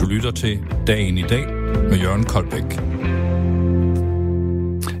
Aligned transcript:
Du 0.00 0.06
lytter 0.06 0.30
til 0.36 0.58
Dagen 0.86 1.18
i 1.18 1.22
dag 1.22 1.46
med 1.88 1.98
Jørgen 1.98 2.24
Koldbæk. 2.24 2.62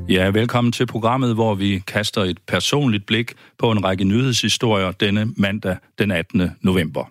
Ja, 0.08 0.30
velkommen 0.30 0.72
til 0.72 0.86
programmet, 0.86 1.34
hvor 1.34 1.54
vi 1.54 1.82
kaster 1.86 2.22
et 2.22 2.38
personligt 2.46 3.06
blik 3.06 3.32
på 3.58 3.70
en 3.70 3.84
række 3.84 4.04
nyhedshistorier 4.04 4.92
denne 4.92 5.32
mandag 5.36 5.76
den 5.98 6.10
18. 6.10 6.50
november. 6.60 7.10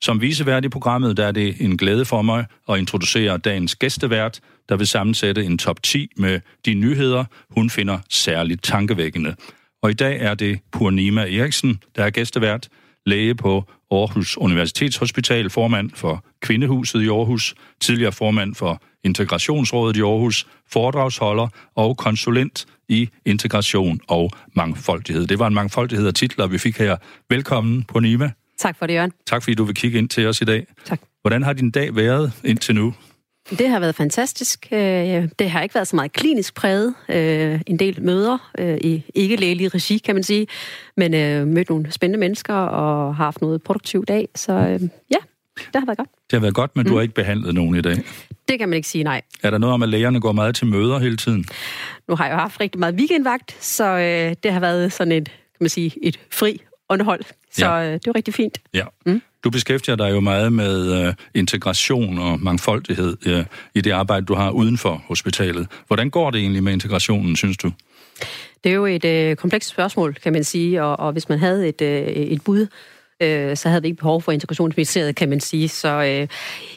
Som 0.00 0.20
visevært 0.20 0.64
i 0.64 0.68
programmet, 0.68 1.16
der 1.16 1.26
er 1.26 1.32
det 1.32 1.56
en 1.60 1.76
glæde 1.76 2.04
for 2.04 2.22
mig 2.22 2.44
at 2.68 2.78
introducere 2.78 3.38
dagens 3.38 3.76
gæstevært, 3.76 4.40
der 4.68 4.76
vil 4.76 4.86
sammensætte 4.86 5.44
en 5.44 5.58
top 5.58 5.82
10 5.82 6.08
med 6.16 6.40
de 6.66 6.74
nyheder, 6.74 7.24
hun 7.50 7.70
finder 7.70 7.98
særligt 8.08 8.62
tankevækkende. 8.62 9.34
Og 9.82 9.90
i 9.90 9.94
dag 9.94 10.20
er 10.20 10.34
det 10.34 10.60
Purnima 10.72 11.20
Eriksen, 11.20 11.82
der 11.96 12.04
er 12.04 12.10
gæstevært, 12.10 12.68
læge 13.06 13.34
på 13.34 13.64
Aarhus 13.90 14.36
Universitetshospital, 14.36 15.50
formand 15.50 15.90
for 15.94 16.24
Kvindehuset 16.40 17.02
i 17.02 17.08
Aarhus, 17.08 17.54
tidligere 17.80 18.12
formand 18.12 18.54
for 18.54 18.82
Integrationsrådet 19.04 19.96
i 19.96 20.00
Aarhus, 20.00 20.46
foredragsholder 20.70 21.48
og 21.74 21.96
konsulent 21.96 22.66
i 22.88 23.08
integration 23.24 24.00
og 24.08 24.30
mangfoldighed. 24.54 25.26
Det 25.26 25.38
var 25.38 25.46
en 25.46 25.54
mangfoldighed 25.54 26.06
af 26.06 26.14
titler, 26.14 26.46
vi 26.46 26.58
fik 26.58 26.78
her. 26.78 26.96
Velkommen, 27.30 27.84
Purnima. 27.84 28.30
Tak 28.58 28.78
for 28.78 28.86
det, 28.86 28.94
Jørgen. 28.94 29.12
Tak 29.26 29.42
fordi 29.42 29.54
du 29.54 29.64
vil 29.64 29.74
kigge 29.74 29.98
ind 29.98 30.08
til 30.08 30.26
os 30.26 30.40
i 30.40 30.44
dag. 30.44 30.66
Tak. 30.84 31.00
Hvordan 31.22 31.42
har 31.42 31.52
din 31.52 31.70
dag 31.70 31.96
været 31.96 32.32
indtil 32.44 32.74
nu? 32.74 32.94
Det 33.50 33.68
har 33.68 33.80
været 33.80 33.94
fantastisk. 33.94 34.68
Øh, 34.72 35.28
det 35.38 35.50
har 35.50 35.62
ikke 35.62 35.74
været 35.74 35.88
så 35.88 35.96
meget 35.96 36.12
klinisk 36.12 36.54
præget. 36.54 36.94
Øh, 37.08 37.60
en 37.66 37.78
del 37.78 38.02
møder 38.02 38.50
øh, 38.58 38.78
i 38.80 39.02
ikke-lægelige 39.14 39.68
regi, 39.68 39.98
kan 39.98 40.14
man 40.14 40.22
sige. 40.22 40.46
Men 40.96 41.10
mødt 41.54 41.68
nogle 41.68 41.92
spændende 41.92 42.18
mennesker 42.18 42.54
og 42.54 43.16
har 43.16 43.24
haft 43.24 43.40
noget 43.40 43.62
produktiv 43.62 44.04
dag. 44.04 44.28
Så 44.34 44.52
ja, 45.10 45.16
det 45.56 45.74
har 45.74 45.86
været 45.86 45.98
godt. 45.98 46.08
Det 46.30 46.32
har 46.32 46.40
været 46.40 46.54
godt, 46.54 46.76
men 46.76 46.82
mm. 46.82 46.88
du 46.88 46.94
har 46.94 47.02
ikke 47.02 47.14
behandlet 47.14 47.54
nogen 47.54 47.76
i 47.76 47.80
dag. 47.80 47.96
Det 48.48 48.58
kan 48.58 48.68
man 48.68 48.76
ikke 48.76 48.88
sige 48.88 49.04
nej. 49.04 49.22
Er 49.42 49.50
der 49.50 49.58
noget 49.58 49.74
om, 49.74 49.82
at 49.82 49.88
lægerne 49.88 50.20
går 50.20 50.32
meget 50.32 50.54
til 50.54 50.66
møder 50.66 50.98
hele 50.98 51.16
tiden? 51.16 51.44
Nu 52.08 52.14
har 52.16 52.26
jeg 52.26 52.32
jo 52.32 52.38
haft 52.38 52.60
rigtig 52.60 52.78
meget 52.78 52.94
weekendvagt, 52.94 53.64
så 53.64 53.98
det 54.42 54.52
har 54.52 54.60
været 54.60 54.92
sådan 54.92 55.12
et, 55.12 55.24
kan 55.28 55.60
man 55.60 55.70
sige, 55.70 55.92
et 56.02 56.20
fri 56.30 56.60
underhold. 56.88 57.22
Så 57.52 57.66
ja. 57.66 57.92
det 57.92 58.06
var 58.06 58.16
rigtig 58.16 58.34
fint. 58.34 58.58
Ja. 58.74 58.84
Mm. 59.06 59.22
Du 59.44 59.50
beskæftiger 59.50 59.96
dig 59.96 60.10
jo 60.10 60.20
meget 60.20 60.52
med 60.52 61.06
øh, 61.06 61.14
integration 61.34 62.18
og 62.18 62.40
mangfoldighed 62.40 63.16
øh, 63.26 63.44
i 63.74 63.80
det 63.80 63.90
arbejde, 63.90 64.26
du 64.26 64.34
har 64.34 64.50
uden 64.50 64.78
for 64.78 65.02
hospitalet. 65.08 65.66
Hvordan 65.86 66.10
går 66.10 66.30
det 66.30 66.40
egentlig 66.40 66.62
med 66.62 66.72
integrationen, 66.72 67.36
synes 67.36 67.56
du? 67.56 67.72
Det 68.64 68.70
er 68.70 68.74
jo 68.74 68.86
et 68.86 69.04
øh, 69.04 69.36
komplekst 69.36 69.68
spørgsmål, 69.68 70.14
kan 70.14 70.32
man 70.32 70.44
sige, 70.44 70.82
og, 70.82 70.98
og 70.98 71.12
hvis 71.12 71.28
man 71.28 71.38
havde 71.38 71.68
et, 71.68 71.82
øh, 71.82 72.06
et 72.06 72.42
bud, 72.44 72.66
øh, 73.20 73.56
så 73.56 73.68
havde 73.68 73.82
vi 73.82 73.88
ikke 73.88 73.98
behov 73.98 74.22
for 74.22 74.32
integrationsministeriet, 74.32 75.16
kan 75.16 75.28
man 75.28 75.40
sige. 75.40 75.68
Så 75.68 75.88
øh, 75.88 76.28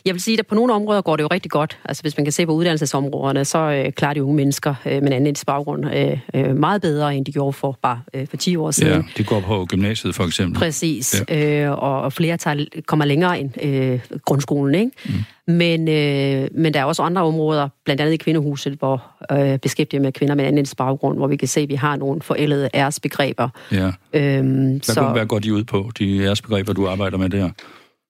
jeg 0.06 0.14
vil 0.14 0.22
sige, 0.22 0.40
at 0.40 0.48
på 0.48 0.56
nogle 0.56 0.74
områder 0.74 1.02
går 1.02 1.16
det 1.16 1.24
jo 1.24 1.28
rigtig 1.28 1.52
godt. 1.52 1.78
Altså 1.86 2.04
hvis 2.04 2.18
man 2.18 2.26
kan 2.26 2.32
se 2.32 2.46
på 2.46 2.52
uddannelsesområderne, 2.52 3.46
så 3.46 3.58
øh, 3.58 3.92
klarer 3.92 4.14
de 4.14 4.24
unge 4.24 4.36
mennesker 4.36 4.76
øh, 4.86 4.92
med 4.92 5.02
en 5.02 5.14
anden 5.14 5.36
baggrund 5.46 5.86
øh, 5.96 6.20
øh, 6.34 6.58
meget 6.58 6.82
bedre, 6.82 7.16
end 7.16 7.26
de 7.26 7.32
gjorde 7.32 7.54
for 7.54 7.80
bare 7.82 8.02
øh, 8.14 8.28
for 8.28 8.38
10 8.38 8.56
år 8.56 8.72
siden. 8.72 8.94
Ja, 8.94 9.02
de 9.18 9.24
går 9.24 9.40
på 9.40 9.66
gymnasiet 9.66 10.16
for 10.16 10.24
eksempel. 10.24 10.60
Præcis, 10.60 11.24
ja. 11.30 11.66
øh, 11.66 11.72
og, 11.72 12.02
og 12.02 12.14
flere 12.14 12.38
tager, 12.38 12.66
kommer 12.86 13.06
længere 13.06 13.40
end 13.40 13.64
øh, 13.64 14.00
grundskolen, 14.26 14.76
ikke? 14.76 14.92
Mm. 15.06 15.14
Men, 15.48 15.88
øh, 15.88 16.48
men 16.52 16.74
der 16.74 16.80
er 16.80 16.84
også 16.84 17.04
andre 17.04 17.22
områder, 17.22 17.70
blandt 17.86 18.02
andet 18.02 18.14
i 18.14 18.18
Kvindehuset, 18.18 18.74
hvor 18.74 19.04
øh, 19.32 19.60
beskæftiger 19.60 20.02
med 20.02 20.12
kvinder 20.12 20.36
med 20.36 20.46
anden 20.46 20.66
baggrund, 20.78 21.18
hvor 21.18 21.28
vi 21.28 21.36
kan 21.36 21.48
se, 21.48 21.62
at 21.62 21.70
vi 21.70 21.76
har 21.76 21.96
nogle 21.96 22.22
forældede 22.22 22.70
æresbegreber. 22.74 23.50
Ja. 23.72 23.92
Øhm, 24.14 24.70
hvad, 24.70 24.80
så, 24.82 25.10
hvad 25.14 25.26
går 25.26 25.40
de 25.40 25.54
ud 25.54 25.64
på, 25.64 25.92
de 26.00 26.24
æresbegreber, 26.24 26.74
du 26.74 26.88
arbejder 26.88 27.18
med 27.18 27.30
der? 27.30 27.50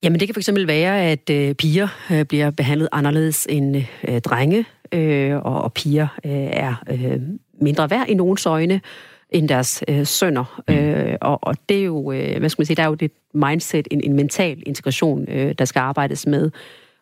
Jamen 0.03 0.19
det 0.19 0.27
kan 0.27 0.35
fx 0.35 0.49
være, 0.67 1.01
at 1.01 1.29
øh, 1.29 1.55
piger 1.55 1.87
øh, 2.11 2.25
bliver 2.25 2.51
behandlet 2.51 2.89
anderledes 2.91 3.47
end 3.49 3.83
øh, 4.07 4.21
drenge, 4.21 4.65
øh, 4.91 5.35
og, 5.35 5.61
og 5.61 5.73
piger 5.73 6.07
øh, 6.25 6.31
er 6.31 6.83
øh, 6.89 7.19
mindre 7.61 7.89
værd 7.89 8.09
i 8.09 8.13
nogens 8.13 8.45
øjne 8.45 8.81
end 9.29 9.49
deres 9.49 9.83
øh, 9.87 10.05
sønner. 10.05 10.61
Mm. 10.67 10.73
Øh, 10.73 11.17
og, 11.21 11.39
og 11.41 11.55
det 11.69 11.79
er 11.79 11.83
jo, 11.83 12.11
øh, 12.11 12.39
hvad 12.39 12.49
skal 12.49 12.61
man 12.61 12.65
sige, 12.65 12.75
der 12.75 12.83
er 12.83 12.87
jo 12.87 12.93
det 12.93 13.11
mindset, 13.33 13.87
en, 13.91 14.01
en 14.03 14.15
mental 14.15 14.63
integration, 14.65 15.25
øh, 15.29 15.55
der 15.59 15.65
skal 15.65 15.79
arbejdes 15.79 16.27
med. 16.27 16.51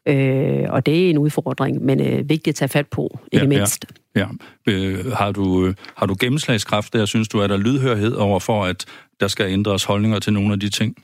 Øh, 0.06 0.66
og 0.70 0.86
det 0.86 1.06
er 1.06 1.10
en 1.10 1.18
udfordring, 1.18 1.86
men 1.86 2.02
øh, 2.02 2.30
vigtigt 2.30 2.48
at 2.48 2.56
tage 2.56 2.70
fat 2.70 2.88
på, 2.88 3.20
ikke 3.32 3.46
ja, 3.46 3.50
mindst. 3.50 3.86
Ja. 4.16 4.28
ja. 4.68 4.72
Øh, 4.74 5.12
har, 5.12 5.32
du, 5.32 5.66
øh, 5.66 5.76
har 5.96 6.06
du 6.06 6.16
gennemslagskraft 6.20 6.94
der, 6.94 7.06
synes 7.06 7.28
du, 7.28 7.40
er 7.40 7.48
der 7.48 7.58
lydhørhed 7.58 8.14
over 8.14 8.40
for, 8.40 8.66
at 8.66 8.86
der 9.20 9.28
skal 9.28 9.52
ændres 9.52 9.84
holdninger 9.84 10.20
til 10.20 10.34
nogle 10.34 10.54
af 10.54 10.60
de 10.60 10.70
ting? 10.70 10.96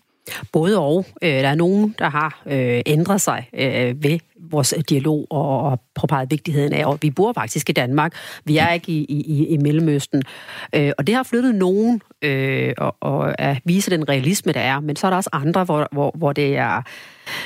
Både 0.51 0.79
og. 0.79 1.05
Øh, 1.21 1.29
der 1.29 1.47
er 1.47 1.55
nogen, 1.55 1.95
der 1.99 2.09
har 2.09 2.41
øh, 2.45 2.81
ændret 2.85 3.21
sig 3.21 3.49
øh, 3.53 4.03
ved 4.03 4.19
vores 4.51 4.73
dialog 4.89 5.27
og, 5.29 5.61
og 5.61 5.81
påpeget 5.95 6.31
vigtigheden 6.31 6.73
af, 6.73 6.85
og 6.85 6.99
vi 7.01 7.09
bor 7.09 7.33
faktisk 7.33 7.69
i 7.69 7.73
Danmark. 7.73 8.13
Vi 8.45 8.57
er 8.57 8.71
ikke 8.71 8.91
i, 8.91 9.03
i, 9.03 9.47
i 9.47 9.57
Mellemøsten. 9.57 10.23
Øh, 10.75 10.91
og 10.97 11.07
det 11.07 11.15
har 11.15 11.23
flyttet 11.23 11.55
nogen 11.55 12.01
øh, 12.21 12.73
og, 12.77 12.95
og 13.01 13.41
at 13.41 13.57
vise 13.65 13.91
den 13.91 14.09
realisme, 14.09 14.51
der 14.51 14.59
er. 14.59 14.79
Men 14.79 14.95
så 14.95 15.07
er 15.07 15.11
der 15.11 15.17
også 15.17 15.29
andre, 15.33 15.63
hvor, 15.63 15.87
hvor, 15.91 16.11
hvor 16.17 16.33
det 16.33 16.57
er 16.57 16.81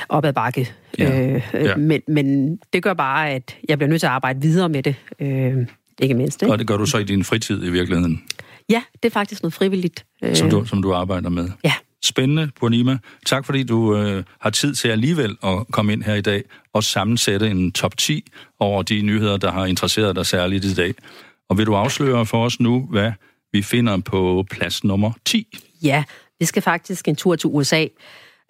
op 0.08 0.24
ad 0.24 0.32
bakke. 0.32 0.72
Ja. 0.98 1.20
Øh, 1.20 1.42
ja. 1.54 1.76
Men, 1.76 2.00
men 2.08 2.56
det 2.72 2.82
gør 2.82 2.94
bare, 2.94 3.30
at 3.30 3.56
jeg 3.68 3.78
bliver 3.78 3.88
nødt 3.88 4.00
til 4.00 4.06
at 4.06 4.12
arbejde 4.12 4.40
videre 4.40 4.68
med 4.68 4.82
det. 4.82 4.94
Øh, 5.20 5.66
ikke 5.98 6.14
mindst. 6.14 6.42
Ikke? 6.42 6.52
Og 6.52 6.58
det 6.58 6.66
gør 6.66 6.76
du 6.76 6.86
så 6.86 6.98
i 6.98 7.04
din 7.04 7.24
fritid 7.24 7.66
i 7.66 7.70
virkeligheden? 7.70 8.22
Ja, 8.68 8.82
det 9.02 9.08
er 9.08 9.12
faktisk 9.12 9.42
noget 9.42 9.54
frivilligt. 9.54 10.06
Som 10.34 10.50
du, 10.50 10.64
som 10.64 10.82
du 10.82 10.94
arbejder 10.94 11.28
med? 11.28 11.48
Ja. 11.64 11.72
Spændende, 12.04 12.50
Purnima. 12.60 12.98
Tak 13.26 13.46
fordi 13.46 13.62
du 13.62 13.96
øh, 13.96 14.24
har 14.40 14.50
tid 14.50 14.74
til 14.74 14.88
alligevel 14.88 15.36
at 15.42 15.66
komme 15.72 15.92
ind 15.92 16.02
her 16.02 16.14
i 16.14 16.20
dag 16.20 16.42
og 16.72 16.84
sammensætte 16.84 17.50
en 17.50 17.72
top 17.72 17.96
10 17.96 18.30
over 18.58 18.82
de 18.82 19.02
nyheder, 19.02 19.36
der 19.36 19.52
har 19.52 19.66
interesseret 19.66 20.16
dig 20.16 20.26
særligt 20.26 20.64
i 20.64 20.74
dag. 20.74 20.94
Og 21.48 21.58
vil 21.58 21.66
du 21.66 21.74
afsløre 21.74 22.26
for 22.26 22.44
os 22.44 22.60
nu, 22.60 22.86
hvad 22.90 23.12
vi 23.52 23.62
finder 23.62 23.98
på 23.98 24.44
plads 24.50 24.84
nummer 24.84 25.12
10? 25.24 25.58
Ja, 25.82 26.04
vi 26.38 26.44
skal 26.44 26.62
faktisk 26.62 27.08
en 27.08 27.16
tur 27.16 27.36
til 27.36 27.50
USA. 27.52 27.86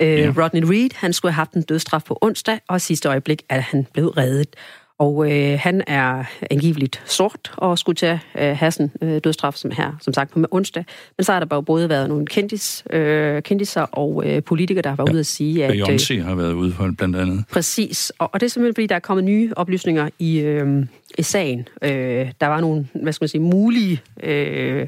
Øh, 0.03 0.09
ja. 0.09 0.33
Rodney 0.37 0.62
Reed, 0.62 0.91
han 0.94 1.12
skulle 1.12 1.33
have 1.33 1.37
haft 1.37 1.53
en 1.53 1.62
dødstraf 1.62 2.03
på 2.03 2.19
onsdag, 2.21 2.59
og 2.69 2.81
sidste 2.81 3.09
øjeblik 3.09 3.43
er 3.49 3.60
han 3.60 3.87
blevet 3.93 4.16
reddet. 4.16 4.56
Og 5.00 5.33
øh, 5.33 5.59
han 5.59 5.83
er 5.87 6.25
angiveligt 6.50 7.03
sort 7.06 7.53
og 7.56 7.78
skulle 7.78 7.97
tage 7.97 8.21
øh, 8.38 8.56
have 8.56 8.71
sådan 8.71 8.91
øh, 9.03 9.21
dødstraf 9.25 9.55
som 9.55 9.71
her, 9.71 9.93
som 10.00 10.12
sagt 10.12 10.31
på 10.31 10.44
onsdag. 10.50 10.84
Men 11.16 11.25
så 11.25 11.33
har 11.33 11.41
der 11.41 11.47
bare 11.47 11.62
både 11.62 11.88
været 11.88 12.09
nogle 12.09 12.27
kendis, 12.27 12.84
øh, 12.91 13.43
kendiser 13.43 13.83
og 13.83 14.22
øh, 14.27 14.43
politikere, 14.43 14.83
der 14.83 14.89
har 14.89 14.97
været 14.97 15.09
ja. 15.09 15.12
ude 15.12 15.21
at 15.21 15.27
sige, 15.27 15.65
at... 15.65 15.72
Beyoncé 15.72 16.15
øh, 16.15 16.25
har 16.25 16.34
været 16.34 16.53
ude 16.53 16.72
for 16.72 16.94
blandt 16.99 17.16
andet. 17.16 17.44
Præcis. 17.53 18.12
Og, 18.19 18.31
og 18.33 18.41
det 18.41 18.47
er 18.47 18.50
simpelthen, 18.50 18.75
fordi 18.75 18.87
der 18.87 18.94
er 18.94 19.00
kommet 19.00 19.25
nye 19.25 19.53
oplysninger 19.56 20.09
i, 20.19 20.39
øh, 20.39 20.87
i 21.19 21.22
sagen. 21.22 21.69
Øh, 21.83 22.33
der 22.41 22.47
var 22.47 22.60
nogle, 22.60 22.89
hvad 23.03 23.12
skal 23.12 23.22
man 23.22 23.28
sige, 23.28 23.41
mulige... 23.41 24.00
Øh, 24.22 24.87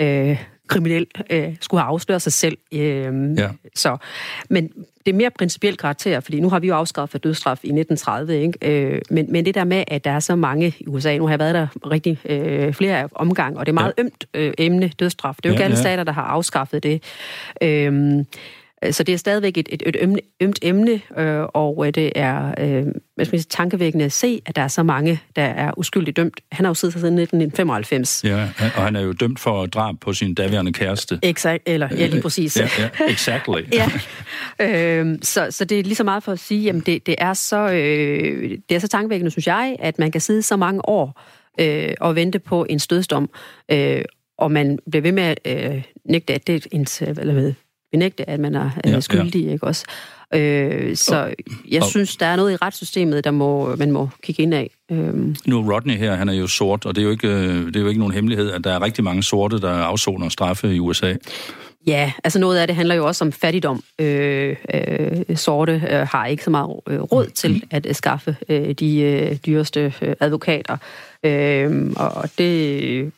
øh, 0.00 0.38
kriminel 0.68 1.06
øh, 1.30 1.56
skulle 1.60 1.80
have 1.80 1.88
afsløret 1.88 2.22
sig 2.22 2.32
selv. 2.32 2.58
Øh, 2.72 3.38
ja. 3.38 3.48
så, 3.74 3.96
men 4.50 4.72
det 5.06 5.14
er 5.14 5.16
mere 5.16 5.30
principielt 5.30 5.78
karakter, 5.78 6.20
fordi 6.20 6.40
nu 6.40 6.50
har 6.50 6.58
vi 6.58 6.66
jo 6.66 6.74
afskaffet 6.74 7.24
dødsstraf 7.24 7.58
i 7.62 7.68
1930, 7.68 8.40
ikke? 8.40 8.58
Øh, 8.62 9.00
men, 9.10 9.32
men 9.32 9.44
det 9.44 9.54
der 9.54 9.64
med, 9.64 9.84
at 9.88 10.04
der 10.04 10.10
er 10.10 10.20
så 10.20 10.36
mange 10.36 10.74
i 10.80 10.86
USA, 10.86 11.18
nu 11.18 11.26
har 11.26 11.32
jeg 11.32 11.38
været 11.38 11.54
der 11.54 11.66
rigtig 11.90 12.18
øh, 12.24 12.74
flere 12.74 13.08
omgang, 13.14 13.58
og 13.58 13.66
det 13.66 13.72
er 13.72 13.74
meget 13.74 13.92
ja. 13.98 14.02
ømt 14.02 14.26
øh, 14.34 14.52
emne, 14.58 14.92
dødsstraf. 14.98 15.34
Det 15.36 15.44
er 15.44 15.48
jo 15.48 15.52
ja, 15.52 15.56
ikke 15.56 15.64
alle 15.64 15.76
ja. 15.76 15.82
stater, 15.82 16.04
der 16.04 16.12
har 16.12 16.22
afskaffet 16.22 16.82
det. 16.82 17.02
Øh, 17.62 18.24
så 18.90 19.02
det 19.02 19.12
er 19.12 19.16
stadigvæk 19.16 19.58
et, 19.58 19.68
et, 19.72 19.82
et 19.86 19.96
ømt, 20.00 20.20
ømt 20.40 20.58
emne, 20.62 21.00
øh, 21.18 21.40
og 21.54 21.86
øh, 21.86 21.94
det 21.94 22.12
er 22.14 22.54
øh, 22.58 22.86
hvad 23.14 23.24
skal 23.24 23.38
sige, 23.38 23.48
tankevækkende 23.50 24.04
at 24.04 24.12
se, 24.12 24.42
at 24.46 24.56
der 24.56 24.62
er 24.62 24.68
så 24.68 24.82
mange, 24.82 25.20
der 25.36 25.42
er 25.42 25.78
uskyldigt 25.78 26.16
dømt. 26.16 26.40
Han 26.52 26.64
har 26.64 26.70
jo 26.70 26.74
siddet 26.74 26.92
siden 26.92 27.18
1995. 27.18 28.24
Ja, 28.24 28.48
og 28.60 28.82
han 28.82 28.96
er 28.96 29.00
jo 29.00 29.12
dømt 29.12 29.40
for 29.40 29.66
drab 29.66 29.94
på 30.00 30.12
sin 30.12 30.34
daværende 30.34 30.72
kæreste. 30.72 31.18
Exakt, 31.22 31.62
eller 31.66 31.88
ja, 31.96 32.06
lige 32.06 32.22
præcis. 32.22 32.56
ja, 32.56 32.68
ja, 32.78 32.88
exactly. 33.08 33.62
ja. 33.80 33.90
Øh, 34.60 35.18
så, 35.22 35.46
så 35.50 35.64
det 35.64 35.78
er 35.78 35.82
lige 35.82 35.94
så 35.94 36.04
meget 36.04 36.22
for 36.22 36.32
at 36.32 36.38
sige, 36.38 36.70
at 36.70 36.86
det, 36.86 37.06
det, 37.06 37.14
er 37.18 37.34
så, 37.34 37.70
øh, 37.70 38.58
det 38.68 38.74
er 38.74 38.78
så 38.78 38.88
tankevækkende, 38.88 39.30
synes 39.30 39.46
jeg, 39.46 39.76
at 39.78 39.98
man 39.98 40.10
kan 40.10 40.20
sidde 40.20 40.42
så 40.42 40.56
mange 40.56 40.88
år 40.88 41.20
øh, 41.60 41.94
og 42.00 42.14
vente 42.14 42.38
på 42.38 42.66
en 42.68 42.78
stødsdom, 42.78 43.30
øh, 43.70 44.02
og 44.38 44.52
man 44.52 44.78
bliver 44.90 45.02
ved 45.02 45.12
med 45.12 45.22
at 45.44 45.74
øh, 45.74 45.82
nægte, 46.04 46.34
at 46.34 46.46
det 46.46 46.54
er 46.54 46.68
en, 46.72 46.86
eller 47.20 47.32
hvad, 47.34 47.52
benægte, 47.92 48.30
at 48.30 48.40
man 48.40 48.54
er 48.54 48.70
ja, 48.84 49.00
skyldig, 49.00 49.44
ja. 49.44 49.52
ikke 49.52 49.66
også? 49.66 49.84
Øh, 50.34 50.96
så 50.96 51.16
og, 51.16 51.34
jeg 51.70 51.82
og, 51.82 51.88
synes, 51.88 52.16
der 52.16 52.26
er 52.26 52.36
noget 52.36 52.52
i 52.52 52.56
retssystemet, 52.56 53.24
der 53.24 53.30
må, 53.30 53.76
man 53.76 53.90
må 53.90 54.08
kigge 54.22 54.42
ind 54.42 54.54
af. 54.54 54.70
Øhm. 54.90 55.36
Nu 55.46 55.72
Rodney 55.72 55.94
her, 55.94 56.14
han 56.14 56.28
er 56.28 56.32
jo 56.32 56.46
sort, 56.46 56.86
og 56.86 56.94
det 56.94 57.00
er 57.00 57.04
jo, 57.04 57.10
ikke, 57.10 57.28
øh, 57.28 57.66
det 57.66 57.76
er 57.76 57.80
jo 57.80 57.88
ikke 57.88 58.00
nogen 58.00 58.14
hemmelighed, 58.14 58.50
at 58.50 58.64
der 58.64 58.72
er 58.72 58.82
rigtig 58.82 59.04
mange 59.04 59.22
sorte, 59.22 59.60
der 59.60 59.70
afsoner 59.70 60.28
straffe 60.28 60.74
i 60.74 60.78
USA. 60.80 61.14
Ja, 61.86 62.12
altså 62.24 62.38
noget 62.38 62.58
af 62.58 62.66
det 62.66 62.76
handler 62.76 62.94
jo 62.94 63.06
også 63.06 63.24
om 63.24 63.32
fattigdom. 63.32 63.82
Øh, 63.98 64.56
øh, 64.74 65.36
sorte 65.36 65.72
øh, 65.90 65.98
har 65.98 66.26
ikke 66.26 66.44
så 66.44 66.50
meget 66.50 66.80
øh, 66.88 67.00
råd 67.00 67.26
til 67.26 67.52
mm. 67.52 67.60
at 67.70 67.86
øh, 67.86 67.94
skaffe 67.94 68.36
øh, 68.48 68.72
de 68.72 69.00
øh, 69.00 69.36
dyreste 69.36 69.94
øh, 70.02 70.14
advokater. 70.20 70.76
Øh, 71.24 71.92
og 71.96 72.30
det, 72.38 73.12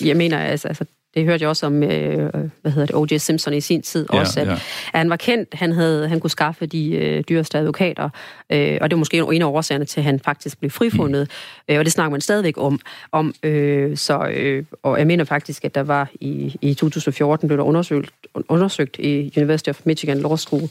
jeg 0.00 0.16
mener, 0.16 0.38
altså, 0.38 0.68
altså 0.68 0.84
Det 1.16 1.24
hørte 1.24 1.42
jeg 1.42 1.48
også 1.48 1.66
om, 1.66 1.82
øh, 1.82 2.30
hvad 2.62 2.72
hedder 2.72 2.86
det, 2.86 2.96
O.J. 2.96 3.16
Simpson 3.16 3.54
i 3.54 3.60
sin 3.60 3.82
tid 3.82 4.06
Ja, 4.12 4.20
også, 4.20 4.40
at, 4.40 4.46
ja. 4.46 4.52
at 4.52 4.60
han 4.92 5.10
var 5.10 5.16
kendt, 5.16 5.54
han, 5.54 5.72
havde, 5.72 6.08
han 6.08 6.20
kunne 6.20 6.30
skaffe 6.30 6.66
de 6.66 6.90
øh, 6.90 7.24
dyreste 7.28 7.58
advokater, 7.58 8.08
øh, 8.50 8.78
og 8.80 8.90
det 8.90 8.96
var 8.96 8.98
måske 8.98 9.16
en 9.32 9.42
af 9.42 9.46
årsagerne 9.46 9.84
til, 9.84 10.00
at 10.00 10.04
han 10.04 10.20
faktisk 10.20 10.58
blev 10.58 10.70
frifundet, 10.70 11.30
mm. 11.68 11.74
øh, 11.74 11.78
og 11.78 11.84
det 11.84 11.92
snakker 11.92 12.10
man 12.10 12.20
stadigvæk 12.20 12.54
om. 12.56 12.80
om 13.12 13.34
øh, 13.42 13.96
så, 13.96 14.26
øh, 14.26 14.64
og 14.82 14.98
jeg 14.98 15.06
mener 15.06 15.24
faktisk, 15.24 15.64
at 15.64 15.74
der 15.74 15.82
var 15.82 16.10
i, 16.20 16.56
i 16.60 16.74
2014, 16.74 17.48
blev 17.48 17.58
der 17.58 17.64
undersøgt, 17.64 18.10
undersøgt 18.48 18.98
i 18.98 19.32
University 19.36 19.68
of 19.68 19.80
Michigan 19.84 20.18
Law 20.18 20.36
School, 20.36 20.62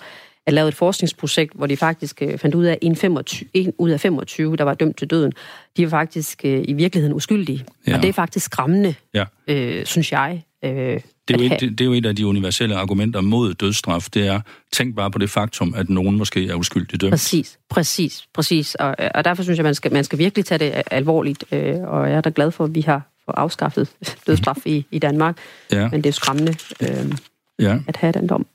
at 0.47 0.53
lave 0.53 0.67
et 0.67 0.75
forskningsprojekt, 0.75 1.51
hvor 1.55 1.67
de 1.67 1.77
faktisk 1.77 2.21
øh, 2.21 2.37
fandt 2.37 2.55
ud 2.55 2.65
af, 2.65 2.71
at 2.71 2.77
en, 2.81 2.95
25, 2.95 3.49
en 3.53 3.73
ud 3.77 3.89
af 3.89 3.99
25, 3.99 4.55
der 4.55 4.63
var 4.63 4.73
dømt 4.73 4.97
til 4.97 5.09
døden, 5.09 5.31
de 5.77 5.83
var 5.83 5.89
faktisk 5.89 6.41
øh, 6.45 6.63
i 6.67 6.73
virkeligheden 6.73 7.15
uskyldige. 7.15 7.65
Ja. 7.87 7.95
Og 7.95 8.01
det 8.01 8.09
er 8.09 8.13
faktisk 8.13 8.45
skræmmende, 8.45 8.95
Ja. 9.13 9.23
øh, 9.47 9.85
synes 9.85 10.11
jeg. 10.11 10.43
Øh, 10.65 10.71
Det 10.71 10.81
er, 11.29 11.37
jo 11.39 11.53
et, 11.53 11.59
det, 11.59 11.69
det 11.71 11.81
er 11.81 11.85
jo 11.85 11.93
et 11.93 12.05
af 12.05 12.15
de 12.15 12.27
universelle 12.27 12.75
argumenter 12.75 13.21
mod 13.21 13.53
dødsstraf. 13.53 14.07
Det 14.13 14.27
er, 14.27 14.41
tænk 14.71 14.95
bare 14.95 15.11
på 15.11 15.17
det 15.19 15.29
faktum, 15.29 15.73
at 15.77 15.89
nogen 15.89 16.17
måske 16.17 16.47
er 16.49 16.55
uskyldigt 16.55 17.01
dømt. 17.01 17.11
Præcis, 17.11 17.59
præcis, 17.69 18.27
præcis. 18.33 18.75
Og, 18.75 18.95
og 19.15 19.25
derfor 19.25 19.43
synes 19.43 19.57
jeg, 19.57 19.63
man 19.63 19.75
skal, 19.75 19.93
man 19.93 20.03
skal 20.03 20.19
virkelig 20.19 20.45
tage 20.45 20.59
det 20.59 20.83
alvorligt. 20.91 21.43
Øh, 21.51 21.75
og 21.81 22.09
jeg 22.09 22.17
er 22.17 22.21
da 22.21 22.31
glad 22.35 22.51
for, 22.51 22.63
at 22.63 22.75
vi 22.75 22.81
har 22.81 23.11
fået 23.25 23.35
afskaffet 23.37 23.89
dødsstraf 24.27 24.57
i, 24.65 24.85
i 24.91 24.99
Danmark. 24.99 25.37
Ja, 25.71 25.89
Men 25.89 26.03
det 26.03 26.09
er 26.09 26.13
skræmmende 26.13 26.55
øh, 26.81 27.11
ja. 27.59 27.77
at 27.87 27.97
have 27.97 28.11
den 28.13 28.27
dom. 28.29 28.45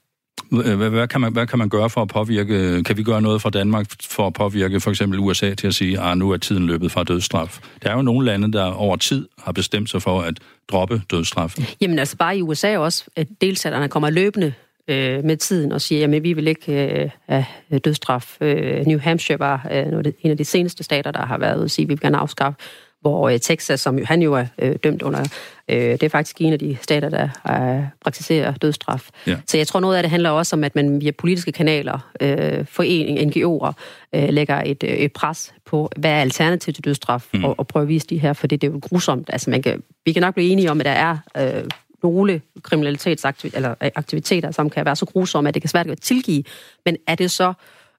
Øh, 0.53 0.77
hvad, 0.77 0.91
hvad, 0.91 1.09
kan 1.09 1.21
man, 1.21 1.33
hvad 1.33 1.47
kan 1.47 1.59
man 1.59 1.69
gøre 1.69 1.91
for 1.91 2.03
at 2.03 2.09
påvirke, 2.09 2.55
øh, 2.55 2.85
kan 2.85 2.97
vi 2.97 3.03
gøre 3.03 3.23
noget 3.23 3.43
fra 3.43 3.51
Danmark 3.51 3.87
for 4.03 4.27
at 4.27 4.33
påvirke 4.33 4.81
for 4.81 4.91
eksempel 4.91 5.19
USA 5.19 5.55
til 5.55 5.67
at 5.67 5.75
sige, 5.75 6.01
at 6.01 6.19
nu 6.19 6.31
er 6.31 6.37
tiden 6.37 6.67
løbet 6.67 6.93
fra 6.93 7.05
dødsstraf? 7.05 7.59
Der 7.83 7.91
er 7.91 7.95
jo 7.95 8.03
nogle 8.03 8.27
lande, 8.27 8.53
der 8.53 8.65
over 8.65 8.97
tid 8.97 9.29
har 9.39 9.53
bestemt 9.53 9.91
sig 9.91 10.03
for 10.03 10.21
at 10.21 10.39
droppe 10.69 11.03
dødsstraffen. 11.11 11.65
Jamen 11.81 11.99
altså 11.99 12.17
bare 12.17 12.39
i 12.39 12.43
USA 12.43 12.79
også, 12.79 13.05
at 13.17 13.29
delstaterne 13.41 13.89
kommer 13.89 14.11
løbende 14.11 14.53
øh, 14.89 15.25
med 15.25 15.37
tiden 15.37 15.73
og 15.73 15.81
siger, 15.81 16.05
at 16.05 16.23
vi 16.23 16.33
vil 16.33 16.49
ikke 16.49 16.73
øh, 16.73 17.11
have 17.29 17.79
dødsstraf. 17.79 18.37
Øh, 18.41 18.87
New 18.87 18.99
Hampshire 18.99 19.39
var 19.39 19.69
øh, 19.71 20.05
en 20.21 20.31
af 20.31 20.37
de 20.37 20.45
seneste 20.45 20.85
stater, 20.85 21.11
der 21.11 21.27
har 21.27 21.39
været 21.39 21.57
ude 21.57 21.65
og 21.65 21.71
sige, 21.71 21.85
at 21.85 21.89
vi 21.89 21.95
vil 21.95 22.01
gerne 22.01 22.19
afskaffe. 22.19 22.59
Hvor 23.01 23.29
øh, 23.29 23.41
Texas, 23.41 23.81
som 23.81 23.99
jo, 23.99 24.05
han 24.05 24.23
jo 24.23 24.35
er 24.35 24.47
øh, 24.59 24.77
dømt 24.85 25.03
under, 25.03 25.21
øh, 25.69 25.77
det 25.79 26.03
er 26.03 26.09
faktisk 26.09 26.41
en 26.41 26.53
af 26.53 26.59
de 26.59 26.77
stater, 26.83 27.09
der 27.09 27.25
øh, 27.25 27.85
praktiserer 28.01 28.53
dødsstraf. 28.55 29.09
Ja. 29.27 29.37
Så 29.47 29.57
jeg 29.57 29.67
tror 29.67 29.81
noget 29.81 29.97
af 29.97 30.03
det 30.03 30.11
handler 30.11 30.31
også 30.31 30.57
om, 30.57 30.65
at 30.65 30.75
man 30.75 31.01
via 31.01 31.11
politiske 31.11 31.53
kanaler, 31.53 32.11
øh, 32.21 32.67
forening, 32.67 33.19
NGO'er, 33.19 33.73
øh, 34.15 34.29
lægger 34.29 34.63
et, 34.67 34.83
øh, 34.83 34.91
et 34.91 35.13
pres 35.13 35.55
på, 35.67 35.91
hvad 35.97 36.11
er 36.11 36.21
alternativet 36.21 36.75
til 36.75 36.85
dødsstraf, 36.85 37.29
mm. 37.35 37.45
og, 37.45 37.55
og 37.59 37.67
prøve 37.67 37.83
at 37.83 37.89
vise 37.89 38.07
de 38.07 38.19
her, 38.19 38.33
for 38.33 38.47
det, 38.47 38.63
det 38.63 38.69
er 38.69 38.73
jo 38.73 38.79
grusomt. 38.83 39.31
Altså 39.33 39.51
man 39.51 39.63
kan, 39.63 39.83
vi 40.05 40.13
kan 40.13 40.21
nok 40.21 40.35
blive 40.35 40.51
enige 40.51 40.71
om, 40.71 40.81
at 40.81 40.87
der 40.87 40.93
er 40.93 41.17
øh, 41.37 41.65
nogle 42.03 42.41
kriminalitetsaktiviteter, 42.63 43.59
eller 43.59 43.75
øh, 43.83 43.91
aktiviteter, 43.95 44.51
som 44.51 44.71
kan 44.71 44.85
være 44.85 44.97
så 44.97 45.07
grusomme, 45.07 45.49
at 45.49 45.55
det 45.55 45.63
kan 45.63 45.69
svært 45.69 45.91
at 45.91 46.01
tilgive. 46.01 46.45
Men 46.85 46.97
er 47.07 47.15
det 47.15 47.31
så 47.31 47.53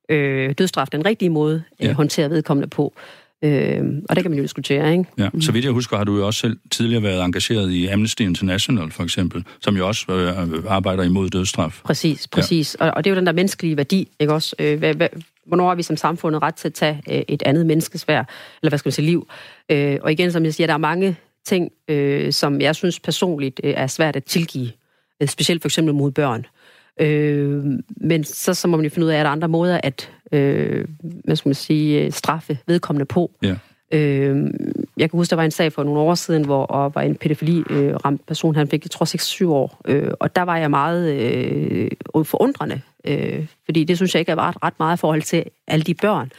øh, 0.09 0.53
dødsstraf 0.57 0.87
den 0.91 1.05
rigtige 1.05 1.29
måde 1.29 1.55
øh, 1.55 1.83
Ja. 1.83 1.87
ja. 1.87 1.93
håndtere 1.93 2.29
vedkommende 2.29 2.67
på? 2.67 2.93
Øh, 3.43 3.83
og 4.09 4.15
det 4.15 4.23
kan 4.23 4.31
man 4.31 4.37
jo 4.37 4.43
diskutere, 4.43 4.91
ikke? 4.91 5.05
Ja. 5.17 5.29
Så 5.39 5.51
vidt 5.51 5.65
jeg 5.65 5.73
husker, 5.73 5.97
har 5.97 6.03
du 6.03 6.17
jo 6.17 6.25
også 6.25 6.39
selv 6.39 6.57
tidligere 6.71 7.03
været 7.03 7.25
engageret 7.25 7.71
i 7.71 7.87
Amnesty 7.87 8.21
International, 8.21 8.91
for 8.91 9.03
eksempel, 9.03 9.43
som 9.61 9.77
jo 9.77 9.87
også 9.87 10.05
øh, 10.09 10.63
arbejder 10.67 11.03
imod 11.03 11.29
dødsstraf. 11.29 11.81
Præcis, 11.83 12.27
præcis. 12.27 12.77
Ja. 12.79 12.85
Og, 12.85 12.93
og 12.95 13.03
det 13.03 13.09
er 13.09 13.13
jo 13.13 13.17
den 13.17 13.25
der 13.25 13.31
menneskelige 13.31 13.77
værdi, 13.77 14.07
ikke 14.19 14.33
også? 14.33 14.55
Øh, 14.59 14.79
hvad, 14.79 14.93
hvad, 14.93 15.07
hvornår 15.45 15.67
har 15.67 15.75
vi 15.75 15.83
som 15.83 15.97
samfundet 15.97 16.41
ret 16.41 16.55
til 16.55 16.67
at 16.67 16.73
tage 16.73 17.01
øh, 17.11 17.21
et 17.27 17.43
andet 17.45 17.65
menneskes 17.65 18.07
værd, 18.07 18.29
eller 18.61 18.69
hvad 18.69 18.79
skal 18.79 18.87
man 18.87 18.93
sige, 18.93 19.05
liv? 19.05 19.27
Øh, 19.71 19.97
og 20.01 20.11
igen, 20.11 20.31
som 20.31 20.45
jeg 20.45 20.53
siger, 20.53 20.67
der 20.67 20.73
er 20.73 20.77
mange 20.77 21.15
ting, 21.45 21.71
øh, 21.87 22.33
som 22.33 22.61
jeg 22.61 22.75
synes 22.75 22.99
personligt 22.99 23.61
øh, 23.63 23.73
er 23.77 23.87
svært 23.87 24.15
at 24.15 24.23
tilgive, 24.23 24.69
øh, 25.21 25.27
specielt 25.27 25.61
for 25.61 25.67
eksempel 25.67 25.93
mod 25.93 26.11
børn. 26.11 26.45
Øh, 27.01 27.63
men 27.97 28.23
så, 28.23 28.53
så 28.53 28.67
må 28.67 28.77
man 28.77 28.83
jo 28.83 28.89
finde 28.89 29.05
ud 29.05 29.11
af, 29.11 29.17
at 29.17 29.23
der 29.23 29.29
er 29.29 29.31
andre 29.31 29.47
måder 29.47 29.79
at 29.83 30.11
øh, 30.31 30.85
hvad 31.23 31.35
skal 31.35 31.49
man 31.49 31.55
sige, 31.55 32.05
øh, 32.05 32.11
straffe 32.11 32.57
vedkommende 32.67 33.05
på. 33.05 33.31
Ja. 33.43 33.55
Øh, 33.93 34.37
jeg 34.97 35.09
kan 35.09 35.17
huske, 35.17 35.29
der 35.29 35.35
var 35.35 35.43
en 35.43 35.51
sag 35.51 35.73
for 35.73 35.83
nogle 35.83 35.99
år 35.99 36.15
siden, 36.15 36.45
hvor 36.45 36.65
og 36.65 36.95
var 36.95 37.01
en 37.01 37.15
pædofili-ramt 37.15 38.25
person, 38.27 38.55
han 38.55 38.67
fik, 38.67 38.83
jeg 38.85 38.91
tror, 38.91 39.05
6-7 39.45 39.47
år. 39.47 39.81
Øh, 39.87 40.11
og 40.19 40.35
der 40.35 40.41
var 40.41 40.57
jeg 40.57 40.69
meget 40.69 41.13
øh, 41.13 41.91
forundrende, 42.25 42.81
øh, 43.07 43.45
fordi 43.65 43.83
det 43.83 43.97
synes 43.97 44.15
jeg 44.15 44.19
ikke 44.19 44.31
er 44.31 44.39
ret, 44.39 44.55
ret 44.63 44.73
meget 44.79 44.97
i 44.97 44.99
forhold 44.99 45.21
til 45.21 45.43
alle 45.67 45.83
de 45.83 45.93
børn, 45.93 46.31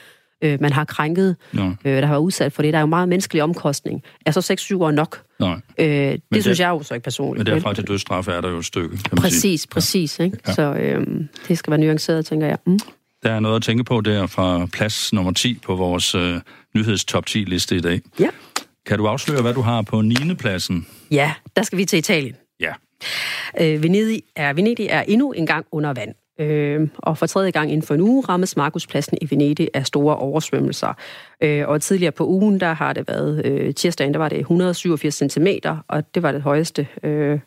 øh, 0.45 0.59
man 0.61 0.73
har 0.73 0.85
krænket, 0.85 1.37
Nå, 1.53 1.63
øh, 1.85 1.93
der 1.97 2.07
har 2.07 2.13
været 2.15 2.23
udsat 2.23 2.53
for 2.53 2.63
det. 2.63 2.73
Der 2.73 2.79
er 2.79 2.83
jo 2.83 2.87
meget 2.87 3.09
menneskelig 3.09 3.43
omkostning. 3.43 4.03
Er 4.27 4.31
så 4.31 4.53
6-7 4.75 4.83
år 4.85 4.91
nok? 4.91 5.23
nej. 5.41 5.61
Øh, 5.79 5.87
det 5.87 6.21
det- 6.35 6.43
synes 6.43 6.61
jeg 6.61 6.69
jo 6.69 6.83
så 6.83 6.95
ikke 6.95 7.05
personligt. 7.05 7.49
Men 7.49 7.55
derfra 7.57 7.75
til 7.75 7.87
dødsstraf 7.89 8.29
er 8.29 8.41
der 8.41 8.51
jo 8.51 8.59
et 8.59 8.65
stykke, 8.65 8.89
kan 8.89 8.99
man 9.13 9.19
sige. 9.19 9.23
Præcis, 9.23 9.67
præcis. 9.67 10.19
Ikke? 10.19 10.39
Ja. 10.47 10.53
Så 10.53 10.63
øh, 10.75 11.07
det 11.49 11.59
skal 11.59 11.71
være 11.71 11.81
nuanceret, 11.81 12.27
tænker 12.27 12.47
jeg. 12.47 12.59
Mm. 12.67 12.79
Der 13.23 13.33
er 13.33 13.41
noget 13.41 13.57
at 13.57 13.63
tænke 13.63 13.85
på 13.85 14.01
der 14.01 14.27
fra 14.27 14.67
plads 14.73 15.13
nummer 15.13 15.33
10 15.33 15.59
på 15.67 15.75
vores 15.75 16.15
øh, 16.15 16.41
nyhedstop 16.75 17.25
10-liste 17.31 17.77
i 17.77 17.81
dag. 17.81 18.01
Ja. 18.21 18.29
Kan 18.87 18.99
du 18.99 19.07
afsløre, 19.07 19.43
hvad 19.43 19.55
du 19.55 19.61
har 19.61 19.83
på 19.83 20.01
9. 20.01 20.15
pladsen? 20.39 20.87
ja, 21.11 21.33
der 21.57 21.63
skal 21.63 21.79
vi 21.79 21.85
til 21.85 21.99
Italien. 21.99 22.37
Ja. 22.61 22.73
Øh, 23.61 23.83
Venedig, 23.83 24.23
er, 24.37 24.53
Venedig 24.53 24.87
er 24.91 25.03
endnu 25.03 25.33
en 25.33 25.47
gang 25.47 25.67
under 25.73 25.93
vand. 25.93 26.15
Øh, 26.41 26.89
og 26.99 27.19
for 27.19 27.27
tredje 27.27 27.51
gang 27.51 27.71
inden 27.73 27.87
for 27.87 27.95
en 27.95 28.01
uge 28.01 28.25
rammes 28.29 28.57
Markuspladsen 28.57 29.19
i 29.21 29.31
Venedig 29.31 29.69
af 29.75 29.87
store 29.87 30.17
oversvømmelser. 30.17 30.93
Øh, 31.41 31.69
og 31.69 31.83
tidligere 31.83 32.13
på 32.13 32.27
ugen, 32.27 32.61
der 32.61 32.73
har 32.73 32.93
det 32.93 33.09
været, 33.09 33.47
øh, 33.47 33.75
tirsdagen, 33.75 34.13
der 34.13 34.19
var 34.19 34.29
det 34.29 34.39
187 34.39 35.15
cm, 35.15 35.47
og 35.89 36.15
det 36.15 36.23
var 36.23 36.33
det 36.33 36.43
højeste 36.43 36.89
øh, 37.03 37.39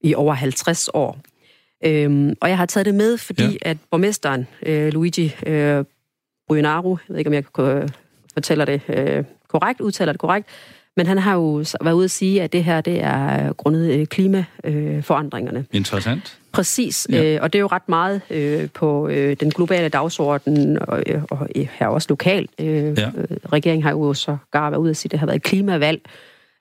i 0.00 0.14
over 0.14 0.34
50 0.34 0.88
år. 0.94 1.18
Øh, 1.86 2.32
og 2.40 2.48
jeg 2.48 2.56
har 2.58 2.66
taget 2.66 2.86
det 2.86 2.94
med, 2.94 3.16
fordi 3.18 3.42
Ja. 3.64 3.70
at 3.70 3.76
borgmesteren, 3.90 4.46
øh, 4.66 4.92
Luigi 4.92 5.34
øh, 5.46 5.84
Brunaro, 6.48 6.98
jeg 7.08 7.12
ved 7.14 7.18
ikke, 7.18 7.28
om 7.28 7.34
jeg 7.34 7.44
øh, 7.60 7.88
fortæller 8.34 8.64
det 8.64 8.80
øh, 8.88 9.24
korrekt, 9.48 9.80
udtaler 9.80 10.12
det 10.12 10.20
korrekt, 10.20 10.46
men 10.96 11.06
han 11.06 11.18
har 11.18 11.34
jo 11.34 11.64
været 11.82 11.94
ude 11.94 12.04
at 12.04 12.10
sige, 12.10 12.42
at 12.42 12.52
det 12.52 12.64
her 12.64 12.80
det 12.80 13.00
er 13.02 13.52
grundet 13.52 13.90
øh, 13.90 14.06
klimaforandringerne. 14.06 15.66
Interessant. 15.72 16.38
Præcis, 16.52 17.06
Ja. 17.12 17.34
øh, 17.34 17.38
og 17.42 17.52
det 17.52 17.58
er 17.58 17.60
jo 17.60 17.66
ret 17.66 17.88
meget 17.88 18.20
øh, 18.30 18.68
på 18.74 19.08
øh, 19.08 19.36
den 19.40 19.50
globale 19.50 19.88
dagsorden, 19.88 20.78
og, 20.88 21.02
øh, 21.06 21.22
og 21.30 21.48
øh, 21.56 21.66
her 21.72 21.86
også 21.86 22.06
lokalt. 22.10 22.50
Øh, 22.60 22.98
Ja. 22.98 23.10
Regeringen 23.52 23.82
har 23.82 23.90
jo 23.90 24.14
så 24.14 24.36
gar 24.50 24.70
været 24.70 24.80
ude 24.80 24.90
at 24.90 24.96
sige, 24.96 25.06
at 25.08 25.10
det 25.10 25.18
har 25.20 25.26
været 25.26 25.36
et 25.36 25.42
klimavalg. 25.42 26.00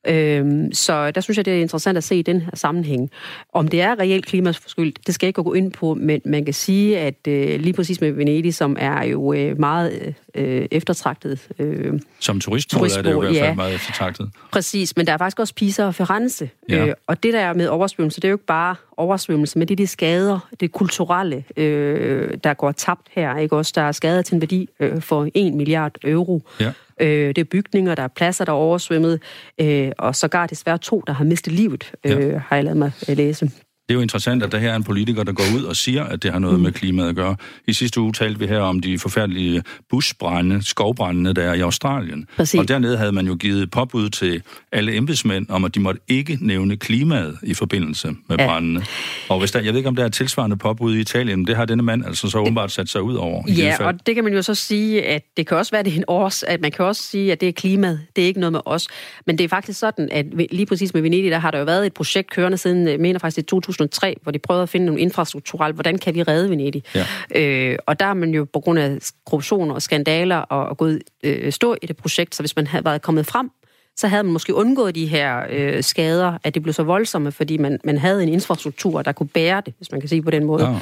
Øhm, 0.08 0.74
så 0.74 1.12
der 1.12 1.22
synes 1.22 1.38
jeg, 1.38 1.46
det 1.46 1.54
er 1.54 1.62
interessant 1.62 1.98
at 1.98 2.04
se 2.04 2.16
i 2.16 2.22
den 2.22 2.42
her 2.42 2.52
sammenhæng. 2.54 3.12
Om 3.54 3.68
det 3.68 3.82
er 3.82 4.00
reelt 4.00 4.26
klimaskyld, 4.26 4.94
det 5.08 5.16
skal 5.16 5.26
jeg 5.26 5.30
ikke 5.30 5.44
gå 5.44 5.54
ind 5.54 5.72
på, 5.72 5.94
men 5.94 6.22
man 6.26 6.46
kan 6.46 6.54
sige, 6.54 7.00
at 7.00 7.28
øh, 7.28 7.60
lige 7.60 7.74
præcis 7.74 8.02
med 8.02 8.12
Venedig, 8.12 8.56
som 8.56 8.78
er 8.80 9.04
jo 9.04 9.34
øh, 9.34 9.60
meget 9.60 10.14
øh, 10.36 10.68
eftertragtet, 10.72 11.48
øh, 11.60 12.00
Som 12.20 12.40
turistmål 12.40 12.88
er 12.98 13.02
det 13.02 13.12
jo 13.12 13.22
i 13.22 13.26
hvert 13.26 13.36
fald 13.36 13.50
ja. 13.50 13.54
meget 13.54 13.76
eftertragtet. 13.76 14.30
Præcis, 14.52 14.98
men 14.98 15.08
der 15.08 15.14
er 15.14 15.18
faktisk 15.18 15.40
også 15.40 15.54
Pisa 15.56 15.86
og 15.86 15.96
Firenze. 15.96 16.50
Ja. 16.70 16.86
Øh, 16.86 16.94
og 17.08 17.24
det 17.24 17.34
der 17.34 17.54
med 17.54 17.68
oversvømmelse, 17.68 18.22
det 18.22 18.28
er 18.28 18.30
jo 18.30 18.36
ikke 18.36 18.46
bare 18.46 18.76
oversvømmelse, 18.98 19.60
men 19.60 19.68
det 19.68 19.74
er 19.74 19.76
de 19.76 19.88
skader, 19.88 20.50
det 20.60 20.72
kulturelle, 20.72 21.44
øh, 21.58 22.38
der 22.44 22.54
går 22.54 22.72
tabt 22.72 23.08
her. 23.12 23.38
Ikke? 23.38 23.56
Også 23.56 23.72
der 23.76 23.82
er 23.82 23.92
skader 23.92 24.22
til 24.22 24.36
en 24.36 24.42
værdi 24.42 24.70
øh, 24.80 25.02
for 25.02 25.28
1 25.36 25.54
milliard 25.54 25.96
euro. 26.04 26.42
Ja. 26.60 26.72
Øh, 27.00 27.28
det 27.28 27.38
er 27.38 27.44
bygninger, 27.44 27.96
der 27.96 28.04
er 28.04 28.08
pladser, 28.08 28.46
der 28.46 28.52
er 28.52 28.56
oversvømmet, 28.56 29.22
øh, 29.62 29.92
og 29.98 30.16
sågar 30.16 30.48
desværre 30.48 30.78
to, 30.78 31.04
der 31.08 31.14
har 31.14 31.24
mistet 31.26 31.54
livet, 31.54 31.92
øh, 32.04 32.12
Ja. 32.12 32.38
har 32.48 32.56
jeg 32.56 32.64
lavet 32.64 32.78
mig 32.78 32.92
øh, 33.10 33.18
læse. 33.18 33.52
Det 33.88 33.94
er 33.94 33.96
jo 33.96 34.02
interessant, 34.02 34.44
at 34.44 34.52
der 34.52 34.58
her 34.58 34.72
er 34.72 34.76
en 34.76 34.84
politiker, 34.84 35.24
der 35.24 35.32
går 35.32 35.44
ud 35.58 35.64
og 35.64 35.76
siger, 35.76 36.04
at 36.04 36.24
det 36.24 36.32
har 36.32 36.40
noget 36.40 36.58
mm. 36.58 36.64
med 36.64 36.72
klimaet 36.72 37.10
at 37.10 37.16
gøre. 37.16 37.36
I 37.68 37.74
sidste 37.74 38.02
uge 38.02 38.14
talte 38.14 38.40
vi 38.40 38.48
her 38.48 38.60
om 38.60 38.80
de 38.80 39.00
forfærdelige 39.00 39.64
busbrænde, 39.90 40.68
skovbrændene, 40.68 41.34
der 41.34 41.44
er 41.44 41.54
i 41.54 41.60
Australien. 41.60 42.28
Præcis. 42.36 42.60
Og 42.60 42.68
dernede 42.68 42.98
havde 42.98 43.12
man 43.12 43.28
jo 43.28 43.36
givet 43.36 43.72
påbud 43.72 44.10
til 44.10 44.42
alle 44.72 44.96
embedsmænd 44.96 45.46
om, 45.50 45.66
at 45.66 45.76
de 45.76 45.80
måtte 45.80 46.02
ikke 46.08 46.38
nævne 46.42 46.78
klimaet 46.78 47.38
i 47.44 47.54
forbindelse 47.54 48.08
med 48.30 48.38
ja. 48.40 48.46
Brændene. 48.46 48.86
Og 49.30 49.40
hvis 49.40 49.52
der, 49.52 49.60
jeg 49.60 49.74
ved 49.74 49.78
ikke, 49.78 49.90
om 49.90 49.96
der 49.96 50.04
er 50.04 50.10
tilsvarende 50.10 50.58
påbud 50.58 50.96
i 50.96 51.00
Italien, 51.00 51.40
men 51.40 51.48
det 51.48 51.56
har 51.56 51.66
denne 51.66 51.84
mand 51.84 52.06
altså 52.06 52.30
så 52.30 52.38
åbenbart 52.38 52.72
sat 52.72 52.90
sig 52.90 53.02
ud 53.02 53.16
over. 53.16 53.44
i 53.48 53.54
Ja, 53.54 53.86
og 53.86 54.06
det 54.06 54.16
kan 54.16 54.24
man 54.24 54.34
jo 54.34 54.42
så 54.42 54.56
sige, 54.56 55.04
at 55.06 55.24
det 55.38 55.48
kan 55.48 55.58
også 55.58 55.72
være, 55.72 55.84
det 55.84 55.94
er 55.94 55.98
en 55.98 56.04
års, 56.08 56.44
at 56.44 56.62
man 56.62 56.72
kan 56.72 56.86
også 56.86 57.02
sige, 57.02 57.32
at 57.32 57.42
det 57.42 57.48
er 57.48 57.54
klimaet, 57.54 58.02
det 58.16 58.22
er 58.22 58.26
ikke 58.26 58.40
noget 58.40 58.52
med 58.52 58.62
os. 58.66 58.88
Men 59.26 59.38
det 59.38 59.44
er 59.44 59.50
faktisk 59.50 59.80
sådan, 59.80 60.10
at 60.12 60.26
lige 60.52 60.66
præcis 60.66 60.94
med 60.94 61.02
Venedig, 61.02 61.32
der 61.32 61.40
har 61.40 61.52
der 61.52 61.60
jo 61.60 61.66
været 61.66 61.86
et 61.86 61.94
projekt 61.94 62.30
kørende 62.30 62.58
siden, 62.58 62.88
jeg 62.88 63.00
mener 63.00 63.20
faktisk 63.20 63.38
i 63.38 63.46
2003, 63.74 64.16
hvor 64.22 64.32
de 64.32 64.40
prøvede 64.40 64.64
at 64.64 64.70
finde 64.70 64.86
nogle 64.86 65.02
infrastrukturelle, 65.02 65.74
hvordan 65.74 65.98
kan 65.98 66.16
vi 66.16 66.24
redde 66.24 66.50
Venedig? 66.50 66.84
Ja. 66.96 67.06
Øh, 67.36 67.78
og 67.86 68.00
der 68.00 68.06
er 68.06 68.14
man 68.14 68.34
jo 68.34 68.48
på 68.54 68.60
grund 68.60 68.80
af 68.80 68.98
korruption 69.26 69.72
og 69.72 69.82
skandaler 69.82 70.38
og, 70.38 70.66
og 70.66 70.78
gået 70.78 71.02
øh, 71.24 71.52
stå 71.52 71.76
i 71.82 71.86
det 71.86 71.98
projekt, 71.98 72.36
så 72.36 72.44
hvis 72.44 72.56
man 72.56 72.68
havde 72.68 72.86
været 72.86 73.02
kommet 73.02 73.26
frem 73.26 73.50
så 73.98 74.08
havde 74.08 74.24
man 74.24 74.34
måske 74.34 74.54
undgået 74.54 74.96
de 74.96 75.06
her 75.06 75.42
øh, 75.50 75.84
skader, 75.84 76.38
at 76.44 76.54
det 76.54 76.64
blev 76.64 76.74
så 76.74 76.84
voldsomme, 76.84 77.32
fordi 77.32 77.58
man, 77.58 77.80
man 77.84 77.98
havde 77.98 78.24
en 78.24 78.30
infrastruktur, 78.30 79.02
der 79.02 79.12
kunne 79.12 79.30
bære 79.30 79.62
det, 79.66 79.74
hvis 79.78 79.92
man 79.92 80.02
kan 80.02 80.10
sige 80.10 80.22
på 80.22 80.32
den 80.32 80.46
måde. 80.46 80.68
Ja. 80.68 80.76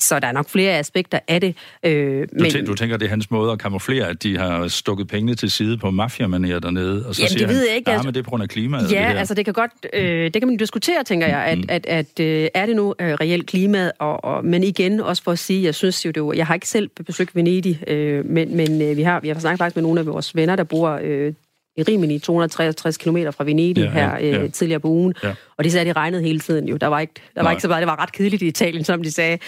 Så 0.00 0.20
der 0.20 0.26
er 0.26 0.32
nok 0.32 0.48
flere 0.48 0.78
aspekter 0.78 1.18
af 1.28 1.40
det. 1.40 1.56
Øh, 1.82 2.16
men, 2.16 2.28
du, 2.38 2.50
tænker, 2.50 2.64
du 2.64 2.74
tænker, 2.74 2.96
det 2.96 3.06
er 3.06 3.10
hans 3.10 3.30
måde 3.30 3.52
at 3.52 3.58
kamuflere, 3.58 4.08
at 4.08 4.22
de 4.22 4.38
har 4.38 4.68
stukket 4.68 5.08
pengene 5.08 5.34
til 5.34 5.50
side 5.50 5.78
på 5.78 5.90
mafiamanier 5.90 6.58
dernede, 6.58 7.06
og 7.06 7.14
så 7.14 7.22
jamen, 7.22 7.30
siger 7.30 7.46
det 7.46 7.56
ved 7.56 7.68
han, 7.68 7.76
ikke, 7.76 7.90
ja, 7.90 8.02
men 8.02 8.14
det 8.14 8.20
er 8.20 8.22
på 8.22 8.30
grund 8.30 8.42
af 8.42 8.48
klimaet. 8.48 8.92
Ja, 8.92 9.08
det 9.12 9.18
altså 9.18 9.34
det 9.34 9.44
kan 9.44 9.54
godt, 9.54 9.70
øh, 9.92 10.24
det 10.24 10.32
kan 10.32 10.48
man 10.48 10.56
diskutere, 10.56 11.04
tænker 11.04 11.26
jeg, 11.26 11.44
at, 11.44 11.58
mm. 11.58 11.64
at, 11.68 11.86
at, 11.86 12.20
øh, 12.20 12.48
er 12.54 12.66
det 12.66 12.76
nu 12.76 12.94
øh, 12.98 13.14
reelt 13.14 13.46
klima, 13.46 13.90
og, 13.98 14.24
og, 14.24 14.44
men 14.44 14.64
igen, 14.64 15.00
også 15.00 15.22
for 15.22 15.32
at 15.32 15.38
sige, 15.38 15.64
jeg 15.64 15.74
synes 15.74 16.04
jo, 16.04 16.10
det 16.10 16.22
var, 16.22 16.32
jeg 16.32 16.46
har 16.46 16.54
ikke 16.54 16.68
selv 16.68 16.90
besøgt 17.06 17.36
Venedig, 17.36 17.82
øh, 17.86 18.24
men, 18.24 18.56
men 18.56 18.82
øh, 18.82 18.96
vi 18.96 19.02
har, 19.02 19.20
vi 19.20 19.28
har 19.28 19.40
snakket 19.40 19.58
faktisk 19.58 19.76
med 19.76 19.82
nogle 19.82 20.00
af 20.00 20.06
vores 20.06 20.36
venner, 20.36 20.56
der 20.56 20.64
bor 20.64 20.98
øh, 21.02 21.32
Rimini, 21.78 22.18
263 22.18 22.96
km 22.98 23.16
fra 23.30 23.44
Venedig 23.44 23.84
ja, 23.84 23.90
her 23.90 24.10
ja, 24.10 24.26
ja. 24.26 24.42
Øh, 24.42 24.50
tidligere 24.50 24.80
på 24.80 24.88
ugen. 24.88 25.14
Ja. 25.22 25.34
Og 25.56 25.64
de 25.64 25.70
sagde, 25.70 25.90
at 25.90 25.94
de 25.96 26.00
regnede 26.00 26.22
hele 26.22 26.40
tiden 26.40 26.68
jo. 26.68 26.76
Der 26.76 26.86
var 26.86 27.00
ikke, 27.00 27.14
der 27.34 27.42
var 27.42 27.50
ikke 27.50 27.62
så 27.62 27.68
meget. 27.68 27.80
Det 27.80 27.88
var 27.88 28.02
ret 28.02 28.12
kedeligt 28.12 28.42
i 28.42 28.46
Italien, 28.46 28.84
som 28.84 29.02
de 29.02 29.12
sagde. 29.12 29.38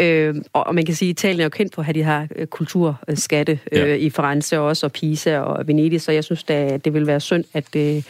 Øh, 0.00 0.34
og 0.52 0.74
man 0.74 0.84
kan 0.84 0.94
sige, 0.94 1.08
at 1.08 1.12
Italien 1.12 1.40
er 1.40 1.44
jo 1.44 1.50
kendt 1.50 1.74
for 1.74 1.82
at 1.82 1.86
have 1.86 1.94
de 1.94 2.04
her 2.04 2.26
øh, 2.36 2.46
kulturskatte 2.46 3.58
øh, 3.72 3.78
ja. 3.78 3.94
i 3.94 4.10
Firenze 4.10 4.60
også, 4.60 4.86
og 4.86 4.92
Pisa 4.92 5.38
og 5.38 5.66
Venedig. 5.66 6.00
Så 6.00 6.12
jeg 6.12 6.24
synes, 6.24 6.44
at 6.48 6.84
det 6.84 6.94
vil 6.94 7.06
være 7.06 7.20
synd, 7.20 7.44
at... 7.52 7.76
Øh, 7.76 8.02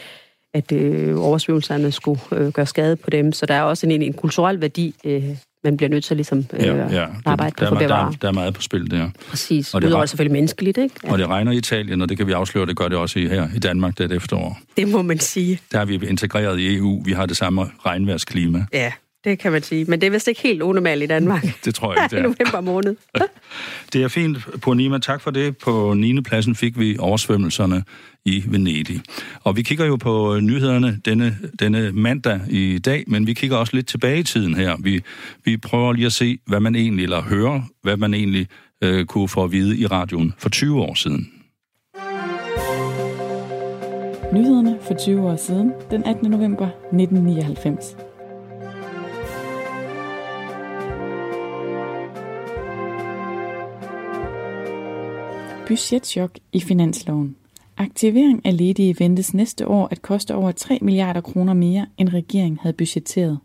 at 0.55 0.73
øh, 0.73 1.25
oversvømmelserne 1.25 1.93
skulle 1.93 2.21
øh, 2.33 2.52
gøre 2.52 2.67
skade 2.67 2.97
på 2.97 3.11
dem. 3.11 3.33
Så 3.33 3.47
der 3.47 3.55
er 3.55 3.62
også 3.62 3.87
en, 3.87 4.02
en 4.02 4.12
kulturel 4.12 4.61
værdi 4.61 4.95
øh, 5.05 5.37
man 5.64 5.76
bliver 5.76 5.90
nødt 5.90 6.04
til 6.04 6.16
ligesom 6.16 6.47
øh, 6.52 6.66
ja, 6.66 7.00
ja. 7.00 7.07
arbejde 7.25 7.54
der, 7.59 7.69
på 7.69 7.75
der, 7.75 7.87
der, 7.87 8.11
der 8.23 8.28
er 8.28 8.33
meget 8.33 8.54
på 8.54 8.62
spil 8.62 8.90
der. 8.90 9.11
Præcis, 9.28 9.75
og 9.75 9.83
det 9.83 9.88
udover 9.88 10.07
selvfølgelig 10.07 10.33
menneskeligt, 10.33 10.78
ikke? 10.78 10.95
Ja. 11.04 11.12
Og 11.12 11.19
det 11.19 11.26
regner 11.26 11.52
i 11.52 11.57
Italien, 11.57 12.02
og 12.02 12.09
det 12.09 12.16
kan 12.16 12.26
vi 12.26 12.33
afsløre, 12.33 12.66
det 12.66 12.76
gør 12.76 12.88
det 12.88 12.99
også 12.99 13.19
her 13.19 13.49
i 13.54 13.59
Danmark 13.59 13.99
det 13.99 14.12
efterår. 14.12 14.59
Det 14.76 14.88
må 14.88 15.02
man 15.02 15.19
sige. 15.19 15.61
Der 15.73 15.81
er 15.81 15.85
vi 15.85 15.95
integreret 15.95 16.59
i 16.59 16.76
EU, 16.76 17.02
vi 17.04 17.12
har 17.12 17.26
det 17.26 17.37
samme 17.37 17.71
regnværsklima. 17.87 18.64
Ja, 18.73 18.92
det 19.25 19.38
kan 19.38 19.52
man 19.52 19.62
sige. 19.62 19.85
Men 19.85 20.00
det 20.00 20.07
er 20.07 20.11
vist 20.11 20.29
ikke 20.29 20.43
helt 20.43 20.62
unormalt 20.62 21.02
i 21.02 21.07
Danmark. 21.07 21.47
det 21.64 21.75
tror 21.75 21.95
jeg 21.95 22.05
ikke, 22.05 22.17
det 22.17 22.23
er. 22.23 22.29
I 22.29 22.33
november 22.38 22.61
måned. 22.61 22.97
det 23.93 24.02
er 24.02 24.09
fint, 24.09 24.38
Nima. 24.76 24.99
Tak 24.99 25.21
for 25.21 25.31
det. 25.31 25.57
På 25.57 25.95
9. 25.95 26.21
pladsen 26.21 26.55
fik 26.55 26.79
vi 26.79 26.97
oversvømmelserne 26.99 27.85
i 28.25 28.45
Venedig. 28.47 29.00
Og 29.43 29.57
vi 29.57 29.62
kigger 29.62 29.85
jo 29.85 29.97
på 29.97 30.38
nyhederne 30.41 31.00
denne, 31.05 31.38
denne 31.59 31.93
mandag 31.93 32.41
i 32.49 32.79
dag, 32.79 33.05
men 33.07 33.26
vi 33.26 33.35
kigger 33.35 33.57
også 33.57 33.76
lidt 33.76 33.87
tilbage 33.87 34.19
i 34.19 34.23
tiden 34.23 34.55
her. 34.55 34.76
Vi, 34.81 35.02
vi 35.45 35.57
prøver 35.57 35.93
lige 35.93 36.07
at 36.07 36.12
se, 36.12 36.38
hvad 36.47 36.61
man 36.61 36.75
egentlig, 36.75 37.02
eller 37.02 37.23
høre, 37.23 37.64
hvad 37.83 37.97
man 37.97 38.14
egentlig 38.14 38.47
øh, 38.83 39.07
kunne 39.07 39.29
få 39.29 39.45
at 39.45 39.52
vide 39.52 39.79
i 39.79 39.87
radioen 39.87 40.35
for 40.38 40.49
20 40.49 40.81
år 40.81 40.95
siden. 40.95 41.33
Nyhederne 44.33 44.79
for 44.83 44.95
20 44.95 45.31
år 45.31 45.37
siden, 45.37 45.73
den 45.91 46.05
18. 46.05 46.31
november 46.31 46.67
1999. 46.67 47.97
Budgetchok 55.73 56.38
i 56.52 56.61
finansloven. 56.61 57.37
Aktivering 57.76 58.47
af 58.47 58.57
ledige 58.57 58.97
ventes 58.99 59.35
næste 59.35 59.69
år 59.69 59.88
at 59.91 60.02
koste 60.02 60.35
over 60.35 60.52
3 60.52 60.79
milliarder 60.83 61.21
kroner 61.21 61.55
mere, 61.55 61.87
end 61.99 62.09
regeringen 62.09 62.59
havde 62.62 62.73
budgetteret. 62.73 63.38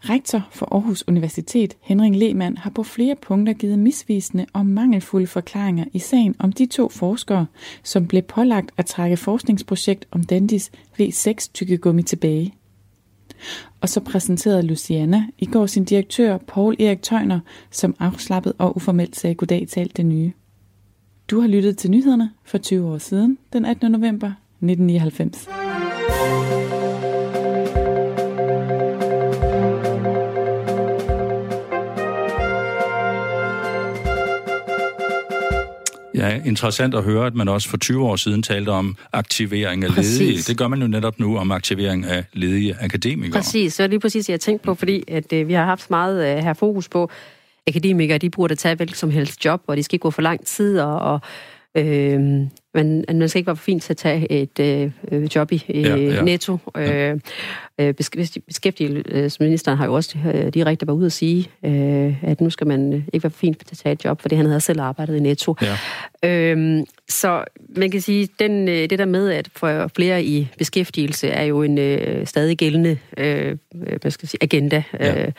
Rektor 0.00 0.48
for 0.52 0.68
Aarhus 0.72 1.04
Universitet, 1.08 1.76
Henrik 1.80 2.14
Lehmann, 2.14 2.56
har 2.58 2.70
på 2.70 2.82
flere 2.82 3.16
punkter 3.22 3.52
givet 3.52 3.78
misvisende 3.78 4.46
og 4.52 4.66
mangelfulde 4.66 5.26
forklaringer 5.26 5.84
i 5.92 5.98
sagen 5.98 6.34
om 6.38 6.52
de 6.52 6.66
to 6.66 6.88
forskere, 6.88 7.46
som 7.82 8.06
blev 8.06 8.22
pålagt 8.22 8.70
at 8.76 8.86
trække 8.86 9.16
forskningsprojekt 9.16 10.06
om 10.10 10.24
Dandis 10.24 10.70
V6 11.00 11.50
tykkegummi 11.54 12.02
tilbage. 12.02 12.54
Og 13.80 13.88
så 13.88 14.00
præsenterede 14.00 14.62
Luciana 14.62 15.26
i 15.38 15.46
går 15.46 15.66
sin 15.66 15.84
direktør 15.84 16.38
Paul 16.38 16.76
Erik 16.80 17.02
Tøjner, 17.02 17.40
som 17.70 17.94
afslappet 17.98 18.52
og 18.58 18.76
uformelt 18.76 19.16
sagde 19.16 19.34
goddag 19.34 19.66
til 19.68 19.80
alt 19.80 19.96
det 19.96 20.06
nye. 20.06 20.32
Du 21.30 21.40
har 21.40 21.48
lyttet 21.48 21.78
til 21.78 21.90
nyhederne 21.90 22.30
for 22.44 22.58
20 22.58 22.86
år 22.88 22.98
siden, 22.98 23.38
den 23.52 23.64
18. 23.64 23.92
november 23.92 24.26
1999. 24.26 25.48
Ja, 36.14 36.40
interessant 36.44 36.94
at 36.94 37.04
høre, 37.04 37.26
at 37.26 37.34
man 37.34 37.48
også 37.48 37.68
for 37.68 37.76
20 37.76 38.04
år 38.04 38.16
siden 38.16 38.42
talte 38.42 38.68
om 38.68 38.96
aktivering 39.12 39.84
af 39.84 39.90
præcis. 39.90 40.20
ledige. 40.20 40.42
Det 40.42 40.58
gør 40.58 40.68
man 40.68 40.80
jo 40.80 40.86
netop 40.86 41.20
nu 41.20 41.38
om 41.38 41.50
aktivering 41.50 42.04
af 42.04 42.24
ledige 42.32 42.76
akademikere. 42.80 43.40
Præcis, 43.40 43.74
så 43.74 43.82
er 43.82 43.86
det 43.86 43.92
lige 43.92 44.00
præcis, 44.00 44.28
jeg 44.28 44.40
tænkte 44.40 44.64
på, 44.64 44.74
fordi 44.74 45.04
at, 45.08 45.32
øh, 45.32 45.48
vi 45.48 45.52
har 45.52 45.64
haft 45.64 45.90
meget 45.90 46.36
øh, 46.36 46.44
her 46.44 46.54
fokus 46.54 46.88
på, 46.88 47.10
akademikere, 47.66 48.18
de 48.18 48.30
burde 48.30 48.54
tage 48.54 48.74
hvilket 48.74 48.96
som 48.96 49.10
helst 49.10 49.44
job, 49.44 49.62
og 49.66 49.76
de 49.76 49.82
skal 49.82 49.94
ikke 49.94 50.02
gå 50.02 50.10
for 50.10 50.22
lang 50.22 50.46
tid, 50.46 50.80
og, 50.80 50.98
og 50.98 51.20
øh, 51.76 52.20
man, 52.74 53.04
man 53.08 53.28
skal 53.28 53.38
ikke 53.38 53.46
være 53.46 53.56
for 53.56 53.62
fint 53.62 53.82
til 53.82 53.92
at 53.92 53.96
tage 53.96 54.32
et 54.32 54.60
øh, 55.12 55.36
job 55.36 55.52
i 55.52 55.64
ja, 55.68 55.96
ja. 55.96 56.22
netto. 56.22 56.58
Ja. 56.76 57.10
Øh, 57.10 57.20
øh 57.80 57.94
beskæftigelsesministeren 58.46 59.78
har 59.78 59.86
jo 59.86 59.94
også 59.94 60.18
øh, 60.34 60.54
direkte 60.54 60.86
været 60.86 60.96
ude 60.96 61.06
at 61.06 61.12
sige, 61.12 61.50
øh, 61.64 62.24
at 62.24 62.40
nu 62.40 62.50
skal 62.50 62.66
man 62.66 62.92
ikke 63.12 63.24
være 63.24 63.30
for 63.30 63.38
fint 63.38 63.58
til 63.58 63.74
at 63.74 63.78
tage 63.78 63.92
et 63.92 64.04
job, 64.04 64.20
fordi 64.20 64.34
han 64.34 64.46
havde 64.46 64.60
selv 64.60 64.80
arbejdet 64.80 65.16
i 65.16 65.20
netto. 65.20 65.54
Ja. 65.62 65.76
Øh, 66.30 66.82
så 67.08 67.44
man 67.76 67.90
kan 67.90 68.00
sige, 68.00 68.28
den, 68.38 68.66
det 68.66 68.98
der 68.98 69.04
med 69.04 69.30
at 69.30 69.48
få 69.56 69.88
flere 69.88 70.24
i 70.24 70.48
beskæftigelse 70.58 71.28
er 71.28 71.44
jo 71.44 71.62
en 71.62 71.78
øh, 71.78 72.26
stadig 72.26 72.58
gældende 72.58 72.98
øh, 73.16 73.56
hvad 74.00 74.10
skal 74.10 74.28
sige, 74.28 74.42
agenda 74.42 74.82
ja. 75.00 75.22
øh, 75.22 75.32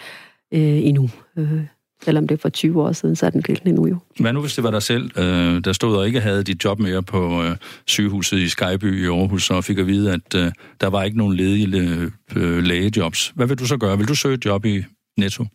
øh, 0.52 0.86
endnu. 0.88 1.10
Øh. 1.38 1.77
Selvom 2.04 2.28
det 2.28 2.36
er 2.36 2.42
for 2.42 2.50
20 2.50 2.84
år 2.84 2.92
siden, 2.92 3.16
så 3.16 3.26
er 3.26 3.30
den 3.30 3.42
gældende 3.42 3.72
nu 3.76 3.88
jo. 3.88 3.98
Hvad 4.20 4.34
nu, 4.34 4.42
hvis 4.42 4.56
det 4.56 4.64
var 4.64 4.72
dig 4.72 4.84
selv, 4.84 5.20
øh, 5.20 5.64
der 5.64 5.74
stod 5.74 5.98
og 5.98 6.08
ikke 6.08 6.22
havde 6.22 6.44
dit 6.44 6.64
job 6.64 6.80
mere 6.80 7.04
på 7.04 7.44
øh, 7.44 7.56
sygehuset 7.86 8.38
i 8.38 8.50
Skyby 8.50 9.04
i 9.04 9.06
Aarhus, 9.06 9.50
og 9.50 9.64
fik 9.64 9.78
at 9.78 9.88
vide, 9.88 10.14
at 10.14 10.36
øh, 10.36 10.52
der 10.82 10.88
var 10.88 11.04
ikke 11.04 11.18
nogen 11.18 11.36
ledige 11.36 11.78
øh, 11.78 12.12
øh 12.36 12.64
lægejobs. 12.64 13.32
Hvad 13.36 13.48
vil 13.48 13.60
du 13.60 13.66
så 13.66 13.78
gøre? 13.78 13.98
Vil 13.98 14.08
du 14.08 14.16
søge 14.16 14.34
et 14.34 14.46
job 14.46 14.66
i 14.66 14.84
Netto? 15.18 15.46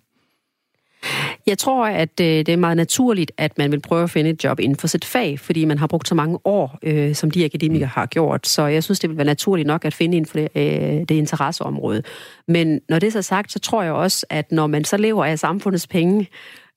Jeg 1.47 1.59
tror, 1.59 1.87
at 1.87 2.21
øh, 2.21 2.27
det 2.27 2.49
er 2.49 2.57
meget 2.57 2.77
naturligt, 2.77 3.33
at 3.37 3.59
man 3.59 3.73
vil 3.73 3.81
prøve 3.81 4.03
at 4.03 4.11
finde 4.11 4.31
et 4.31 4.45
job 4.45 4.61
inden 4.61 4.77
for 4.77 4.87
sit 4.87 5.05
fag, 5.05 5.41
fordi 5.41 5.65
man 5.65 5.79
har 5.79 5.87
brugt 5.87 6.09
så 6.09 6.15
mange 6.15 6.39
år, 6.45 6.79
øh, 6.83 7.15
som 7.15 7.31
de 7.31 7.45
akademikere 7.45 7.89
har 7.89 8.07
gjort. 8.07 8.47
Så 8.47 8.67
jeg 8.67 8.85
synes, 8.85 9.01
det 9.01 9.11
vil 9.11 9.17
være 9.17 9.27
naturligt 9.27 9.67
nok 9.67 9.85
at 9.85 9.95
finde 9.95 10.17
inden 10.17 10.29
for 10.29 10.39
det, 10.39 10.49
øh, 10.55 11.01
det 11.01 11.11
interesseområde. 11.11 12.03
Men 12.49 12.81
når 12.89 12.99
det 12.99 13.07
er 13.07 13.11
så 13.11 13.23
sagt, 13.23 13.53
så 13.53 13.59
tror 13.59 13.83
jeg 13.83 13.93
også, 13.93 14.27
at 14.31 14.53
når 14.53 14.67
man 14.67 14.85
så 14.85 14.97
lever 14.97 15.25
af 15.25 15.39
samfundets 15.39 15.87
penge, 15.87 16.29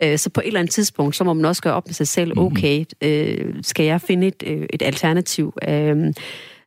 øh, 0.03 0.17
så 0.17 0.29
på 0.29 0.41
et 0.41 0.47
eller 0.47 0.59
andet 0.59 0.73
tidspunkt, 0.73 1.15
så 1.15 1.23
må 1.23 1.33
man 1.33 1.45
også 1.45 1.61
gøre 1.61 1.73
op 1.73 1.87
med 1.87 1.93
sig 1.93 2.07
selv, 2.07 2.31
mhm. 2.35 2.45
okay, 2.45 2.85
øh, 3.01 3.53
skal 3.61 3.85
jeg 3.85 4.01
finde 4.01 4.27
et, 4.27 4.43
øh, 4.45 4.65
et 4.73 4.81
alternativ? 4.81 5.53
Øh, 5.67 6.13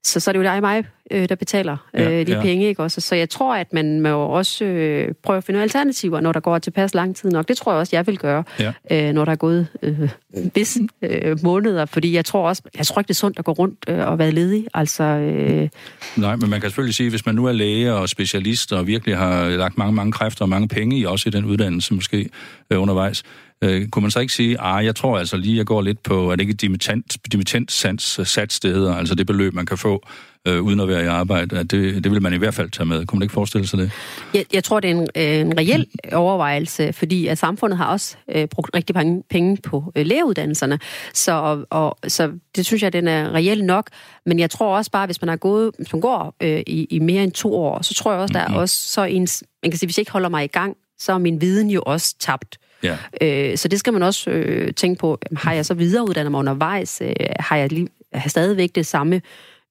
så, 0.05 0.21
så 0.21 0.31
er 0.31 0.33
det 0.33 0.39
jo 0.39 0.45
dig 0.45 0.55
og 0.55 0.61
mig, 0.61 0.85
øh, 1.11 1.29
der 1.29 1.35
betaler 1.35 1.77
øh, 1.95 2.27
de 2.27 2.33
ja. 2.33 2.43
penge. 2.43 2.69
Ikke? 2.69 2.83
Også, 2.83 3.01
så 3.01 3.15
jeg 3.15 3.31
tror, 3.31 3.55
at 3.55 3.73
man 3.73 4.01
må 4.01 4.09
også 4.09 4.65
øh, 4.65 5.15
prøve 5.23 5.37
at 5.37 5.45
finde 5.45 5.63
alternativer, 5.63 6.21
når 6.21 6.33
der 6.33 6.41
går 6.41 6.59
tilpas 6.59 6.95
lang 6.95 7.17
tid 7.17 7.31
nok. 7.31 7.49
Det 7.49 7.57
tror 7.57 7.73
jeg 7.73 7.79
også, 7.79 7.97
jeg 7.97 8.07
vil 8.07 8.19
gøre, 8.19 8.45
ja. 8.61 8.73
øh, 8.91 9.13
når 9.13 9.25
der 9.25 9.33
er 9.33 9.37
gået 9.37 9.67
øh, 9.83 10.11
vis 10.55 10.79
øh, 11.03 11.39
måneder. 11.43 11.87
Fordi 11.87 12.15
jeg 12.15 12.25
tror 12.25 12.49
også, 12.49 12.63
jeg 12.79 12.87
tror 12.87 13.01
ikke, 13.01 13.09
det 13.09 13.15
er 13.15 13.19
sundt 13.19 13.39
at 13.39 13.45
gå 13.45 13.53
rundt 13.53 13.85
øh, 13.89 14.09
og 14.09 14.19
være 14.19 14.31
ledig. 14.31 14.67
Altså, 14.75 15.05
øh... 15.05 15.69
Nej, 16.17 16.37
men 16.37 16.51
man 16.51 16.61
kan 16.61 16.71
selvfølgelig 16.71 16.95
sige, 16.95 17.11
hvis 17.11 17.27
man 17.27 17.35
nu 17.35 17.47
er 17.47 17.53
læge 17.53 17.95
og 17.95 18.09
specialist 18.09 18.73
og 18.73 18.87
virkelig 18.87 19.17
har 19.17 19.49
lagt 19.49 19.79
mange, 19.79 19.95
mange 19.95 20.13
kræfter 20.13 20.45
og 20.45 20.49
mange 20.49 20.69
penge 20.69 20.99
i, 20.99 21.05
også 21.05 21.29
i 21.29 21.31
den 21.31 21.45
uddannelse 21.45 21.95
måske 21.95 22.29
øh, 22.71 22.83
undervejs, 22.83 23.23
Øh, 23.63 23.89
kunne 23.89 24.03
man 24.03 24.11
så 24.11 24.21
ikke 24.21 24.33
sige, 24.33 24.61
ah, 24.61 24.85
jeg 24.85 24.97
tror 24.97 25.19
altså 25.19 25.37
lige, 25.37 25.57
jeg 25.57 25.67
går 25.67 25.83
lidt 25.83 26.03
på, 26.03 26.31
er 26.31 26.37
det 26.37 26.41
ikke 26.41 26.55
dimittent, 26.55 27.17
dimittent 27.33 27.73
sats, 27.73 28.61
det 28.61 28.75
hedder, 28.75 28.95
altså 28.95 29.15
det 29.15 29.27
beløb, 29.27 29.55
man 29.55 29.67
kan 29.67 29.79
få 29.79 30.03
øh, 30.45 30.63
uden 30.63 30.81
at 30.81 30.89
være 30.89 31.05
i 31.05 31.07
arbejde, 31.07 31.59
at 31.59 31.71
det, 31.71 32.05
det 32.05 32.13
vil 32.13 32.23
man 32.23 32.33
i 32.33 32.37
hvert 32.37 32.55
fald 32.55 32.71
tage 32.71 32.87
med. 32.87 33.07
Kunne 33.07 33.19
man 33.19 33.23
ikke 33.23 33.33
forestille 33.33 33.67
sig 33.67 33.79
det? 33.79 33.91
Jeg, 34.35 34.45
jeg 34.53 34.65
tror, 34.65 34.81
det 34.81 34.91
er 34.91 34.95
en, 34.95 35.09
øh, 35.17 35.41
en 35.41 35.59
reel 35.59 35.87
overvejelse, 36.13 36.93
fordi 36.93 37.27
at 37.27 37.39
samfundet 37.39 37.77
har 37.77 37.87
også 37.87 38.17
øh, 38.35 38.49
brugt 38.49 38.71
rigtig 38.75 38.97
mange 38.97 39.23
penge 39.31 39.57
på 39.57 39.93
øh, 39.97 40.07
lægeuddannelserne, 40.07 40.79
så, 41.15 41.33
og, 41.33 41.67
og, 41.71 41.99
så 42.09 42.31
det 42.57 42.67
synes 42.67 42.83
jeg, 42.83 42.93
den 42.93 43.09
er 43.09 43.35
reel 43.35 43.65
nok, 43.65 43.91
men 44.27 44.39
jeg 44.39 44.51
tror 44.51 44.77
også 44.77 44.91
bare, 44.91 45.07
hvis 45.07 45.23
man 45.23 45.29
har 45.29 45.37
gået, 45.37 45.71
hvis 45.79 45.93
man 45.93 46.01
går 46.01 46.37
øh, 46.43 46.63
i, 46.67 46.85
i 46.91 46.99
mere 46.99 47.25
end 47.25 47.33
to 47.33 47.55
år, 47.55 47.83
så 47.83 47.95
tror 47.95 48.13
jeg 48.13 48.21
også, 48.21 48.33
der 48.33 48.41
mm-hmm. 48.41 48.57
er 48.57 48.61
også 48.61 48.93
så 48.93 49.05
ens, 49.05 49.45
man 49.63 49.71
kan 49.71 49.79
sige, 49.79 49.87
hvis 49.87 49.99
jeg 49.99 50.03
ikke 50.03 50.13
holder 50.13 50.29
mig 50.29 50.45
i 50.45 50.49
gang, 50.49 50.77
så 50.99 51.13
er 51.13 51.19
min 51.19 51.41
viden 51.41 51.71
jo 51.71 51.83
også 51.87 52.15
tabt. 52.21 52.59
Ja. 52.83 52.97
Øh, 53.21 53.57
så 53.59 53.69
det 53.69 53.79
skal 53.79 53.93
man 53.93 54.03
også 54.03 54.31
øh, 54.31 54.75
tænke 54.75 54.99
på. 54.99 55.19
Har 55.37 55.53
jeg 55.53 55.67
så 55.67 55.75
videreuddannet 55.75 56.31
mig 56.31 56.39
undervejs? 56.39 57.03
Øh, 57.05 57.15
har 57.41 57.57
jeg 57.57 57.73
lige, 57.73 57.89
har 58.13 58.29
stadigvæk 58.29 58.75
det 58.75 58.87
samme 58.87 59.21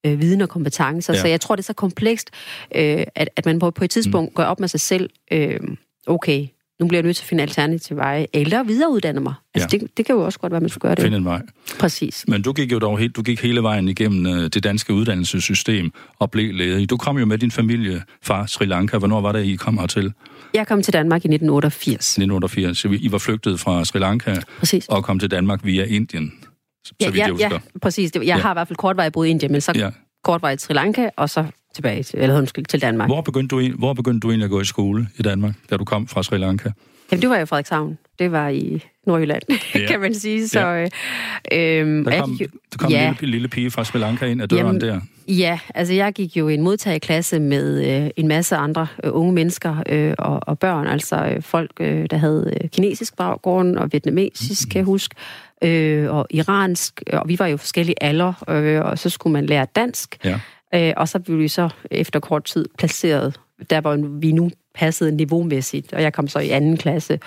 øh, 0.06 0.20
viden 0.20 0.40
og 0.40 0.48
kompetencer? 0.48 1.14
Ja. 1.14 1.20
Så 1.20 1.28
jeg 1.28 1.40
tror, 1.40 1.56
det 1.56 1.62
er 1.62 1.66
så 1.66 1.72
komplekst, 1.72 2.30
øh, 2.74 3.04
at, 3.14 3.28
at 3.36 3.46
man 3.46 3.58
på, 3.58 3.70
på 3.70 3.84
et 3.84 3.90
tidspunkt 3.90 4.30
mm. 4.30 4.34
går 4.34 4.42
op 4.42 4.60
med 4.60 4.68
sig 4.68 4.80
selv, 4.80 5.10
øh, 5.32 5.60
okay, 6.06 6.46
nu 6.80 6.86
bliver 6.88 6.98
jeg 6.98 7.06
nødt 7.06 7.16
til 7.16 7.22
at 7.24 7.28
finde 7.28 7.42
alternativ 7.42 7.96
veje, 7.96 8.26
eller 8.32 8.62
videreuddanne 8.62 9.20
mig. 9.20 9.34
Altså, 9.54 9.68
ja. 9.72 9.78
det, 9.78 9.96
det 9.96 10.06
kan 10.06 10.14
jo 10.14 10.20
også 10.24 10.38
godt 10.38 10.52
være, 10.52 10.60
man 10.60 10.68
skulle 10.68 10.82
gøre 10.82 10.94
det. 10.94 11.02
Finde 11.02 11.16
en 11.16 11.24
vej. 11.24 11.42
Præcis. 11.78 12.24
Men 12.28 12.42
du 12.42 12.52
gik 12.52 12.72
jo 12.72 12.78
dog 12.78 12.98
helt, 12.98 13.16
du 13.16 13.22
gik 13.22 13.40
hele 13.42 13.62
vejen 13.62 13.88
igennem 13.88 14.26
uh, 14.38 14.44
det 14.46 14.64
danske 14.64 14.92
uddannelsessystem 14.92 15.90
og 16.18 16.30
blev 16.30 16.54
ledig. 16.54 16.90
Du 16.90 16.96
kom 16.96 17.18
jo 17.18 17.26
med 17.26 17.38
din 17.38 17.50
familie 17.50 18.02
fra 18.22 18.46
Sri 18.46 18.64
Lanka. 18.66 18.98
Hvornår 18.98 19.20
var 19.20 19.32
det, 19.32 19.44
I 19.44 19.56
kom 19.56 19.78
hertil? 19.78 20.12
Jeg 20.54 20.66
kom 20.66 20.82
til 20.82 20.92
Danmark 20.92 21.24
i 21.24 21.28
1988. 21.28 22.06
1988. 22.18 22.78
Så 22.78 22.88
I 23.00 23.12
var 23.12 23.18
flygtet 23.18 23.60
fra 23.60 23.84
Sri 23.84 23.98
Lanka 23.98 24.36
Præcis. 24.58 24.86
og 24.88 25.04
kom 25.04 25.18
til 25.18 25.30
Danmark 25.30 25.60
via 25.64 25.84
Indien, 25.84 26.32
så 26.84 26.94
Ja, 27.00 27.06
vidt 27.06 27.16
ja, 27.16 27.22
jeg 27.24 27.32
husker. 27.32 27.48
ja, 27.74 27.78
præcis. 27.82 28.10
Jeg 28.14 28.22
Ja. 28.24 28.36
har 28.36 28.50
i 28.50 28.54
hvert 28.54 28.68
fald 28.68 28.76
kortvarigt 28.76 29.12
boet 29.12 29.26
i 29.26 29.30
Indien, 29.30 29.52
men 29.52 29.60
så 29.60 29.72
Ja. 29.76 29.90
kortvarigt 30.24 30.62
i 30.62 30.64
Sri 30.66 30.74
Lanka, 30.74 31.08
og 31.16 31.30
så 31.30 31.44
tilbage 31.78 32.02
til, 32.02 32.18
eller 32.18 32.38
undskyld, 32.38 32.64
til 32.64 32.82
Danmark. 32.82 33.08
Hvor 33.08 33.20
begyndte, 33.20 33.56
du, 33.56 33.76
hvor 33.78 33.92
begyndte 33.94 34.20
du 34.20 34.30
egentlig 34.30 34.44
at 34.44 34.50
gå 34.50 34.60
i 34.60 34.64
skole 34.64 35.08
i 35.18 35.22
Danmark, 35.22 35.54
da 35.70 35.76
du 35.76 35.84
kom 35.84 36.06
fra 36.08 36.22
Sri 36.22 36.38
Lanka? 36.38 36.70
Jamen, 37.12 37.22
det 37.22 37.30
var 37.30 37.36
jo 37.36 37.42
i 37.42 37.46
Frederikshavn. 37.46 37.98
Det 38.18 38.32
var 38.32 38.48
i 38.48 38.82
Nordjylland, 39.06 39.42
Ja. 39.74 39.86
kan 39.86 40.00
man 40.00 40.14
sige. 40.14 40.48
Så, 40.48 40.60
Ja. 40.60 40.86
ja. 41.52 41.80
øhm, 41.80 42.04
Der 42.04 42.20
kom, 42.20 42.36
gik 42.36 42.48
der 42.72 42.78
kom 42.78 42.90
ja, 42.90 43.08
en 43.08 43.16
lille, 43.20 43.30
lille 43.32 43.48
pige 43.48 43.70
fra 43.70 43.84
Sri 43.84 43.98
Lanka 43.98 44.26
ind 44.26 44.42
ad 44.42 44.48
døren 44.48 44.66
Jamen, 44.66 44.80
der. 44.80 45.00
Ja, 45.28 45.58
altså 45.74 45.94
jeg 45.94 46.12
gik 46.12 46.36
jo 46.36 46.48
i 46.48 46.54
en 46.54 46.62
modtageklasse 46.62 47.40
med 47.40 48.02
øh, 48.04 48.10
en 48.16 48.28
masse 48.28 48.56
andre 48.56 48.86
øh, 49.04 49.10
unge 49.14 49.32
mennesker 49.32 49.82
øh, 49.88 50.14
og, 50.18 50.40
og 50.42 50.58
børn, 50.58 50.86
altså 50.86 51.16
øh, 51.36 51.42
folk, 51.42 51.70
øh, 51.80 52.06
der 52.10 52.16
havde 52.16 52.58
øh, 52.62 52.68
kinesisk 52.70 53.16
baggrund 53.16 53.76
og 53.76 53.88
vietnamesisk, 53.92 54.68
kan 54.68 54.76
jeg 54.78 54.84
huske, 54.84 55.14
øh, 55.64 56.10
og 56.14 56.26
iransk, 56.30 57.02
og 57.12 57.28
vi 57.28 57.38
var 57.38 57.46
jo 57.46 57.56
forskellige 57.56 58.02
alder, 58.02 58.44
øh, 58.48 58.80
og 58.84 58.98
så 58.98 59.10
skulle 59.10 59.32
man 59.32 59.46
lære 59.46 59.66
dansk, 59.76 60.16
Ja. 60.24 60.40
Øh, 60.74 60.92
og 60.96 61.08
så 61.08 61.18
blev 61.18 61.38
vi 61.38 61.48
så 61.48 61.68
efter 61.90 62.20
kort 62.20 62.44
tid 62.44 62.64
placeret, 62.78 63.40
der 63.70 63.80
hvor 63.80 64.18
vi 64.20 64.32
nu 64.32 64.50
passede 64.74 65.12
niveaumæssigt, 65.16 65.92
og 65.92 66.02
jeg 66.02 66.12
kom 66.12 66.28
så 66.28 66.38
i 66.38 66.48
anden 66.48 66.76
klasse. 66.76 67.18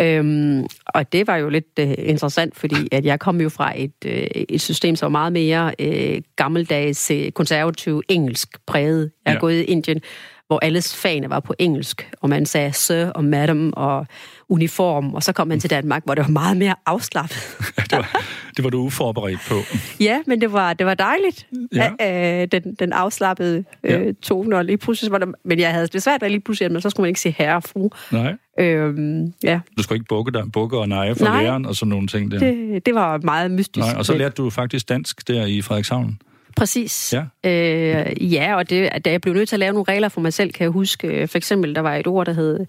Øhm, 0.00 0.66
og 0.86 1.12
det 1.12 1.26
var 1.26 1.36
jo 1.36 1.48
lidt 1.48 1.78
øh, 1.80 1.94
interessant, 1.98 2.56
fordi 2.56 2.88
at 2.92 3.04
jeg 3.04 3.20
kom 3.20 3.40
jo 3.40 3.48
fra 3.48 3.72
et, 3.76 3.92
øh, 4.06 4.26
et 4.48 4.60
system, 4.60 4.96
som 4.96 5.12
var 5.12 5.18
meget 5.18 5.32
mere 5.32 5.72
øh, 5.78 6.20
gammeldags, 6.36 7.10
øh, 7.10 7.30
konservativ, 7.30 8.02
engelsk 8.08 8.48
præget. 8.66 9.10
Jeg 9.24 9.30
er 9.30 9.34
Ja. 9.34 9.40
gået 9.40 9.54
i 9.60 9.64
Indien, 9.64 10.00
hvor 10.48 10.58
alles 10.62 10.96
fagene 10.96 11.30
var 11.30 11.40
på 11.40 11.54
engelsk, 11.58 12.10
og 12.20 12.28
man 12.28 12.46
sagde 12.46 12.72
sir 12.72 13.06
og 13.06 13.24
madam 13.24 13.72
og 13.76 14.06
uniform, 14.48 15.14
og 15.14 15.22
så 15.22 15.32
kom 15.32 15.48
man 15.48 15.60
til 15.60 15.70
Danmark, 15.70 16.04
hvor 16.04 16.14
det 16.14 16.24
var 16.24 16.30
meget 16.30 16.56
mere 16.56 16.74
afslappet. 16.86 17.38
Det 17.90 17.96
var, 17.98 18.20
det 18.56 18.64
var 18.64 18.70
du 18.70 18.78
uforberedt 18.78 19.40
på. 19.48 19.54
ja, 20.00 20.18
men 20.26 20.40
det 20.40 20.52
var, 20.52 20.72
det 20.72 20.86
var 20.86 20.94
dejligt, 20.94 21.46
Ja. 21.74 21.90
ja. 22.00 22.42
øh, 22.42 22.48
den, 22.52 22.74
den 22.74 22.92
afslappede 22.92 23.64
Ja. 23.84 23.98
øh, 23.98 24.14
tone, 24.22 24.56
og 24.56 24.64
lige 24.64 24.76
pludselig 24.78 25.12
var 25.12 25.18
der, 25.18 25.26
men 25.44 25.58
jeg 25.58 25.72
havde 25.72 25.86
det 25.86 26.02
svært 26.02 26.22
ved 26.22 26.28
lige 26.30 26.40
pludselig, 26.40 26.72
men 26.72 26.82
så 26.82 26.90
skulle 26.90 27.04
man 27.04 27.08
ikke 27.08 27.20
sige 27.20 27.34
herre 27.38 27.56
og 27.56 27.62
fru. 27.62 27.88
Nej, 28.12 28.34
Øhm, 28.60 29.32
ja, 29.44 29.60
du 29.76 29.82
skulle 29.82 29.96
ikke 29.96 30.08
bukke, 30.08 30.32
dig, 30.32 30.42
bukke 30.52 30.78
og 30.78 30.88
neje 30.88 31.14
for 31.14 31.24
Nej. 31.24 31.42
læreren 31.42 31.66
og 31.66 31.74
sådan 31.76 31.90
nogle 31.90 32.06
ting 32.06 32.30
der. 32.30 32.38
det, 32.38 32.86
det 32.86 32.94
var 32.94 33.18
meget 33.22 33.50
mystisk. 33.50 33.86
Nej, 33.86 33.94
og 33.98 34.04
så 34.06 34.14
lærte 34.16 34.34
du 34.34 34.50
faktisk 34.50 34.88
dansk 34.88 35.28
der 35.28 35.46
i 35.46 35.62
Frederikshavn. 35.62 36.18
Præcis. 36.56 37.14
Ja. 37.44 37.50
Øh, 37.50 38.32
ja, 38.34 38.56
og 38.56 38.70
det, 38.70 39.04
da 39.04 39.10
jeg 39.10 39.20
blev 39.20 39.34
nødt 39.34 39.48
til 39.48 39.56
at 39.56 39.60
lave 39.60 39.72
nogle 39.72 39.84
regler 39.88 40.08
for 40.08 40.20
mig 40.20 40.32
selv, 40.32 40.52
kan 40.52 40.62
jeg 40.64 40.70
huske, 40.70 41.08
øh, 41.08 41.28
for 41.28 41.38
eksempel, 41.38 41.74
der 41.74 41.80
var 41.80 41.96
et 41.96 42.06
ord, 42.06 42.26
der 42.26 42.32
hed, 42.32 42.66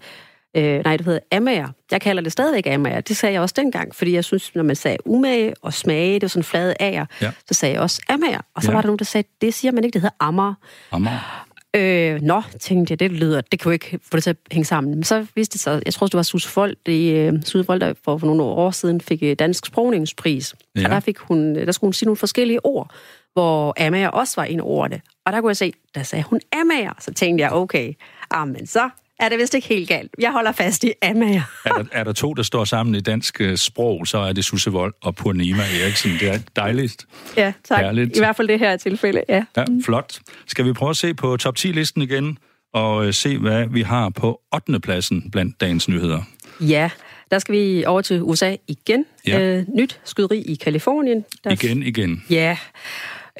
øh, 0.56 0.80
nej, 0.84 0.96
det 0.96 1.06
hed 1.06 1.20
amager. 1.32 1.68
Jeg 1.90 2.00
kalder 2.00 2.22
det 2.22 2.32
stadigvæk 2.32 2.66
amager. 2.66 3.00
Det 3.00 3.16
sagde 3.16 3.32
jeg 3.32 3.42
også 3.42 3.54
dengang, 3.58 3.94
fordi 3.94 4.12
jeg 4.14 4.24
synes, 4.24 4.54
når 4.54 4.62
man 4.62 4.76
sagde 4.76 4.96
umage 5.06 5.54
og 5.62 5.72
smage, 5.74 6.14
det 6.14 6.22
var 6.22 6.28
sådan 6.28 6.44
flade 6.44 6.74
ager, 6.80 7.06
Ja. 7.22 7.30
så 7.48 7.54
sagde 7.54 7.74
jeg 7.74 7.82
også 7.82 8.02
amager. 8.08 8.40
Og 8.54 8.62
så 8.62 8.70
Ja. 8.70 8.74
var 8.74 8.80
der 8.80 8.86
nogen, 8.86 8.98
der 8.98 9.04
sagde, 9.04 9.28
det 9.40 9.54
siger 9.54 9.72
man 9.72 9.84
ikke, 9.84 9.94
det 9.94 10.00
hedder 10.02 10.16
ammer. 10.20 10.54
Amager. 10.92 11.46
Øh, 11.76 12.20
nå, 12.22 12.42
tænkte 12.60 12.92
jeg, 12.92 13.00
det 13.00 13.12
lyder, 13.12 13.40
det 13.40 13.60
kunne 13.62 13.74
ikke 13.74 13.98
få 14.10 14.16
det 14.16 14.22
til 14.22 14.30
at 14.30 14.36
hænge 14.52 14.64
sammen. 14.64 14.94
Men 14.94 15.04
så 15.04 15.26
viste 15.34 15.52
det 15.52 15.60
sig, 15.60 15.82
jeg 15.86 15.94
tror, 15.94 16.06
det 16.06 16.14
var 16.14 16.22
Sus 16.22 16.46
Fold, 16.46 16.76
det, 16.86 17.14
øh, 17.14 17.32
Sus 17.44 17.66
Fold, 17.66 17.80
der 17.80 17.94
for, 18.04 18.18
for 18.18 18.26
nogle 18.26 18.42
år 18.42 18.70
siden 18.70 19.00
fik 19.00 19.22
øh, 19.22 19.36
Dansk 19.38 19.66
Sprogningspris. 19.66 20.54
Ja. 20.76 20.84
Og 20.84 20.90
der, 20.90 21.00
fik 21.00 21.18
hun, 21.18 21.54
der 21.54 21.72
skulle 21.72 21.88
hun 21.88 21.92
sige 21.92 22.06
nogle 22.06 22.16
forskellige 22.16 22.66
ord, 22.66 22.90
hvor 23.32 23.86
amager 23.86 24.08
også 24.08 24.40
var 24.40 24.44
en 24.44 24.60
af 24.60 24.64
ordene. 24.66 25.00
Og 25.26 25.32
der 25.32 25.40
kunne 25.40 25.50
jeg 25.50 25.56
se, 25.56 25.72
der 25.94 26.02
sagde 26.02 26.24
hun 26.24 26.40
amager. 26.60 26.92
Så 27.00 27.14
tænkte 27.14 27.42
jeg, 27.42 27.52
okay, 27.52 27.92
ah, 28.30 28.48
men 28.48 28.66
så 28.66 28.90
er 29.20 29.28
det 29.28 29.38
vist 29.38 29.54
ikke 29.54 29.68
helt 29.68 29.88
galt. 29.88 30.10
Jeg 30.18 30.32
holder 30.32 30.52
fast 30.52 30.84
i 30.84 30.92
amager. 31.02 31.42
Er 31.64 31.70
der, 31.70 31.84
er 31.92 32.04
der 32.04 32.12
to, 32.12 32.34
der 32.34 32.42
står 32.42 32.64
sammen 32.64 32.94
i 32.94 33.00
dansk 33.00 33.40
øh, 33.40 33.56
sprog, 33.56 34.06
så 34.06 34.18
er 34.18 34.32
det 34.32 34.44
Susse 34.44 34.70
Vold 34.70 34.94
og 35.02 35.14
Purnima 35.14 35.62
Eriksen. 35.82 36.10
Det 36.20 36.28
er 36.28 36.38
dejligt. 36.56 37.06
Ja, 37.36 37.52
tak. 37.64 37.80
Herligt. 37.80 38.16
I 38.16 38.18
hvert 38.18 38.36
fald 38.36 38.48
det 38.48 38.58
her 38.58 38.76
tilfælde, 38.76 39.22
ja. 39.28 39.44
Ja, 39.56 39.64
flot. 39.84 40.18
Skal 40.46 40.64
vi 40.64 40.72
prøve 40.72 40.90
at 40.90 40.96
se 40.96 41.14
på 41.14 41.36
top 41.36 41.54
10-listen 41.58 42.02
igen, 42.02 42.38
og 42.74 43.06
øh, 43.06 43.14
se, 43.14 43.38
hvad 43.38 43.66
vi 43.66 43.82
har 43.82 44.08
på 44.08 44.40
8. 44.54 44.80
pladsen 44.80 45.30
blandt 45.30 45.60
dagens 45.60 45.88
nyheder? 45.88 46.22
Ja, 46.60 46.90
der 47.30 47.38
skal 47.38 47.54
vi 47.54 47.84
over 47.84 48.00
til 48.02 48.22
USA 48.22 48.56
igen. 48.68 49.04
Ja. 49.26 49.40
Øh, 49.40 49.64
nyt 49.76 50.00
skyderi 50.04 50.38
i 50.38 50.54
Kalifornien. 50.54 51.24
Der 51.44 51.50
Igen, 51.50 51.82
igen. 51.82 52.24
Ja, 52.30 52.56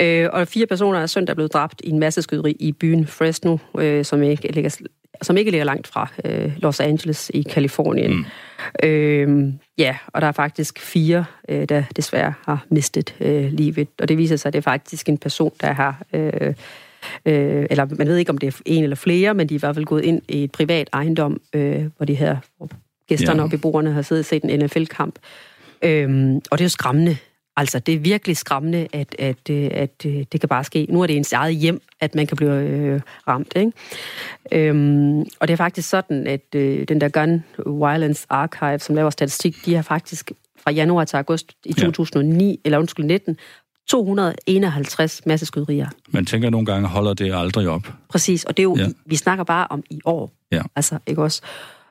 øh, 0.00 0.28
og 0.32 0.48
fire 0.48 0.66
personer 0.66 0.98
er 0.98 1.06
søndag 1.06 1.36
blevet 1.36 1.52
dræbt 1.52 1.80
i 1.84 1.90
en 1.90 1.98
masse 1.98 2.22
skyderi 2.22 2.56
i 2.60 2.72
byen 2.72 3.06
Fresno, 3.06 3.56
øh, 3.78 4.04
som, 4.04 4.22
ikke 4.22 4.52
ligger, 4.52 4.80
som 5.22 5.36
ikke 5.36 5.50
ligger 5.50 5.64
langt 5.64 5.86
fra 5.86 6.08
øh, 6.24 6.52
Los 6.56 6.80
Angeles 6.80 7.30
i 7.34 7.42
Kalifornien. 7.42 8.14
Mm. 8.14 8.24
Øh, 8.88 9.52
ja, 9.78 9.96
og 10.06 10.20
der 10.20 10.26
er 10.26 10.32
faktisk 10.32 10.78
fire, 10.78 11.24
øh, 11.48 11.68
der 11.68 11.82
desværre 11.96 12.34
har 12.44 12.64
mistet 12.68 13.14
øh, 13.20 13.52
livet, 13.52 13.88
og 13.98 14.08
det 14.08 14.18
viser 14.18 14.36
sig, 14.36 14.48
at 14.48 14.52
det 14.52 14.58
er 14.58 14.70
faktisk 14.70 15.08
en 15.08 15.18
person, 15.18 15.52
der 15.60 15.72
har... 15.72 16.02
Øh, 16.12 16.54
Øh, 17.26 17.66
eller 17.70 17.86
man 17.98 18.08
ved 18.08 18.16
ikke, 18.16 18.30
om 18.30 18.38
det 18.38 18.46
er 18.46 18.60
en 18.66 18.82
eller 18.82 18.96
flere, 18.96 19.34
men 19.34 19.48
de 19.48 19.54
er 19.54 19.58
i 19.58 19.60
hvert 19.60 19.74
fald 19.74 19.84
gået 19.84 20.04
ind 20.04 20.22
i 20.28 20.44
et 20.44 20.52
privat 20.52 20.90
ejendom, 20.92 21.40
øh, 21.54 21.84
hvor 21.96 22.06
de 22.06 22.14
her 22.14 22.36
gæsterne 23.08 23.38
ja. 23.38 23.44
og 23.44 23.50
beboerne 23.50 23.92
har 23.92 24.02
siddet 24.02 24.22
og 24.22 24.26
set 24.26 24.44
en 24.44 24.64
NFL-kamp. 24.64 25.18
Øhm, 25.82 26.36
og 26.36 26.58
det 26.58 26.60
er 26.60 26.64
jo 26.64 26.68
skræmmende. 26.68 27.16
Altså, 27.56 27.78
det 27.78 27.94
er 27.94 27.98
virkelig 27.98 28.36
skræmmende, 28.36 28.88
at, 28.92 29.16
at, 29.18 29.50
øh, 29.50 29.68
at 29.72 30.02
øh, 30.06 30.24
det 30.32 30.40
kan 30.40 30.48
bare 30.48 30.64
ske. 30.64 30.86
Nu 30.88 31.02
er 31.02 31.06
det 31.06 31.16
ens 31.16 31.32
eget 31.32 31.54
hjem, 31.56 31.80
at 32.00 32.14
man 32.14 32.26
kan 32.26 32.36
blive 32.36 32.52
øh, 32.54 33.00
ramt. 33.28 33.52
Ikke? 33.56 33.72
Øhm, 34.52 35.20
og 35.20 35.48
det 35.48 35.50
er 35.50 35.56
faktisk 35.56 35.88
sådan, 35.88 36.26
at 36.26 36.54
øh, 36.54 36.88
den 36.88 37.00
der 37.00 37.08
Gun 37.08 37.44
Violence 37.66 38.26
Archive, 38.30 38.78
som 38.78 38.94
laver 38.94 39.10
statistik, 39.10 39.56
de 39.66 39.74
har 39.74 39.82
faktisk 39.82 40.32
fra 40.64 40.70
januar 40.70 41.04
til 41.04 41.16
august 41.16 41.52
i 41.64 41.74
Ja. 41.78 41.84
2009, 41.84 42.60
eller 42.64 42.78
undskyld 42.78 43.06
19, 43.06 43.36
251 43.88 45.26
masseskyderier. 45.26 45.88
Man 46.08 46.26
tænker 46.26 46.50
nogle 46.50 46.66
gange, 46.66 46.88
holder 46.88 47.14
det 47.14 47.34
aldrig 47.34 47.68
op. 47.68 47.92
Præcis, 48.08 48.44
og 48.44 48.56
det 48.56 48.62
er 48.62 48.64
jo, 48.64 48.76
Ja. 48.76 48.82
ja. 48.82 48.88
vi 49.06 49.16
snakker 49.16 49.44
bare 49.44 49.66
om 49.70 49.82
i 49.90 50.00
år. 50.04 50.32
Ja. 50.52 50.62
Altså, 50.76 50.98
ikke 51.06 51.22
også? 51.22 51.42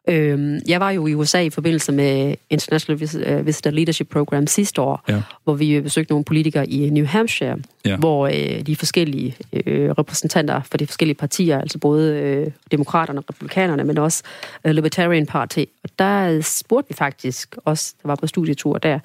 Øhm, 0.09 0.59
jeg 0.67 0.79
var 0.79 0.91
jo 0.91 1.07
i 1.07 1.13
USA 1.13 1.41
i 1.41 1.49
forbindelse 1.49 1.91
med 1.91 2.35
International 2.49 3.03
øh, 3.25 3.45
Visitor 3.45 3.71
Leadership 3.71 4.07
Program 4.09 4.47
sidste 4.47 4.81
år, 4.81 5.03
Ja. 5.09 5.21
hvor 5.43 5.53
vi 5.53 5.81
besøgte 5.81 6.11
nogle 6.11 6.25
politikere 6.25 6.69
i 6.69 6.89
New 6.89 7.05
Hampshire, 7.05 7.57
Ja. 7.85 7.97
hvor 7.97 8.27
øh, 8.27 8.61
de 8.65 8.75
forskellige 8.75 9.35
øh, 9.65 9.89
repræsentanter 9.91 10.61
for 10.61 10.77
de 10.77 10.87
forskellige 10.87 11.15
partier, 11.15 11.59
altså 11.61 11.77
både 11.77 12.13
øh, 12.17 12.51
demokraterne 12.71 13.19
og 13.19 13.25
republikanerne, 13.29 13.83
men 13.83 13.97
også 13.97 14.23
øh, 14.65 14.71
Libertarian 14.71 15.25
Party, 15.25 15.63
og 15.83 15.89
der 15.99 16.41
spurgte 16.41 16.89
vi 16.89 16.93
faktisk 16.95 17.55
os, 17.65 17.93
der 18.01 18.07
var 18.07 18.15
på 18.15 18.27
studietur 18.27 18.77
der, 18.77 18.99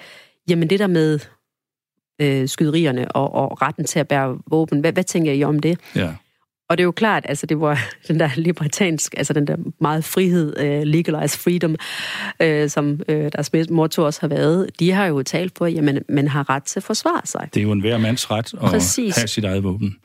jamen 0.49 0.71
det 0.71 0.79
der 0.79 0.87
med 0.87 1.19
øh, 2.21 2.49
skyderierne 2.49 3.13
og, 3.13 3.35
og 3.35 3.63
retten 3.63 3.85
til 3.85 3.99
at 3.99 4.09
bære 4.09 4.39
våben, 4.47 4.81
hvad, 4.81 4.93
hvad 4.93 5.05
tænker 5.05 5.33
I 5.33 5.45
om 5.45 5.59
det? 5.59 5.79
Ja. 5.97 6.09
Og 6.69 6.79
det 6.79 6.83
er 6.83 6.85
jo 6.85 6.93
klart, 6.93 7.25
altså 7.29 7.47
det 7.47 7.61
var 7.61 7.81
den 8.09 8.21
der 8.21 8.31
libertansk, 8.37 9.15
altså 9.17 9.33
den 9.33 9.47
der 9.47 9.57
meget 9.81 10.05
frihed, 10.05 10.61
uh, 10.61 10.83
legalized 10.87 11.39
freedom, 11.41 11.77
uh, 12.45 12.69
som 12.71 13.01
uh, 13.09 13.15
deres 13.15 13.51
motto 13.71 14.05
også 14.05 14.21
har 14.21 14.29
været, 14.29 14.71
de 14.81 14.91
har 14.93 15.07
jo 15.07 15.23
talt 15.23 15.55
på, 15.55 15.65
at 15.65 15.75
jamen, 15.75 15.99
man 16.09 16.29
har 16.29 16.51
ret 16.51 16.63
til 16.65 16.79
at 16.81 16.85
forsvare 16.85 17.21
sig. 17.25 17.49
Det 17.55 17.61
er 17.61 17.65
jo 17.65 17.73
en 17.73 17.81
hver 17.81 17.99
mands 17.99 18.31
ret 18.31 18.55
at 18.55 18.61
Præcis. 18.61 19.17
have 19.17 19.29
sit 19.29 19.45
eget 19.45 19.65
våben. 19.65 19.97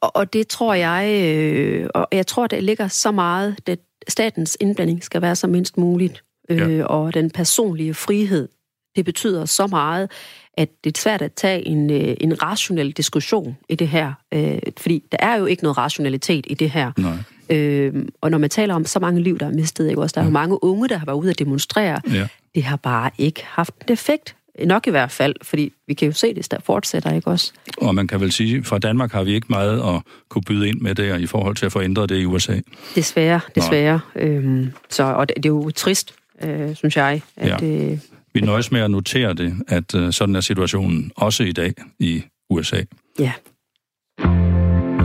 Og, 0.00 0.16
og 0.16 0.32
det 0.32 0.48
tror 0.48 0.74
jeg, 0.74 1.22
øh, 1.36 1.88
og 1.94 2.08
jeg 2.12 2.26
tror, 2.26 2.46
det 2.46 2.64
ligger 2.64 2.88
så 2.88 3.10
meget, 3.10 3.56
at 3.66 3.78
statens 4.08 4.56
indblanding 4.60 5.04
skal 5.04 5.22
være 5.22 5.36
så 5.36 5.46
mindst 5.46 5.76
muligt, 5.78 6.24
øh, 6.50 6.78
Ja. 6.78 6.84
og 6.84 7.14
den 7.14 7.30
personlige 7.30 7.94
frihed, 7.94 8.48
det 8.96 9.04
betyder 9.04 9.44
så 9.44 9.66
meget, 9.66 10.10
at 10.56 10.68
det 10.84 10.96
er 10.96 11.00
svært 11.00 11.22
at 11.22 11.32
tage 11.32 11.66
en, 11.66 11.90
øh, 11.90 12.16
en 12.20 12.42
rationel 12.42 12.92
diskussion 12.92 13.56
i 13.68 13.74
det 13.74 13.88
her, 13.88 14.12
øh, 14.34 14.58
fordi 14.78 15.02
der 15.12 15.18
er 15.20 15.36
jo 15.36 15.46
ikke 15.46 15.62
noget 15.62 15.78
rationalitet 15.78 16.46
i 16.48 16.54
det 16.54 16.70
her. 16.70 16.92
Nej. 16.96 17.16
Øh, 17.58 18.06
og 18.20 18.30
når 18.30 18.38
man 18.38 18.50
taler 18.50 18.74
om 18.74 18.84
så 18.84 19.00
mange 19.00 19.22
liv, 19.22 19.38
der 19.38 19.46
er 19.46 19.52
mistet, 19.52 19.88
ikke 19.88 20.02
også? 20.02 20.14
Der 20.14 20.20
er 20.20 20.24
jo 20.24 20.30
mange 20.30 20.64
unge, 20.64 20.88
der 20.88 20.98
har 20.98 21.06
været 21.06 21.16
ude 21.16 21.30
at 21.30 21.38
demonstrere. 21.38 22.00
Ja. 22.12 22.26
Det 22.54 22.62
har 22.62 22.76
bare 22.76 23.10
ikke 23.18 23.44
haft 23.46 23.74
en 23.86 23.92
effekt. 23.92 24.36
Nok 24.66 24.86
i 24.86 24.90
hvert 24.90 25.10
fald, 25.10 25.34
fordi 25.42 25.72
vi 25.86 25.94
kan 25.94 26.06
jo 26.06 26.12
se, 26.12 26.34
det 26.34 26.50
der 26.50 26.56
fortsætter, 26.64 27.14
ikke 27.14 27.28
også? 27.28 27.52
Og 27.78 27.94
man 27.94 28.06
kan 28.06 28.20
vel 28.20 28.32
sige, 28.32 28.64
fra 28.64 28.78
Danmark 28.78 29.12
har 29.12 29.24
vi 29.24 29.34
ikke 29.34 29.46
meget 29.50 29.94
at 29.94 30.02
kunne 30.28 30.42
byde 30.42 30.68
ind 30.68 30.80
med 30.80 30.94
der 30.94 31.16
i 31.16 31.26
forhold 31.26 31.56
til 31.56 31.66
at 31.66 31.72
få 31.72 31.82
ændret 31.82 32.08
det 32.08 32.16
i 32.16 32.24
USA. 32.24 32.60
Desværre, 32.94 33.40
desværre. 33.54 34.00
Øhm, 34.16 34.72
så, 34.88 35.02
og 35.04 35.28
det, 35.28 35.36
det 35.36 35.44
er 35.44 35.48
jo 35.48 35.70
trist, 35.70 36.14
øh, 36.42 36.74
synes 36.74 36.96
jeg, 36.96 37.22
at... 37.36 37.62
Ja. 37.62 37.66
Øh, 37.66 37.98
Vi 38.32 38.40
nøjes 38.40 38.72
med 38.72 38.80
at 38.80 38.90
notere 38.90 39.34
det, 39.34 39.54
at 39.68 39.94
uh, 39.94 40.10
sådan 40.10 40.36
er 40.36 40.40
situationen 40.40 41.12
også 41.16 41.42
i 41.42 41.52
dag 41.52 41.74
i 41.98 42.22
USA. 42.50 42.82
ja. 43.18 43.32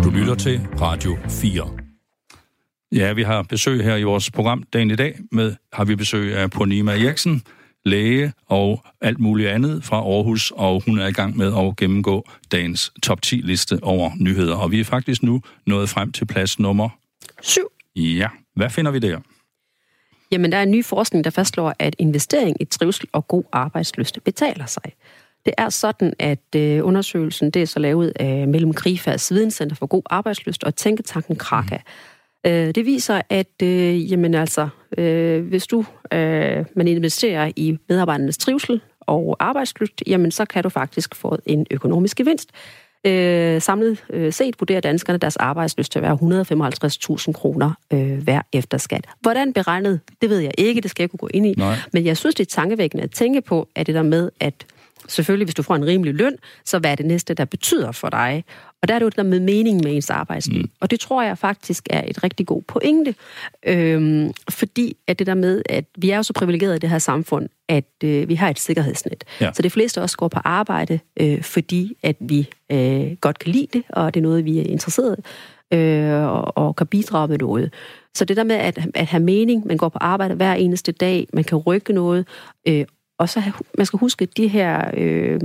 Du 0.03 0.09
lytter 0.09 0.35
til 0.35 0.61
Radio 0.81 1.17
4. 1.29 1.69
Ja, 2.91 3.13
vi 3.13 3.23
har 3.23 3.43
besøg 3.43 3.83
her 3.83 3.95
i 3.95 4.03
vores 4.03 4.31
program 4.31 4.63
dagen 4.73 4.91
i 4.91 4.95
dag. 4.95 5.19
Med 5.31 5.55
har 5.73 5.85
vi 5.85 5.95
besøg 5.95 6.35
af 6.35 6.51
Purnima 6.51 6.91
Eriksen, 6.91 7.41
læge 7.85 8.33
og 8.45 8.85
alt 9.01 9.19
muligt 9.19 9.49
andet 9.49 9.83
fra 9.83 9.97
Aarhus, 9.97 10.51
og 10.55 10.83
hun 10.85 10.99
er 10.99 11.07
i 11.07 11.11
gang 11.11 11.37
med 11.37 11.53
at 11.57 11.75
gennemgå 11.75 12.29
dagens 12.51 12.91
top 13.03 13.21
10 13.21 13.35
liste 13.35 13.79
over 13.81 14.11
nyheder. 14.19 14.55
Og 14.55 14.71
vi 14.71 14.79
er 14.79 14.83
faktisk 14.83 15.23
nu 15.23 15.41
nået 15.65 15.89
frem 15.89 16.11
til 16.11 16.25
plads 16.25 16.59
nummer 16.59 16.89
7. 17.41 17.61
Ja, 17.95 18.27
hvad 18.55 18.69
finder 18.69 18.91
vi 18.91 18.99
der? 18.99 19.19
Jamen, 20.31 20.51
der 20.51 20.57
er 20.57 20.63
en 20.63 20.71
ny 20.71 20.85
forskning, 20.85 21.23
der 21.23 21.29
fastslår, 21.29 21.73
at 21.79 21.95
investering 21.99 22.61
i 22.61 22.65
trivsel 22.65 23.07
og 23.11 23.27
god 23.27 23.43
arbejdsløst 23.51 24.19
betaler 24.23 24.65
sig. 24.65 24.93
Det 25.45 25.53
er 25.57 25.69
sådan, 25.69 26.13
at 26.19 26.55
øh, 26.55 26.85
undersøgelsen 26.85 27.49
det 27.49 27.61
er 27.61 27.65
så 27.65 27.79
lavet 27.79 28.13
af 28.15 28.47
mellem 28.47 28.73
Krifas 28.73 29.31
Videnscenter 29.31 29.75
for 29.75 29.85
God 29.85 30.01
Arbejdsløst 30.05 30.63
og 30.63 30.75
Tænketanken 30.75 31.35
Kraka. 31.35 31.77
Mm. 32.45 32.51
Øh, 32.51 32.75
det 32.75 32.85
viser, 32.85 33.21
at 33.29 33.61
øh, 33.63 34.11
jamen 34.11 34.33
altså, 34.33 34.69
øh, 34.97 35.47
hvis 35.47 35.67
du 35.67 35.85
øh, 36.11 36.65
man 36.75 36.87
investerer 36.87 37.51
i 37.55 37.77
medarbejdernes 37.89 38.37
trivsel 38.37 38.81
og 39.01 39.35
arbejdslyst, 39.39 40.03
jamen 40.07 40.31
så 40.31 40.45
kan 40.45 40.63
du 40.63 40.69
faktisk 40.69 41.15
få 41.15 41.37
en 41.45 41.65
økonomisk 41.71 42.17
gevinst. 42.17 42.49
Øh, 43.05 43.61
samlet 43.61 44.05
øh, 44.09 44.33
set 44.33 44.55
vurderer 44.59 44.79
danskerne 44.79 45.19
deres 45.19 45.35
arbejdsløst 45.35 45.91
til 45.91 45.99
at 45.99 46.03
være 46.03 47.23
155.000 47.25 47.31
kroner 47.31 47.71
øh, 47.93 48.23
hver 48.23 48.41
efter 48.53 48.77
skat. 48.77 49.05
Hvordan 49.21 49.53
beregnet, 49.53 49.99
det 50.21 50.29
ved 50.29 50.39
jeg 50.39 50.51
ikke, 50.57 50.81
det 50.81 50.91
skal 50.91 51.03
jeg 51.03 51.09
kunne 51.09 51.17
gå 51.17 51.29
ind 51.33 51.45
i. 51.45 51.53
Nej. 51.57 51.75
Men 51.93 52.05
jeg 52.05 52.17
synes, 52.17 52.35
det 52.35 52.45
er 52.45 52.49
tankevækkende 52.49 53.03
at 53.03 53.11
tænke 53.11 53.41
på, 53.41 53.67
at 53.75 53.87
det 53.87 53.95
der 53.95 54.03
med, 54.03 54.29
at 54.39 54.65
selvfølgelig, 55.07 55.45
hvis 55.45 55.55
du 55.55 55.63
får 55.63 55.75
en 55.75 55.85
rimelig 55.85 56.13
løn, 56.13 56.35
så 56.65 56.79
hvad 56.79 56.91
er 56.91 56.95
det 56.95 57.05
næste, 57.05 57.33
der 57.33 57.45
betyder 57.45 57.91
for 57.91 58.09
dig? 58.09 58.43
Og 58.85 58.89
der 58.89 58.95
er 58.95 58.99
det 58.99 59.03
jo 59.03 59.09
det 59.09 59.17
der 59.17 59.23
med 59.23 59.39
mening 59.39 59.83
med 59.83 59.95
ens 59.95 60.09
arbejdsliv. 60.09 60.61
Mm. 60.61 60.69
Og 60.79 60.91
det 60.91 60.99
tror 60.99 61.23
jeg 61.23 61.37
faktisk 61.37 61.87
er 61.89 62.03
et 62.07 62.23
rigtig 62.23 62.45
god 62.45 62.61
pointe. 62.61 63.15
Øhm, 63.65 64.31
fordi 64.49 64.97
at 65.07 65.19
det 65.19 65.27
der 65.27 65.33
med, 65.33 65.61
at 65.69 65.85
vi 65.97 66.09
er 66.09 66.17
jo 66.17 66.23
så 66.23 66.33
privilegerede 66.33 66.75
i 66.75 66.79
det 66.79 66.89
her 66.89 66.99
samfund, 66.99 67.49
at 67.69 67.85
øh, 68.03 68.29
vi 68.29 68.35
har 68.35 68.49
et 68.49 68.59
sikkerhedsnet. 68.59 69.23
Ja. 69.41 69.51
Så 69.53 69.61
de 69.61 69.69
fleste 69.69 70.01
også 70.01 70.17
går 70.17 70.27
på 70.27 70.39
arbejde, 70.43 70.99
øh, 71.19 71.41
fordi 71.41 71.97
at 72.03 72.15
vi 72.19 72.49
øh, 72.71 73.11
godt 73.21 73.39
kan 73.39 73.51
lide 73.51 73.67
det, 73.73 73.83
og 73.89 74.13
det 74.13 74.19
er 74.19 74.23
noget, 74.23 74.45
vi 74.45 74.59
er 74.59 74.63
interesseret 74.63 75.19
øh, 75.73 76.23
og, 76.23 76.57
og 76.57 76.75
kan 76.75 76.87
bidrage 76.87 77.27
med 77.27 77.37
noget. 77.37 77.73
Så 78.15 78.25
det 78.25 78.37
der 78.37 78.43
med 78.43 78.55
at, 78.55 78.79
at 78.93 79.05
have 79.05 79.23
mening, 79.23 79.67
man 79.67 79.77
går 79.77 79.89
på 79.89 79.97
arbejde 80.01 80.35
hver 80.35 80.53
eneste 80.53 80.91
dag, 80.91 81.27
man 81.33 81.43
kan 81.43 81.57
rykke 81.57 81.93
noget, 81.93 82.27
øh, 82.67 82.85
og 83.19 83.29
så 83.29 83.39
have, 83.39 83.53
man 83.77 83.85
skal 83.85 83.99
huske 83.99 84.25
de 84.25 84.47
her 84.47 84.91
øh, 84.93 85.41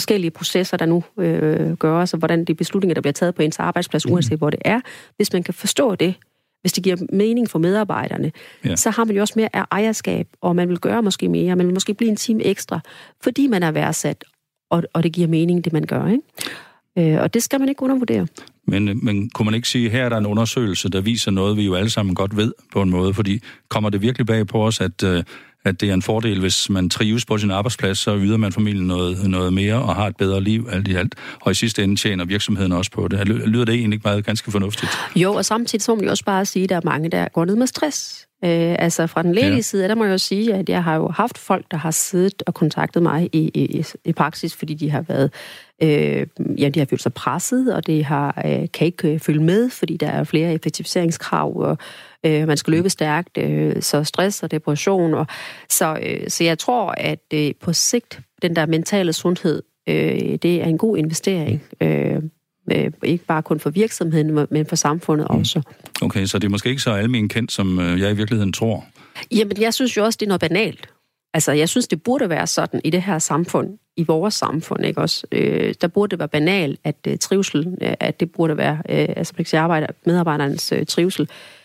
forskellige 0.00 0.30
processer, 0.30 0.76
der 0.76 0.86
nu 0.86 1.04
øh, 1.18 1.72
gøres, 1.76 2.12
og 2.12 2.18
hvordan 2.18 2.44
de 2.44 2.54
beslutninger, 2.54 2.94
der 2.94 3.00
bliver 3.00 3.12
taget 3.12 3.34
på 3.34 3.42
ens 3.42 3.58
arbejdsplads, 3.58 4.06
Mhm. 4.06 4.12
uanset 4.14 4.38
hvor 4.38 4.50
det 4.50 4.60
er. 4.64 4.80
Hvis 5.16 5.32
man 5.32 5.42
kan 5.42 5.54
forstå 5.54 5.94
det, 5.94 6.14
hvis 6.60 6.72
det 6.72 6.84
giver 6.84 6.96
mening 7.12 7.50
for 7.50 7.58
medarbejderne, 7.58 8.32
Ja. 8.64 8.68
ja. 8.70 8.76
så 8.76 8.90
har 8.90 9.04
man 9.04 9.14
jo 9.16 9.20
også 9.20 9.34
mere 9.36 9.48
af 9.56 9.64
ejerskab, 9.70 10.26
og 10.40 10.56
man 10.56 10.68
vil 10.68 10.78
gøre 10.78 11.02
måske 11.02 11.28
mere, 11.28 11.56
man 11.56 11.66
vil 11.66 11.74
måske 11.74 11.94
blive 11.94 12.10
en 12.10 12.16
time 12.16 12.42
ekstra, 12.44 12.80
fordi 13.22 13.46
man 13.46 13.62
er 13.62 13.70
værdsat, 13.70 14.24
og, 14.70 14.82
og 14.92 15.02
det 15.02 15.12
giver 15.12 15.28
mening, 15.28 15.64
det 15.64 15.72
man 15.72 15.84
gør. 15.84 16.06
Ikke? 16.06 17.14
Øh, 17.14 17.22
og 17.22 17.34
det 17.34 17.42
skal 17.42 17.60
man 17.60 17.68
ikke 17.68 17.82
undervurdere. 17.82 18.26
Men, 18.66 19.04
men 19.04 19.30
kunne 19.30 19.44
man 19.44 19.54
ikke 19.54 19.68
sige, 19.68 19.86
at 19.86 19.92
her 19.92 20.04
er 20.04 20.08
der 20.08 20.16
en 20.16 20.26
undersøgelse, 20.26 20.88
der 20.88 21.00
viser 21.00 21.30
noget, 21.30 21.56
vi 21.56 21.64
jo 21.66 21.74
alle 21.74 21.90
sammen 21.90 22.14
godt 22.14 22.36
ved 22.36 22.52
på 22.72 22.82
en 22.82 22.90
måde, 22.90 23.14
fordi 23.14 23.42
kommer 23.68 23.90
det 23.90 24.02
virkelig 24.02 24.26
bag 24.26 24.46
på 24.46 24.66
os, 24.66 24.80
at, 24.80 25.02
øh, 25.02 25.22
at 25.64 25.80
det 25.80 25.90
er 25.90 25.94
en 25.94 26.02
fordel, 26.02 26.40
hvis 26.40 26.70
man 26.70 26.88
trives 26.90 27.24
på 27.24 27.38
sin 27.38 27.50
arbejdsplads, 27.50 27.98
så 27.98 28.16
yder 28.16 28.36
man 28.36 28.52
familien 28.52 28.86
noget, 28.86 29.28
noget 29.30 29.52
mere 29.52 29.74
og 29.74 29.94
har 29.96 30.06
et 30.06 30.16
bedre 30.16 30.40
liv 30.40 30.68
alt 30.72 30.88
i 30.88 30.94
alt. 30.94 31.14
Og 31.40 31.50
i 31.52 31.54
sidste 31.54 31.84
ende 31.84 31.96
tjener 31.96 32.24
virksomheden 32.24 32.72
også 32.72 32.90
på 32.90 33.08
det. 33.08 33.28
Lyder 33.28 33.64
det 33.64 33.74
egentlig 33.74 33.96
ikke 33.96 34.08
meget 34.08 34.24
ganske 34.24 34.50
fornuftigt? 34.50 34.90
Jo, 35.16 35.32
og 35.34 35.44
samtidig 35.44 35.82
så 35.82 35.92
må 35.92 35.96
man 35.96 36.04
jo 36.04 36.10
også 36.10 36.24
bare 36.24 36.44
sige, 36.46 36.62
at 36.62 36.68
der 36.68 36.76
er 36.76 36.80
mange, 36.84 37.08
der 37.08 37.28
går 37.28 37.44
ned 37.44 37.56
med 37.56 37.66
stress. 37.66 38.26
Øh, 38.44 38.76
altså 38.78 39.06
fra 39.06 39.22
den 39.22 39.32
lægelige 39.34 39.54
Ja. 39.56 39.60
side, 39.62 39.88
der 39.88 39.94
må 39.94 40.04
jeg 40.04 40.12
jo 40.12 40.18
sige, 40.18 40.54
at 40.54 40.68
jeg 40.68 40.84
har 40.84 40.94
jo 40.96 41.08
haft 41.08 41.38
folk, 41.38 41.64
der 41.70 41.76
har 41.76 41.90
siddet 41.90 42.42
og 42.46 42.54
kontaktet 42.54 43.02
mig 43.02 43.28
i, 43.32 43.38
i, 43.54 43.84
i 44.04 44.12
praksis, 44.12 44.56
fordi 44.56 44.74
de 44.74 44.90
har 44.90 45.00
været, 45.08 45.30
øh, 45.82 46.26
ja, 46.58 46.68
de 46.68 46.78
har 46.78 46.86
følt 46.90 47.02
sig 47.02 47.14
presset, 47.14 47.74
og 47.74 47.86
det 47.86 48.04
har, 48.04 48.42
øh, 48.46 48.68
kan 48.74 48.86
ikke 48.86 49.12
øh, 49.12 49.20
følge 49.20 49.42
med, 49.42 49.70
fordi 49.70 49.96
der 49.96 50.06
er 50.08 50.24
flere 50.24 50.52
effektiviseringskrav, 50.54 51.56
og 51.60 51.78
øh, 52.26 52.46
man 52.46 52.56
skal 52.56 52.70
løbe 52.70 52.90
stærkt, 52.90 53.38
øh, 53.38 53.82
så 53.82 54.04
stress 54.04 54.42
og 54.42 54.50
depression. 54.50 55.14
Og, 55.14 55.26
så, 55.68 55.98
øh, 56.02 56.28
så 56.30 56.44
jeg 56.44 56.58
tror, 56.58 56.94
at 56.96 57.20
øh, 57.34 57.50
på 57.60 57.72
sigt, 57.72 58.20
den 58.42 58.56
der 58.56 58.66
mentale 58.66 59.12
sundhed, 59.12 59.62
øh, 59.88 59.94
det 60.42 60.62
er 60.62 60.64
en 60.64 60.78
god 60.78 60.96
investering. 60.96 61.62
Øh, 61.80 62.16
øh, 62.72 62.90
ikke 63.02 63.24
bare 63.24 63.42
kun 63.42 63.60
for 63.60 63.70
virksomheden, 63.70 64.46
men 64.50 64.66
for 64.66 64.76
samfundet 64.76 65.26
Mm. 65.30 65.38
også. 65.38 65.62
Okay, 66.02 66.26
så 66.26 66.38
det 66.38 66.46
er 66.46 66.50
måske 66.50 66.68
ikke 66.68 66.82
så 66.82 66.90
almen 66.90 67.28
kendt, 67.28 67.52
som 67.52 67.78
øh, 67.78 68.00
jeg 68.00 68.10
i 68.10 68.14
virkeligheden 68.14 68.52
tror. 68.52 68.84
Jamen, 69.32 69.60
jeg 69.60 69.74
synes 69.74 69.96
jo 69.96 70.04
også, 70.04 70.16
det 70.20 70.26
er 70.26 70.28
noget 70.28 70.40
banalt. 70.40 70.88
Altså, 71.34 71.52
jeg 71.52 71.68
synes, 71.68 71.88
det 71.88 72.02
burde 72.02 72.28
være 72.28 72.46
sådan 72.46 72.80
i 72.84 72.90
det 72.90 73.02
her 73.02 73.18
samfund, 73.18 73.78
i 73.96 74.04
vores 74.04 74.34
samfund, 74.34 74.84
ikke 74.84 75.00
også? 75.00 75.26
Øh, 75.32 75.74
der 75.80 75.88
burde 75.88 76.10
det 76.10 76.18
være 76.18 76.28
banalt, 76.28 76.80
at 76.84 76.96
øh, 77.08 77.18
trivsel, 77.18 77.76
øh, 77.82 77.94
at 78.00 78.20
det 78.20 78.32
burde 78.32 78.56
være, 78.56 78.76
øh, 78.88 79.06
altså, 79.16 79.56
arbejder, 79.56 79.86
medarbejdernes 80.06 80.72
øh, 80.72 80.86
trivsel, 80.86 81.22
øh, 81.22 81.59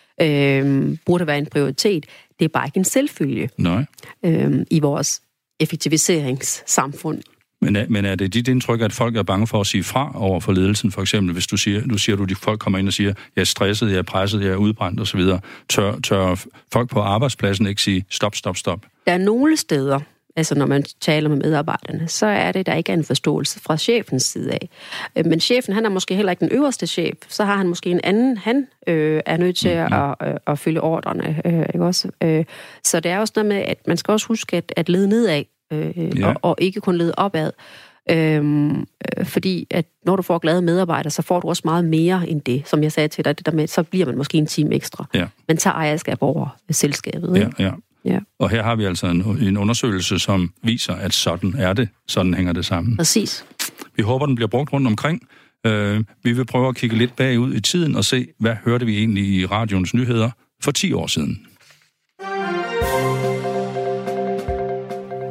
burde 1.06 1.28
være 1.28 1.38
en 1.38 1.46
prioritet. 1.46 2.06
Det 2.40 2.46
er 2.46 2.50
bare 2.50 2.68
ikke 2.68 2.78
en 2.78 2.84
selvfølge 2.84 3.50
Nej. 3.58 3.86
øh, 4.26 4.66
i 4.72 4.80
vores 4.80 5.22
effektiviseringssamfund. 5.60 7.22
Men 7.62 7.76
er, 7.76 7.86
men 7.90 8.06
er 8.06 8.16
det 8.16 8.34
dit 8.34 8.48
indtryk, 8.48 8.82
at 8.82 8.94
folk 8.94 9.16
er 9.16 9.24
bange 9.24 9.48
for 9.48 9.62
at 9.62 9.68
sige 9.68 9.84
fra 9.84 10.12
over 10.16 10.40
for 10.40 10.52
ledelsen, 10.52 10.92
for 10.92 11.02
eksempel, 11.02 11.34
hvis 11.34 11.48
du 11.48 11.58
siger, 11.58 11.82
nu 11.86 11.98
siger 11.98 12.16
du, 12.16 12.24
at 12.24 12.38
folk 12.38 12.60
kommer 12.60 12.80
ind 12.80 12.88
og 12.88 12.94
siger, 12.94 13.14
jeg 13.36 13.42
er 13.42 13.46
stresset, 13.46 13.90
jeg 13.92 13.98
er 13.98 14.02
presset, 14.02 14.42
jeg 14.42 14.50
er 14.50 14.56
udbrændt 14.56 15.00
osv., 15.00 15.22
tør, 15.70 16.00
tør 16.00 16.46
folk 16.74 16.90
på 16.90 17.00
arbejdspladsen 17.00 17.68
ikke 17.68 17.82
sige, 17.82 18.06
stop, 18.10 18.36
stop, 18.36 18.58
stop? 18.58 18.86
Der 19.06 19.14
er 19.14 19.18
nogle 19.18 19.58
steder, 19.58 20.00
altså 20.36 20.56
når 20.56 20.66
man 20.66 20.84
taler 21.02 21.30
med 21.30 21.38
medarbejderne, 21.38 22.08
så 22.08 22.26
er 22.26 22.52
det, 22.52 22.66
der 22.66 22.74
ikke 22.74 22.92
er 22.92 22.94
en 22.98 23.04
forståelse 23.04 23.60
fra 23.60 23.78
chefens 23.78 24.24
side 24.24 24.52
af. 24.52 24.70
Øh, 25.16 25.26
Men 25.26 25.40
chefen, 25.40 25.74
han 25.74 25.86
er 25.86 25.90
måske 25.90 26.16
heller 26.16 26.32
ikke 26.32 26.40
den 26.46 26.52
øverste 26.52 26.88
chef, 26.88 27.16
så 27.28 27.44
har 27.44 27.58
han 27.58 27.68
måske 27.68 27.90
en 27.90 28.00
anden, 28.04 28.38
han 28.38 28.68
øh, 28.88 29.22
er 29.26 29.38
nødt 29.38 29.56
til 29.58 29.84
Mhm. 29.84 29.94
at, 29.94 30.16
at, 30.20 30.38
at 30.48 30.60
følge 30.60 30.82
ordrene. 30.82 31.42
Øh, 31.46 31.66
ikke 31.74 31.86
også? 31.86 32.10
Øh, 32.24 32.46
så 32.84 33.00
det 33.00 33.12
er 33.12 33.20
også 33.20 33.34
noget 33.36 33.48
med, 33.48 33.58
at 33.58 33.88
man 33.88 33.98
skal 33.98 34.12
også 34.12 34.28
huske 34.28 34.58
at, 34.58 34.74
at 34.76 34.90
lede 34.90 35.08
nedad, 35.08 35.44
øh, 35.74 36.20
Ja. 36.20 36.28
og, 36.28 36.36
og 36.42 36.56
ikke 36.60 36.82
kun 36.82 36.96
lede 36.98 37.14
opad. 37.18 37.52
Øhm, 38.12 38.80
øh, 38.80 39.26
fordi 39.26 39.68
at 39.72 39.86
når 40.06 40.16
du 40.16 40.22
får 40.22 40.38
glade 40.38 40.62
medarbejdere, 40.62 41.10
så 41.12 41.22
får 41.22 41.40
du 41.40 41.48
også 41.48 41.62
meget 41.66 41.86
mere 41.86 42.30
end 42.30 42.42
det, 42.42 42.64
som 42.68 42.84
jeg 42.84 42.92
sagde 42.92 43.08
til 43.08 43.26
dig, 43.26 43.38
det 43.38 43.46
der 43.46 43.52
med, 43.52 43.68
så 43.68 43.84
bliver 43.84 44.06
man 44.06 44.18
måske 44.18 44.38
en 44.38 44.46
time 44.48 44.76
ekstra. 44.76 45.06
Ja. 45.14 45.26
Man 45.48 45.58
tager 45.58 45.74
ejerskab 45.74 46.18
over 46.22 46.58
selskabet. 46.72 47.36
Ikke? 47.38 47.52
ja. 47.60 47.64
Ja. 47.66 47.72
Og 48.40 48.50
her 48.50 48.64
har 48.64 48.76
vi 48.76 48.86
altså 48.86 49.08
en, 49.08 49.22
en 49.22 49.58
undersøgelse, 49.58 50.20
som 50.20 50.54
viser, 50.64 50.94
at 50.94 51.14
sådan 51.14 51.56
er 51.58 51.74
det. 51.74 51.90
Sådan 52.08 52.34
hænger 52.34 52.54
det 52.54 52.66
sammen. 52.66 52.98
Præcis. 52.98 53.46
Vi 53.96 54.04
håber, 54.04 54.26
den 54.26 54.36
bliver 54.36 54.48
brugt 54.48 54.74
rundt 54.74 54.88
omkring. 54.88 55.28
Øh, 55.66 56.04
vi 56.24 56.34
vil 56.34 56.46
prøve 56.46 56.68
at 56.68 56.76
kigge 56.76 56.98
lidt 56.98 57.16
bagud 57.16 57.54
i 57.54 57.62
tiden 57.62 57.96
og 57.96 58.06
se, 58.06 58.28
hvad 58.40 58.56
hørte 58.66 58.86
vi 58.86 58.98
egentlig 58.98 59.24
i 59.24 59.46
radioens 59.46 59.94
nyheder 59.94 60.30
for 60.64 60.72
10 60.72 60.94
år 60.94 61.08
siden. 61.08 61.48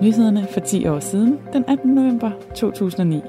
Nyhederne 0.02 0.46
for 0.52 0.60
10 0.60 0.86
år 0.86 1.00
siden, 1.00 1.38
den 1.52 1.64
18. 1.68 1.94
november 1.94 2.30
2009. 2.56 3.20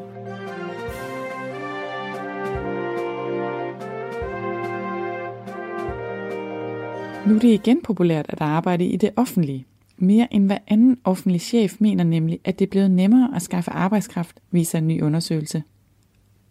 Nu 7.27 7.35
er 7.35 7.39
det 7.39 7.53
igen 7.53 7.81
populært 7.81 8.25
at 8.29 8.41
arbejde 8.41 8.85
i 8.85 8.97
det 8.97 9.09
offentlige. 9.15 9.65
Mere 9.97 10.33
end 10.33 10.45
hver 10.45 10.57
anden 10.67 10.97
offentlig 11.03 11.41
chef 11.41 11.75
mener 11.79 12.03
nemlig, 12.03 12.39
at 12.43 12.59
det 12.59 12.65
er 12.65 12.69
blevet 12.69 12.91
nemmere 12.91 13.35
at 13.35 13.41
skaffe 13.41 13.71
arbejdskraft, 13.71 14.39
viser 14.51 14.77
en 14.77 14.87
ny 14.87 15.01
undersøgelse. 15.01 15.63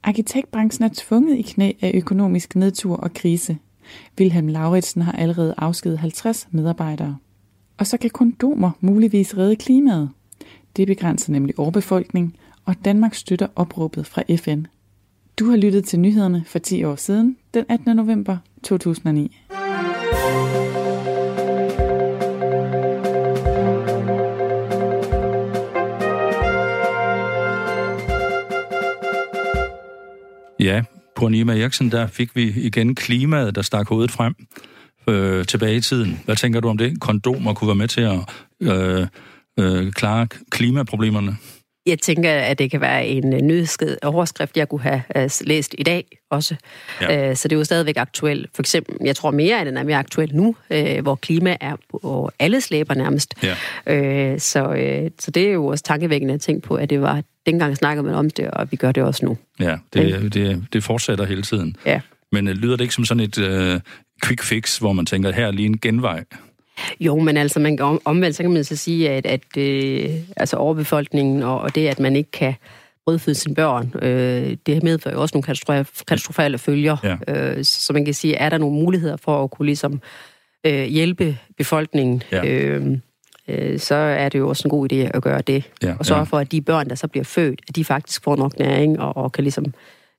Arkitektbranchen 0.03 0.85
er 0.85 0.91
tvunget 0.95 1.39
i 1.39 1.43
knæ 1.43 1.73
af 1.81 1.91
økonomisk 1.95 2.57
nedtur 2.57 2.97
og 2.97 3.15
krise. 3.15 3.59
Wilhelm 4.21 4.49
Lauritsen 4.49 5.03
har 5.03 5.13
allerede 5.13 5.55
afskedet 5.59 5.99
50 5.99 6.49
medarbejdere. 6.51 7.17
Og 7.79 7.87
så 7.87 7.97
kan 7.97 8.11
kondomer 8.11 8.71
muligvis 8.81 9.37
redde 9.37 9.57
klimaet. 9.57 10.11
Det 10.77 10.87
begrænser 10.87 11.33
nemlig 11.33 11.59
overbefolkning, 11.59 12.37
og 12.65 12.75
Danmark 12.85 13.15
støtter 13.15 13.47
opråbet 13.57 14.07
fra 14.07 14.23
FN. 14.37 14.65
Du 15.39 15.51
har 15.51 15.57
lyttet 15.57 15.85
til 15.85 16.01
nyhederne 16.01 16.45
for 16.47 16.59
10 16.59 16.85
år 16.85 16.97
siden, 16.97 17.37
den 17.55 17.65
18. 17.69 17.97
november 17.97 18.37
2009. 18.63 19.37
Ja, 30.65 30.83
på 31.17 31.29
Nima 31.29 31.61
Eriksen, 31.61 31.91
der 31.93 32.07
fik 32.07 32.37
vi 32.37 32.53
igen 32.57 32.95
klimaet, 32.95 33.55
der 33.55 33.63
stak 33.63 33.89
hovedet 33.89 34.11
frem 34.11 34.35
øh, 35.09 35.47
tilbage 35.47 35.77
i 35.77 35.81
tiden. 35.81 36.21
Hvad 36.25 36.37
tænker 36.37 36.61
du 36.61 36.69
om 36.69 36.79
det? 36.79 37.01
Kondomer 37.01 37.55
kunne 37.55 37.69
være 37.69 37.75
med 37.75 37.89
til 37.89 38.01
at 38.01 38.19
øh, 38.61 39.07
øh, 39.59 39.93
klare 39.93 40.27
klimaproblemerne? 40.51 41.37
Jeg 41.87 41.99
tænker, 41.99 42.33
at 42.33 42.59
det 42.59 42.71
kan 42.71 42.81
være 42.81 43.07
en 43.07 43.47
nyhedsked 43.47 43.97
overskrift, 44.03 44.57
jeg 44.57 44.69
kunne 44.69 44.81
have 44.81 45.03
uh, 45.17 45.31
læst 45.41 45.75
i 45.79 45.83
dag 45.83 46.05
også. 46.31 46.55
Ja. 47.01 47.31
Uh, 47.31 47.37
så 47.37 47.49
det 47.49 47.57
er 47.57 47.59
jo 47.59 47.65
stadigvæk 47.65 47.97
aktuelt. 47.97 48.51
For 48.55 48.63
eksempel, 48.63 48.97
jeg 49.05 49.17
tror 49.17 49.31
mere, 49.31 49.61
at 49.61 49.67
den 49.67 49.77
er 49.77 49.83
mere 49.83 49.97
aktuel 49.97 50.35
nu, 50.35 50.57
uh, 50.71 50.99
hvor 51.03 51.15
klima 51.15 51.57
er 51.61 51.77
på 51.91 52.31
alle 52.39 52.61
slæber 52.61 52.95
nærmest. 52.95 53.35
Ja. 53.43 53.53
Uh, 54.33 54.39
så, 54.39 54.69
uh, 54.69 55.11
så 55.19 55.31
det 55.31 55.49
er 55.49 55.53
jo 55.53 55.67
også 55.67 55.85
tankevækkende 55.85 56.35
at 56.35 56.41
tænke 56.41 56.69
på, 56.69 56.75
at 56.75 56.91
det 56.91 57.01
var 57.01 57.23
dengang 57.47 57.77
snakkede 57.77 58.07
man 58.07 58.15
om 58.15 58.31
det, 58.31 58.51
og 58.51 58.71
vi 58.71 58.77
gør 58.77 58.93
det 58.93 59.03
også 59.03 59.25
nu. 59.25 59.39
Ja, 59.61 59.77
det, 59.95 60.35
det, 60.35 60.65
det 60.73 60.85
fortsætter 60.85 61.25
hele 61.25 61.43
tiden. 61.43 61.77
Ja. 61.87 62.01
Men 62.33 62.49
uh, 62.49 62.55
lyder 62.55 62.77
det 62.77 62.85
ikke 62.85 62.95
som 62.95 63.05
sådan 63.05 63.21
et 63.21 63.39
uh, 63.39 63.81
quick 64.25 64.43
fix, 64.43 64.79
hvor 64.79 64.93
man 64.93 65.07
tænker, 65.07 65.33
her 65.33 65.47
er 65.47 65.51
lige 65.51 65.67
en 65.67 65.79
genvej? 65.79 66.25
Jo, 67.01 67.19
men 67.19 67.37
altså 67.37 67.61
man 67.61 67.77
kan 67.77 67.87
om, 67.87 68.01
omvendt, 68.05 68.37
så 68.37 68.43
kan 68.43 68.53
man 68.53 68.65
så 68.65 68.77
sige, 68.77 69.11
at, 69.11 69.27
at 69.27 69.57
øh, 69.59 70.11
altså 70.37 70.57
overbefolkningen 70.57 71.43
og, 71.43 71.61
og 71.61 71.75
det, 71.75 71.89
at 71.89 72.01
man 72.01 72.17
ikke 72.17 72.31
kan 72.31 72.55
brødføde 73.05 73.35
sine 73.35 73.55
børn, 73.55 73.93
øh, 74.03 74.57
det 74.67 74.83
medfører 74.83 75.15
jo 75.15 75.21
også 75.21 75.35
nogle 75.35 75.85
katastrofale 76.07 76.59
følger. 76.59 76.97
Ja. 77.29 77.35
Øh, 77.35 77.65
så 77.65 77.93
man 77.93 78.05
kan 78.05 78.15
sige, 78.15 78.35
er 78.35 78.49
der 78.49 78.59
nogle 78.59 78.75
muligheder 78.75 79.17
for 79.17 79.45
at 79.45 79.51
kunne 79.51 79.67
ligesom 79.67 80.01
øh, 80.67 80.85
hjælpe 80.85 81.39
befolkningen, 81.59 82.23
ja. 82.33 82.45
øh, 82.47 82.99
øh, 83.49 83.79
så 83.79 83.95
er 83.95 84.29
det 84.29 84.39
jo 84.39 84.49
også 84.49 84.69
en 84.69 84.71
god 84.71 84.93
idé 84.93 84.97
at 84.97 85.23
gøre 85.23 85.41
det. 85.41 85.71
Ja, 85.83 85.95
og 85.99 86.07
sørge 86.07 86.19
ja. 86.19 86.25
for, 86.25 86.39
at 86.39 86.53
de 86.53 86.61
børn, 86.61 86.89
der 86.89 86.95
så 86.95 87.09
bliver 87.09 87.25
født, 87.25 87.61
at 87.69 87.77
de 87.77 87.85
faktisk 87.85 88.25
får 88.25 88.37
nok 88.37 88.59
næring 88.59 89.01
og, 89.01 89.17
og 89.17 89.33
kan 89.33 89.45
ligesom 89.45 89.65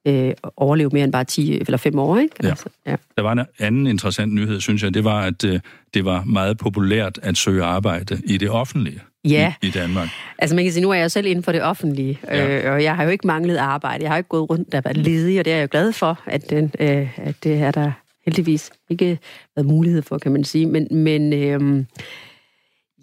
øh, 0.08 0.34
overleve 0.58 0.90
mere 0.94 1.04
end 1.04 1.12
bare 1.12 1.24
10 1.24 1.60
eller 1.60 1.78
5 1.78 2.00
år. 2.00 2.18
Ikke? 2.18 2.36
Ja. 2.44 2.50
Altså, 2.50 2.66
ja. 2.88 2.96
Der 3.18 3.22
var 3.22 3.32
en 3.32 3.46
anden 3.60 3.88
interessant 3.88 4.34
nyhed, 4.34 4.62
synes 4.62 4.84
jeg. 4.84 4.94
Det 4.94 5.04
var, 5.04 5.22
at 5.22 5.44
øh, 5.44 5.60
det 5.94 6.06
var 6.06 6.24
meget 6.24 6.58
populært 6.58 7.20
at 7.24 7.38
søge 7.38 7.64
arbejde 7.64 8.22
i 8.26 8.38
det 8.38 8.50
offentlige 8.50 9.02
ja. 9.26 9.54
i, 9.62 9.68
i 9.68 9.70
Danmark. 9.70 10.10
Altså 10.40 10.56
man 10.56 10.66
kan 10.66 10.74
sige, 10.74 10.84
nu 10.84 10.90
er 10.90 10.94
jeg 10.94 11.04
jo 11.04 11.10
selv 11.10 11.28
inden 11.28 11.44
for 11.44 11.52
det 11.52 11.64
offentlige, 11.64 12.20
ja. 12.28 12.66
øh, 12.68 12.74
og 12.74 12.84
jeg 12.84 12.96
har 12.96 13.04
jo 13.04 13.10
ikke 13.10 13.28
manglet 13.28 13.58
arbejde. 13.58 14.04
Jeg 14.04 14.12
har 14.12 14.18
ikke 14.18 14.30
gået 14.30 14.50
rundt 14.50 14.72
der 14.72 14.82
været 14.82 14.98
ledig, 14.98 15.40
og 15.40 15.46
det 15.46 15.54
er 15.54 15.58
jeg 15.58 15.64
jo 15.64 15.68
glad 15.72 15.92
for, 15.92 16.20
at, 16.26 16.50
den, 16.50 16.72
øh, 16.80 17.20
at 17.20 17.36
det 17.44 17.62
er 17.62 17.72
der 17.72 17.92
heldigvis 18.26 18.72
ikke 18.90 19.20
været 19.56 19.68
mulighed 19.68 20.02
for, 20.02 20.18
kan 20.18 20.32
man 20.32 20.44
sige. 20.44 20.66
Men, 20.66 20.88
men 20.92 21.34
øh, 21.34 21.86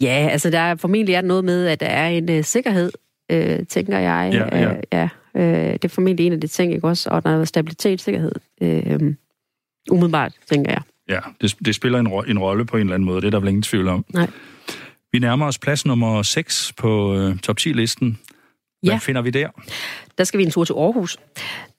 ja, 0.03 0.29
altså 0.31 0.51
der 0.51 0.59
er 0.59 0.75
formentlig 0.75 1.15
er 1.15 1.21
noget 1.21 1.45
med, 1.45 1.67
at 1.67 1.81
der 1.81 1.87
er 1.87 2.09
en 2.09 2.31
øh, 2.31 2.45
sikkerhed, 2.45 2.93
øh, 3.31 3.67
tænker 3.67 3.99
jeg. 3.99 4.31
Ja, 4.33 4.59
ja. 4.59 4.71
Øh, 4.71 4.83
ja 4.93 5.09
Øh, 5.37 5.73
det 5.73 5.85
er 5.85 5.89
formentlig 5.89 6.27
en 6.27 6.33
af 6.33 6.41
de 6.41 6.47
ting, 6.47 6.75
ikke 6.75 6.89
også? 6.89 7.11
Og 7.11 7.25
der 7.25 7.41
er 7.41 7.45
stabilitet, 7.45 8.01
sikkerhed. 8.01 8.33
Øh, 8.61 9.15
umiddelbart, 9.91 10.33
tænker 10.51 10.71
jeg. 10.73 10.83
Ja, 11.09 11.21
det, 11.41 11.57
det 11.65 11.75
spiller 11.75 11.99
en, 11.99 12.09
ro- 12.09 12.23
en 12.23 12.39
rolle 12.39 12.65
på 12.67 12.77
en 12.77 12.81
eller 12.81 12.95
anden 12.95 13.07
måde. 13.07 13.21
Det 13.21 13.27
er 13.27 13.31
der 13.31 13.41
vel 13.41 13.49
ingen 13.49 13.63
tvivl 13.63 13.89
om. 13.89 14.05
Nej. 14.15 14.31
Vi 15.13 15.19
nærmer 15.19 15.47
os 15.47 15.59
plads 15.59 15.87
nummer 15.87 16.23
6 16.23 16.73
på 16.77 17.17
øh, 17.17 17.39
top 17.39 17.57
10-listen. 17.61 18.19
Hvad 18.83 18.93
ja. 18.93 18.99
finder 18.99 19.23
vi 19.23 19.31
der? 19.31 19.49
Der 20.19 20.25
skal 20.25 20.39
vi 20.39 20.45
en 20.45 20.51
tur 20.51 20.65
til 20.65 20.73
Aarhus. 20.73 21.19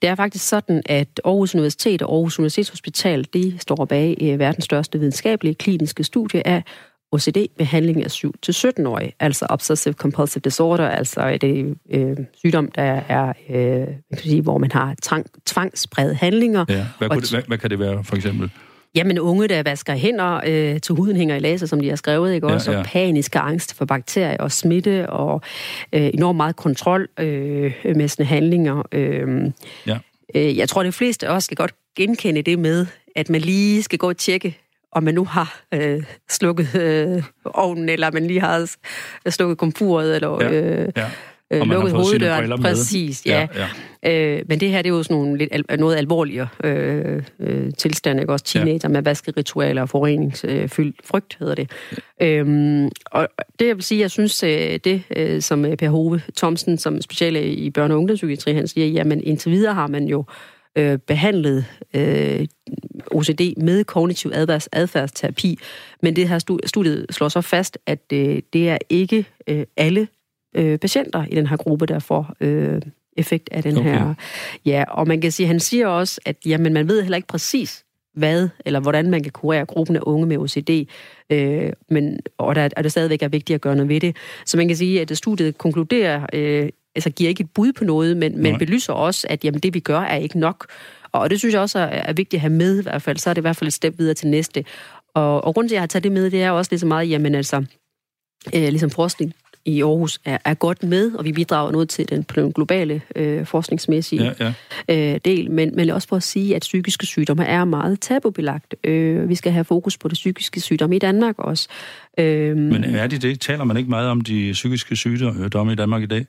Det 0.02 0.10
er 0.10 0.14
faktisk 0.14 0.48
sådan, 0.48 0.82
at 0.86 1.20
Aarhus 1.24 1.54
Universitet 1.54 2.02
og 2.02 2.12
Aarhus 2.14 2.38
Universitetshospital, 2.38 3.26
de 3.34 3.58
står 3.58 3.84
bag 3.84 4.16
øh, 4.20 4.38
verdens 4.38 4.64
største 4.64 4.98
videnskabelige 4.98 5.54
kliniske 5.54 6.04
studie 6.04 6.46
af 6.46 6.62
OCD-behandling 7.12 8.04
af 8.04 8.24
7-17-årige, 8.24 9.12
altså 9.20 9.46
Obsessive 9.50 9.94
Compulsive 9.94 10.40
Disorder, 10.40 10.88
altså 10.88 11.38
det 11.40 11.76
øh, 11.90 12.16
sygdom, 12.34 12.70
der 12.70 13.00
er, 13.08 13.32
øh, 13.50 13.78
man 13.78 13.96
kan 14.12 14.22
sige, 14.22 14.42
hvor 14.42 14.58
man 14.58 14.72
har 14.72 14.94
tvang, 15.02 15.26
tvangspræget 15.46 16.16
handlinger. 16.16 16.64
Ja. 16.68 16.86
Hvad, 16.98 17.08
kunne 17.08 17.20
det, 17.20 17.30
hvad, 17.30 17.42
hvad 17.46 17.58
kan 17.58 17.70
det 17.70 17.78
være, 17.78 18.04
for 18.04 18.16
eksempel? 18.16 18.50
Jamen 18.94 19.18
unge, 19.18 19.48
der 19.48 19.62
vasker 19.62 19.94
hænder 19.94 20.40
øh, 20.46 20.80
til 20.80 20.94
huden 20.94 21.16
hænger 21.16 21.36
i 21.36 21.38
laser, 21.38 21.66
som 21.66 21.80
de 21.80 21.88
har 21.88 21.96
skrevet, 21.96 22.34
ikke? 22.34 22.46
også 22.46 22.70
ja, 22.70 22.76
ja. 22.76 22.82
og 22.82 22.86
panisk 22.86 23.36
angst 23.36 23.74
for 23.74 23.84
bakterier 23.84 24.36
og 24.36 24.52
smitte, 24.52 25.10
og 25.10 25.40
øh, 25.92 26.10
enormt 26.14 26.36
meget 26.36 26.56
kontrol 26.56 27.08
øh, 27.18 27.72
med 27.84 28.08
sine 28.08 28.26
handlinger. 28.26 28.82
Øh, 28.92 29.52
ja. 29.86 29.98
øh, 30.34 30.56
jeg 30.56 30.68
tror, 30.68 30.82
de 30.82 30.92
fleste 30.92 31.30
også 31.30 31.46
skal 31.46 31.56
godt 31.56 31.74
genkende 31.96 32.42
det 32.42 32.58
med, 32.58 32.86
at 33.16 33.30
man 33.30 33.40
lige 33.40 33.82
skal 33.82 33.98
gå 33.98 34.08
og 34.08 34.16
tjekke, 34.16 34.58
om 34.94 35.02
man 35.02 35.14
nu 35.14 35.24
har 35.24 35.60
øh, 35.74 36.02
slukket 36.30 36.74
øh, 36.74 37.22
ovnen, 37.44 37.88
eller 37.88 38.10
man 38.12 38.26
lige 38.26 38.40
har 38.40 38.70
slukket 39.30 39.58
komfuret, 39.58 40.14
eller 40.14 40.42
ja, 40.42 40.50
øh, 40.52 40.88
ja. 40.96 41.06
Øh, 41.50 41.62
lukket 41.66 41.92
hoveddøren. 41.92 42.62
Præcis, 42.62 43.26
ja. 43.26 43.48
ja, 43.54 43.66
ja. 44.02 44.38
Øh, 44.38 44.42
men 44.48 44.60
det 44.60 44.68
her, 44.68 44.82
det 44.82 44.90
er 44.90 44.94
jo 44.94 45.02
sådan 45.02 45.16
nogle 45.16 45.38
lidt 45.38 45.48
al- 45.52 45.78
noget 45.78 45.96
alvorligere 45.96 46.48
øh, 46.64 47.22
øh, 47.40 47.72
tilstand, 47.78 48.20
ikke? 48.20 48.32
Også 48.32 48.44
teenager 48.44 48.78
ja. 48.82 48.88
med 48.88 49.02
vaskeritualer 49.02 49.82
og 49.82 49.88
forureningsfyldt 49.88 50.96
øh, 51.00 51.04
frygt, 51.04 51.36
hedder 51.38 51.54
det. 51.54 51.70
Ja. 52.20 52.26
Øhm, 52.26 52.88
og 53.06 53.28
det, 53.58 53.66
jeg 53.66 53.76
vil 53.76 53.84
sige, 53.84 54.00
jeg 54.00 54.10
synes, 54.10 54.42
øh, 54.42 54.78
det, 54.84 55.02
øh, 55.16 55.42
som 55.42 55.62
Per 55.78 55.88
Hove 55.88 56.20
Thomsen, 56.36 56.78
som 56.78 57.00
speciale 57.00 57.52
i 57.52 57.70
børne- 57.78 57.92
og 57.92 57.98
ungdomspsykiatri, 57.98 58.52
han 58.54 58.68
siger, 58.68 58.86
jamen 58.86 59.20
indtil 59.24 59.52
videre 59.52 59.74
har 59.74 59.86
man 59.86 60.04
jo 60.04 60.24
øh, 60.76 60.98
behandlet 60.98 61.64
øh, 61.94 62.46
OCD 63.10 63.40
med 63.56 63.84
kognitiv 63.84 64.30
adfærds, 64.34 64.68
adfærdsterapi, 64.72 65.58
men 66.02 66.16
det 66.16 66.28
her 66.28 66.58
studiet 66.66 67.06
slår 67.10 67.28
så 67.28 67.40
fast, 67.40 67.78
at 67.86 68.00
øh, 68.12 68.42
det 68.52 68.68
er 68.68 68.78
ikke 68.88 69.26
øh, 69.46 69.66
alle 69.76 70.08
øh, 70.54 70.78
patienter 70.78 71.24
i 71.30 71.34
den 71.34 71.46
her 71.46 71.56
gruppe, 71.56 71.86
der 71.86 71.98
får 71.98 72.34
øh, 72.40 72.82
effekt 73.16 73.48
af 73.52 73.62
den 73.62 73.78
okay. 73.78 73.90
her. 73.90 74.14
Ja, 74.66 74.84
og 74.88 75.08
man 75.08 75.20
kan 75.20 75.32
sige, 75.32 75.46
han 75.46 75.60
siger 75.60 75.86
også, 75.86 76.20
at 76.24 76.36
jamen, 76.46 76.72
man 76.72 76.88
ved 76.88 77.02
heller 77.02 77.16
ikke 77.16 77.28
præcis, 77.28 77.84
hvad 78.14 78.48
eller 78.64 78.80
hvordan 78.80 79.10
man 79.10 79.22
kan 79.22 79.32
kurere 79.32 79.66
gruppen 79.66 79.96
af 79.96 80.00
unge 80.02 80.26
med 80.26 80.38
OCD, 80.38 80.88
øh, 81.30 81.72
men, 81.88 82.20
og 82.38 82.54
der, 82.54 82.68
og 82.76 82.84
det 82.84 82.92
stadigvæk 82.92 83.22
er 83.22 83.28
vigtigt 83.28 83.54
at 83.54 83.60
gøre 83.60 83.76
noget 83.76 83.88
ved 83.88 84.00
det. 84.00 84.16
Så 84.46 84.56
man 84.56 84.68
kan 84.68 84.76
sige, 84.76 85.00
at 85.00 85.16
studiet 85.16 85.58
konkluderer, 85.58 86.26
øh, 86.32 86.68
altså 86.94 87.10
giver 87.10 87.28
ikke 87.28 87.40
et 87.40 87.50
bud 87.50 87.72
på 87.72 87.84
noget, 87.84 88.16
men, 88.16 88.42
men 88.42 88.58
belyser 88.58 88.92
også, 88.92 89.26
at 89.30 89.44
jamen, 89.44 89.60
det 89.60 89.74
vi 89.74 89.80
gør 89.80 90.00
er 90.00 90.16
ikke 90.16 90.38
nok. 90.38 90.66
Og 91.12 91.30
det 91.30 91.38
synes 91.38 91.52
jeg 91.52 91.60
også 91.60 91.78
er, 91.78 91.82
er 91.84 92.12
vigtigt 92.12 92.34
at 92.34 92.40
have 92.40 92.52
med 92.52 92.78
i 92.78 92.82
hvert 92.82 93.02
fald. 93.02 93.16
Så 93.16 93.30
er 93.30 93.34
det 93.34 93.40
i 93.40 93.46
hvert 93.46 93.56
fald 93.56 93.68
et 93.68 93.74
step 93.74 93.98
videre 93.98 94.14
til 94.14 94.28
næste. 94.28 94.64
Og, 95.14 95.44
og 95.44 95.54
grunden 95.54 95.68
til, 95.68 95.74
at 95.74 95.76
jeg 95.76 95.82
har 95.82 95.86
taget 95.86 96.04
det 96.04 96.12
med, 96.12 96.30
det 96.30 96.42
er 96.42 96.50
også 96.50 96.72
lige 96.72 96.80
så 96.80 96.86
meget, 96.86 97.10
jamen 97.10 97.34
altså, 97.34 97.56
øh, 98.54 98.68
ligesom 98.68 98.90
forskning 98.90 99.34
i 99.64 99.82
Aarhus 99.82 100.20
er, 100.24 100.38
er 100.44 100.54
godt 100.54 100.82
med, 100.82 101.12
og 101.12 101.24
vi 101.24 101.32
bidrager 101.32 101.72
noget 101.72 101.88
til 101.88 102.08
den, 102.08 102.22
den 102.34 102.52
globale 102.52 103.02
øh, 103.16 103.46
forskningsmæssige 103.46 104.24
ja, 104.40 104.52
ja. 104.88 105.14
Øh, 105.14 105.20
del, 105.24 105.50
men, 105.50 105.76
men 105.76 105.90
også 105.90 106.08
for 106.08 106.16
at 106.16 106.22
sige, 106.22 106.56
at 106.56 106.62
psykiske 106.62 107.06
sygdomme 107.06 107.44
er 107.44 107.64
meget 107.64 108.00
tabubelagt. 108.00 108.74
Øh, 108.84 109.28
vi 109.28 109.34
skal 109.34 109.52
have 109.52 109.64
fokus 109.64 109.98
på 109.98 110.08
det 110.08 110.14
psykiske 110.14 110.60
sygdomme 110.60 110.96
i 110.96 110.98
Danmark 110.98 111.38
også. 111.38 111.68
Øh, 112.18 112.56
men 112.56 112.84
er 112.84 113.06
de 113.06 113.18
det? 113.18 113.40
Taler 113.40 113.64
man 113.64 113.76
ikke 113.76 113.90
meget 113.90 114.08
om 114.08 114.20
de 114.20 114.52
psykiske 114.52 114.96
sygdomme 114.96 115.72
i 115.72 115.76
Danmark 115.76 116.02
i 116.02 116.06
dag? 116.06 116.26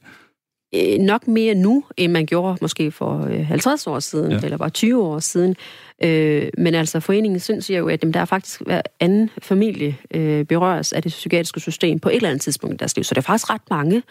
Øh, 0.75 0.99
nok 0.99 1.27
mere 1.27 1.55
nu, 1.55 1.83
end 1.97 2.11
man 2.11 2.25
gjorde 2.25 2.57
måske 2.61 2.91
for 2.91 3.27
øh, 3.29 3.45
50 3.45 3.88
år 3.88 3.99
siden, 3.99 4.31
ja. 4.31 4.39
eller 4.43 4.57
bare 4.57 4.69
20 4.69 5.03
år 5.03 5.19
siden. 5.19 5.55
Øh, 6.03 6.49
men 6.57 6.75
altså, 6.75 6.99
foreningen 6.99 7.39
synes 7.39 7.69
jeg 7.69 7.79
jo, 7.79 7.88
at 7.88 8.01
dem, 8.01 8.13
der 8.13 8.19
er 8.19 8.25
faktisk 8.25 8.61
hver 8.61 8.81
anden 8.99 9.29
familie 9.41 9.97
øh, 10.11 10.45
berøres 10.45 10.93
af 10.93 11.01
det 11.01 11.09
psykiatriske 11.09 11.59
system 11.59 11.99
på 11.99 12.09
et 12.09 12.15
eller 12.15 12.29
andet 12.29 12.41
tidspunkt 12.41 12.73
i 12.73 12.77
deres 12.77 12.95
liv. 12.95 13.03
Så 13.03 13.13
det 13.13 13.17
er 13.17 13.25
faktisk 13.25 13.49
ret 13.49 13.61
mange. 13.69 14.03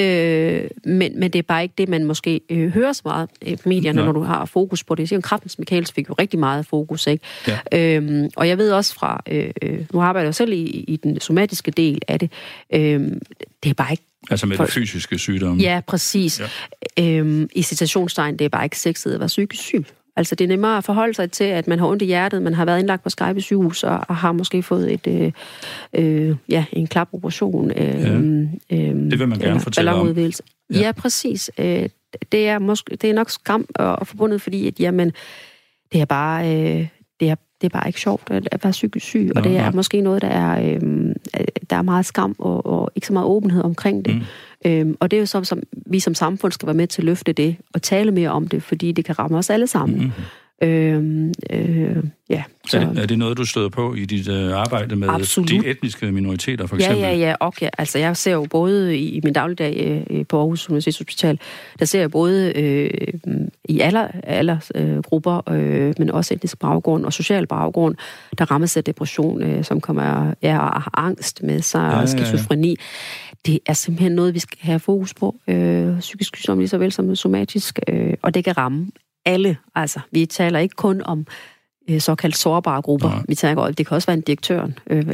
Øh, 0.00 0.70
men, 0.84 1.20
men 1.20 1.30
det 1.30 1.38
er 1.38 1.42
bare 1.42 1.62
ikke 1.62 1.74
det, 1.78 1.88
man 1.88 2.04
måske 2.04 2.40
øh, 2.50 2.68
hører 2.68 2.92
så 2.92 3.02
meget 3.04 3.28
i 3.42 3.56
medierne, 3.64 4.00
ja. 4.00 4.06
når 4.06 4.12
du 4.12 4.20
har 4.20 4.44
fokus 4.44 4.84
på 4.84 4.94
det. 4.94 5.08
Så 5.08 5.20
Kraftens 5.20 5.58
Michaels 5.58 5.92
fik 5.92 6.08
jo 6.08 6.14
rigtig 6.18 6.38
meget 6.38 6.66
fokus, 6.66 7.06
ikke? 7.06 7.24
Ja. 7.48 7.58
Øhm, 7.96 8.30
og 8.36 8.48
jeg 8.48 8.58
ved 8.58 8.72
også 8.72 8.94
fra, 8.94 9.22
øh, 9.28 9.50
øh 9.62 9.80
nu 9.92 10.00
arbejder 10.00 10.26
jeg 10.26 10.34
selv 10.34 10.52
i, 10.52 10.64
i 10.64 10.96
den 10.96 11.20
somatiske 11.20 11.70
del 11.70 12.02
af 12.08 12.18
det, 12.18 12.32
øh, 12.74 13.00
det 13.62 13.70
er 13.70 13.74
bare 13.74 13.90
ikke 13.90 14.04
Altså 14.30 14.46
med 14.46 14.56
for, 14.56 14.64
det 14.64 14.72
fysiske 14.72 15.18
sygdomme? 15.18 15.62
Ja, 15.62 15.80
præcis. 15.86 16.40
Ja. 16.98 17.18
Øhm, 17.18 17.48
I 17.54 17.62
citationstegn, 17.62 18.36
det 18.36 18.44
er 18.44 18.48
bare 18.48 18.64
ikke 18.64 18.78
sexet 18.78 19.14
at 19.14 19.20
være 19.20 19.26
psykisk 19.26 19.62
syg. 19.62 19.84
Altså 20.16 20.34
det 20.34 20.44
er 20.44 20.48
nemmere 20.48 20.76
at 20.76 20.84
forholde 20.84 21.14
sig 21.14 21.30
til, 21.32 21.44
at 21.44 21.68
man 21.68 21.78
har 21.78 21.86
ondt 21.86 22.02
i 22.02 22.04
hjertet, 22.04 22.42
man 22.42 22.54
har 22.54 22.64
været 22.64 22.78
indlagt 22.78 23.02
på 23.02 23.10
Skype 23.10 23.40
sygehus 23.40 23.84
og, 23.84 24.00
og 24.08 24.16
har 24.16 24.32
måske 24.32 24.62
fået 24.62 24.92
et, 24.92 25.06
øh, 25.06 25.32
øh, 25.94 26.36
ja, 26.48 26.64
en 26.72 26.86
klapoperation. 26.86 27.70
Øh, 27.70 27.76
ja. 27.76 28.12
øh, 28.70 29.10
det 29.10 29.18
vil 29.18 29.28
man 29.28 29.38
gerne 29.38 29.60
fortælle 29.60 29.92
om. 29.92 30.18
Ja. 30.18 30.30
ja, 30.70 30.92
præcis. 30.92 31.50
Øh, 31.58 31.88
det, 32.32 32.48
er 32.48 32.58
måske, 32.58 32.96
det 32.96 33.10
er 33.10 33.14
nok 33.14 33.30
skam 33.30 33.66
og, 33.74 33.96
og 33.96 34.06
forbundet, 34.06 34.42
fordi 34.42 34.66
at, 34.66 34.80
jamen, 34.80 35.12
det 35.92 36.00
er 36.00 36.04
bare... 36.04 36.56
Øh, 36.56 36.88
det 37.20 37.30
er, 37.30 37.36
det 37.60 37.66
er 37.66 37.78
bare 37.78 37.88
ikke 37.88 38.00
sjovt 38.00 38.30
at 38.30 38.64
være 38.64 38.70
psykisk 38.70 39.06
syg, 39.06 39.30
og 39.36 39.44
det 39.44 39.56
er 39.56 39.72
måske 39.72 40.00
noget, 40.00 40.22
der 40.22 40.28
er, 40.28 40.74
øh, 40.74 41.14
der 41.70 41.76
er 41.76 41.82
meget 41.82 42.06
skam 42.06 42.34
og, 42.38 42.66
og 42.66 42.90
ikke 42.94 43.06
så 43.06 43.12
meget 43.12 43.26
åbenhed 43.26 43.62
omkring 43.62 44.04
det. 44.04 44.14
Mm. 44.14 44.70
Øhm, 44.70 44.96
og 45.00 45.10
det 45.10 45.16
er 45.16 45.20
jo 45.20 45.26
så, 45.26 45.44
som 45.44 45.62
vi 45.72 46.00
som 46.00 46.14
samfund 46.14 46.52
skal 46.52 46.66
være 46.66 46.74
med 46.74 46.86
til 46.86 47.02
at 47.02 47.04
løfte 47.04 47.32
det 47.32 47.56
og 47.74 47.82
tale 47.82 48.10
mere 48.10 48.30
om 48.30 48.48
det, 48.48 48.62
fordi 48.62 48.92
det 48.92 49.04
kan 49.04 49.18
ramme 49.18 49.38
os 49.38 49.50
alle 49.50 49.66
sammen. 49.66 49.98
Mm. 50.00 50.10
Øhm, 50.62 51.32
øh, 51.50 51.96
ja, 52.30 52.42
så. 52.68 52.78
Er, 52.78 52.88
det, 52.88 52.98
er 52.98 53.06
det 53.06 53.18
noget, 53.18 53.38
du 53.38 53.44
støder 53.44 53.68
på 53.68 53.94
i 53.94 54.04
dit 54.04 54.28
øh, 54.28 54.52
arbejde 54.52 54.96
med 54.96 55.08
Absolut. 55.08 55.50
de 55.50 55.66
etniske 55.66 56.12
minoriteter, 56.12 56.66
for 56.66 56.76
eksempel? 56.76 57.00
Ja, 57.00 57.10
ja, 57.10 57.34
ja. 57.40 57.50
Ja, 57.60 57.68
altså, 57.78 57.98
jeg 57.98 58.16
ser 58.16 58.32
jo 58.32 58.46
både 58.50 58.96
i, 58.96 59.08
i 59.08 59.20
min 59.24 59.32
dagligdag 59.32 60.04
øh, 60.10 60.26
på 60.26 60.38
Aarhus 60.38 60.68
Universitetshospital, 60.68 61.40
der 61.78 61.84
ser 61.84 62.00
jeg 62.00 62.10
både 62.10 62.52
øh, 62.56 62.90
i 63.64 63.80
alle, 63.80 64.26
alle 64.26 64.60
øh, 64.74 64.98
grupper, 64.98 65.50
øh, 65.50 65.94
men 65.98 66.10
også 66.10 66.34
etnisk 66.34 66.58
baggrund 66.58 67.04
og 67.04 67.12
social 67.12 67.46
baggrund, 67.46 67.94
der 68.38 68.50
rammes 68.50 68.76
af 68.76 68.84
depression, 68.84 69.42
øh, 69.42 69.64
som 69.64 69.80
kommer 69.80 70.34
ja, 70.42 70.58
og 70.58 70.82
har 70.82 70.90
angst 70.94 71.42
med 71.42 71.60
sig, 71.60 71.90
ja, 71.92 72.00
og 72.00 72.08
skizofreni. 72.08 72.68
Ja, 72.68 72.74
ja 72.80 73.36
det 73.46 73.58
er 73.66 73.72
simpelthen 73.72 74.12
noget, 74.12 74.34
vi 74.34 74.38
skal 74.38 74.58
have 74.60 74.80
fokus 74.80 75.14
på. 75.14 75.36
Øh, 75.48 76.00
psykisk 76.00 76.36
sygdom 76.36 76.58
lige 76.58 76.68
så 76.68 76.78
vel 76.78 76.92
som 76.92 77.16
somatisk, 77.16 77.78
øh, 77.88 78.14
og 78.22 78.34
det 78.34 78.44
kan 78.44 78.56
ramme 78.56 78.90
alle. 79.26 79.56
Altså, 79.74 80.00
vi 80.12 80.26
taler 80.26 80.58
ikke 80.58 80.74
kun 80.74 81.02
om 81.02 81.26
øh, 81.90 82.00
såkaldt 82.00 82.36
sårbare 82.36 82.82
grupper. 82.82 83.08
Nej. 83.08 83.22
Vi 83.28 83.34
taler 83.34 83.70
det 83.70 83.86
kan 83.86 83.94
også 83.94 84.06
være 84.06 84.16
en 84.16 84.20
direktøren. 84.20 84.78
Øh, 84.90 85.06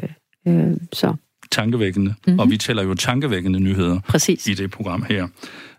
øh, 0.48 0.76
så. 0.92 1.14
Tankevækkende. 1.50 2.14
Mm-hmm. 2.26 2.38
Og 2.38 2.50
vi 2.50 2.56
tæller 2.56 2.82
jo 2.82 2.94
tankevækkende 2.94 3.60
nyheder 3.60 4.00
Præcis. 4.00 4.46
i 4.46 4.54
det 4.54 4.70
program 4.70 5.02
her. 5.08 5.26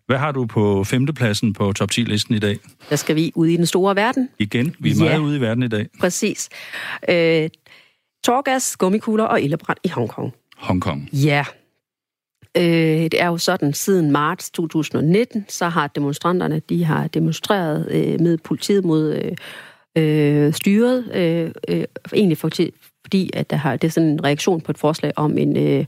Hvad 0.06 0.18
har 0.18 0.32
du 0.32 0.46
på 0.46 0.84
femtepladsen 0.84 1.54
på 1.54 1.74
top 1.74 1.90
10-listen 1.94 2.36
i 2.36 2.40
dag? 2.40 2.58
Der 2.90 2.96
skal 2.96 3.16
vi 3.16 3.32
ud 3.36 3.48
i 3.48 3.58
den 3.58 3.66
store 3.66 3.96
verden. 3.96 4.30
Igen, 4.40 4.76
vi 4.80 4.92
er 4.92 4.96
ja. 4.96 5.04
meget 5.04 5.20
ude 5.20 5.38
i 5.38 5.42
verden 5.42 5.64
i 5.64 5.68
dag. 5.68 5.88
Præcis. 6.00 6.50
Øh, 7.10 7.50
torgas, 8.24 8.78
gummikugler 8.78 9.24
og 9.24 9.42
ildebrand 9.42 9.78
i 9.84 9.88
Hongkong. 9.88 10.34
Hongkong. 10.58 11.10
Ja. 11.14 11.46
Øh, 12.58 12.64
det 13.04 13.22
er 13.22 13.28
jo 13.28 13.38
sådan, 13.38 13.74
siden 13.74 14.12
marts 14.12 14.52
2019, 14.52 15.46
så 15.50 15.70
har 15.70 15.88
demonstranterne, 15.88 16.60
de 16.60 16.84
har 16.84 17.08
demonstreret 17.08 17.88
øh, 17.92 18.22
med 18.22 18.38
politiet 18.38 18.86
mod 18.86 19.14
øh, 19.14 19.32
øh, 19.98 20.54
styret, 20.54 21.16
øh, 21.16 21.52
øh, 21.68 21.84
egentlig 22.14 22.38
for, 22.38 22.50
fordi 23.06 23.30
at 23.34 23.50
der 23.50 23.56
har, 23.56 23.76
det 23.76 23.88
er 23.88 23.92
sådan 23.92 24.10
en 24.10 24.24
reaktion 24.24 24.62
på 24.62 24.72
et 24.72 24.78
forslag 24.78 25.12
om 25.16 25.38
en 25.38 25.58
øh, 25.58 25.86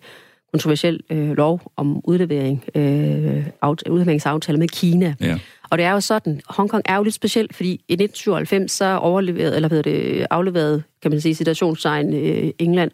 kontroversiel 0.52 1.00
øh, 1.10 1.32
lov 1.32 1.72
om 1.76 2.02
udlevering, 2.04 2.64
øh, 2.76 3.48
udleveringsaftale 3.90 4.58
med 4.58 4.68
Kina. 4.68 5.16
Ja. 5.22 5.40
Og 5.70 5.78
det 5.78 5.86
er 5.86 5.92
jo 5.92 6.00
sådan, 6.00 6.42
Hongkong 6.50 6.84
er 6.86 6.96
jo 6.96 7.04
lidt 7.04 7.16
specielt, 7.16 7.56
fordi 7.56 7.70
i 7.70 7.94
1997 7.94 8.72
så 8.72 8.98
overleveret, 8.98 9.56
eller 9.56 9.68
hvad 9.68 9.84
det, 9.84 10.28
afleveret, 10.30 10.84
kan 11.02 11.12
man 11.12 11.22
sige, 11.22 11.36
situationstegn 11.36 12.14
øh, 12.14 12.52
England 12.60 12.92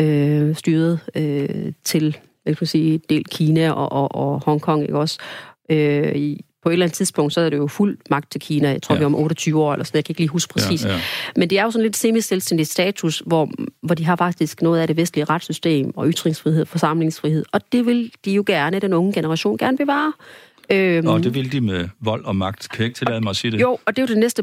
øh, 0.00 0.54
styret 0.56 1.00
øh, 1.14 1.72
til, 1.84 2.18
jeg 2.46 2.56
kan 2.56 2.66
sige, 2.66 3.00
del 3.08 3.24
Kina 3.24 3.70
og, 3.70 3.92
og, 3.92 4.14
og 4.14 4.42
Hongkong, 4.44 4.82
ikke 4.82 4.98
også? 4.98 5.18
Øh, 5.70 6.16
i, 6.16 6.44
på 6.62 6.68
et 6.68 6.72
eller 6.72 6.86
andet 6.86 6.96
tidspunkt, 6.96 7.32
så 7.32 7.40
er 7.40 7.50
det 7.50 7.56
jo 7.56 7.66
fuld 7.66 7.98
magt 8.10 8.30
til 8.32 8.40
Kina. 8.40 8.68
Jeg 8.68 8.82
tror, 8.82 8.94
ja. 8.94 8.98
vi 8.98 9.04
om 9.04 9.14
28 9.14 9.62
år 9.62 9.72
eller 9.72 9.84
sådan 9.84 9.96
Jeg 9.96 10.04
kan 10.04 10.12
ikke 10.12 10.20
lige 10.20 10.28
huske 10.28 10.52
præcis. 10.52 10.84
Ja, 10.84 10.92
ja. 10.92 11.00
Men 11.36 11.50
det 11.50 11.58
er 11.58 11.62
jo 11.62 11.70
sådan 11.70 11.82
lidt 11.82 11.96
semi-selvstændig 11.96 12.66
status, 12.66 13.22
hvor, 13.26 13.50
hvor 13.82 13.94
de 13.94 14.04
har 14.04 14.16
faktisk 14.16 14.62
noget 14.62 14.80
af 14.80 14.86
det 14.86 14.96
vestlige 14.96 15.24
retssystem 15.24 15.92
og 15.96 16.08
ytringsfrihed, 16.08 16.66
forsamlingsfrihed. 16.66 17.44
Og 17.52 17.60
det 17.72 17.86
vil 17.86 18.12
de 18.24 18.32
jo 18.32 18.44
gerne, 18.46 18.78
den 18.78 18.92
unge 18.92 19.12
generation, 19.12 19.58
gerne 19.58 19.76
bevare. 19.76 20.12
Øhm, 20.70 21.06
og 21.06 21.22
det 21.22 21.34
vil 21.34 21.52
de 21.52 21.60
med 21.60 21.88
vold 22.00 22.24
og 22.24 22.36
magt. 22.36 22.68
Kan 22.70 22.78
jeg 22.78 22.86
ikke 22.86 22.98
tillade 22.98 23.20
mig 23.20 23.30
at 23.30 23.36
sige 23.36 23.50
det? 23.50 23.60
Jo, 23.60 23.78
og 23.86 23.96
det 23.96 23.98
er 23.98 24.02
jo 24.02 24.06
det 24.06 24.18
næste 24.18 24.42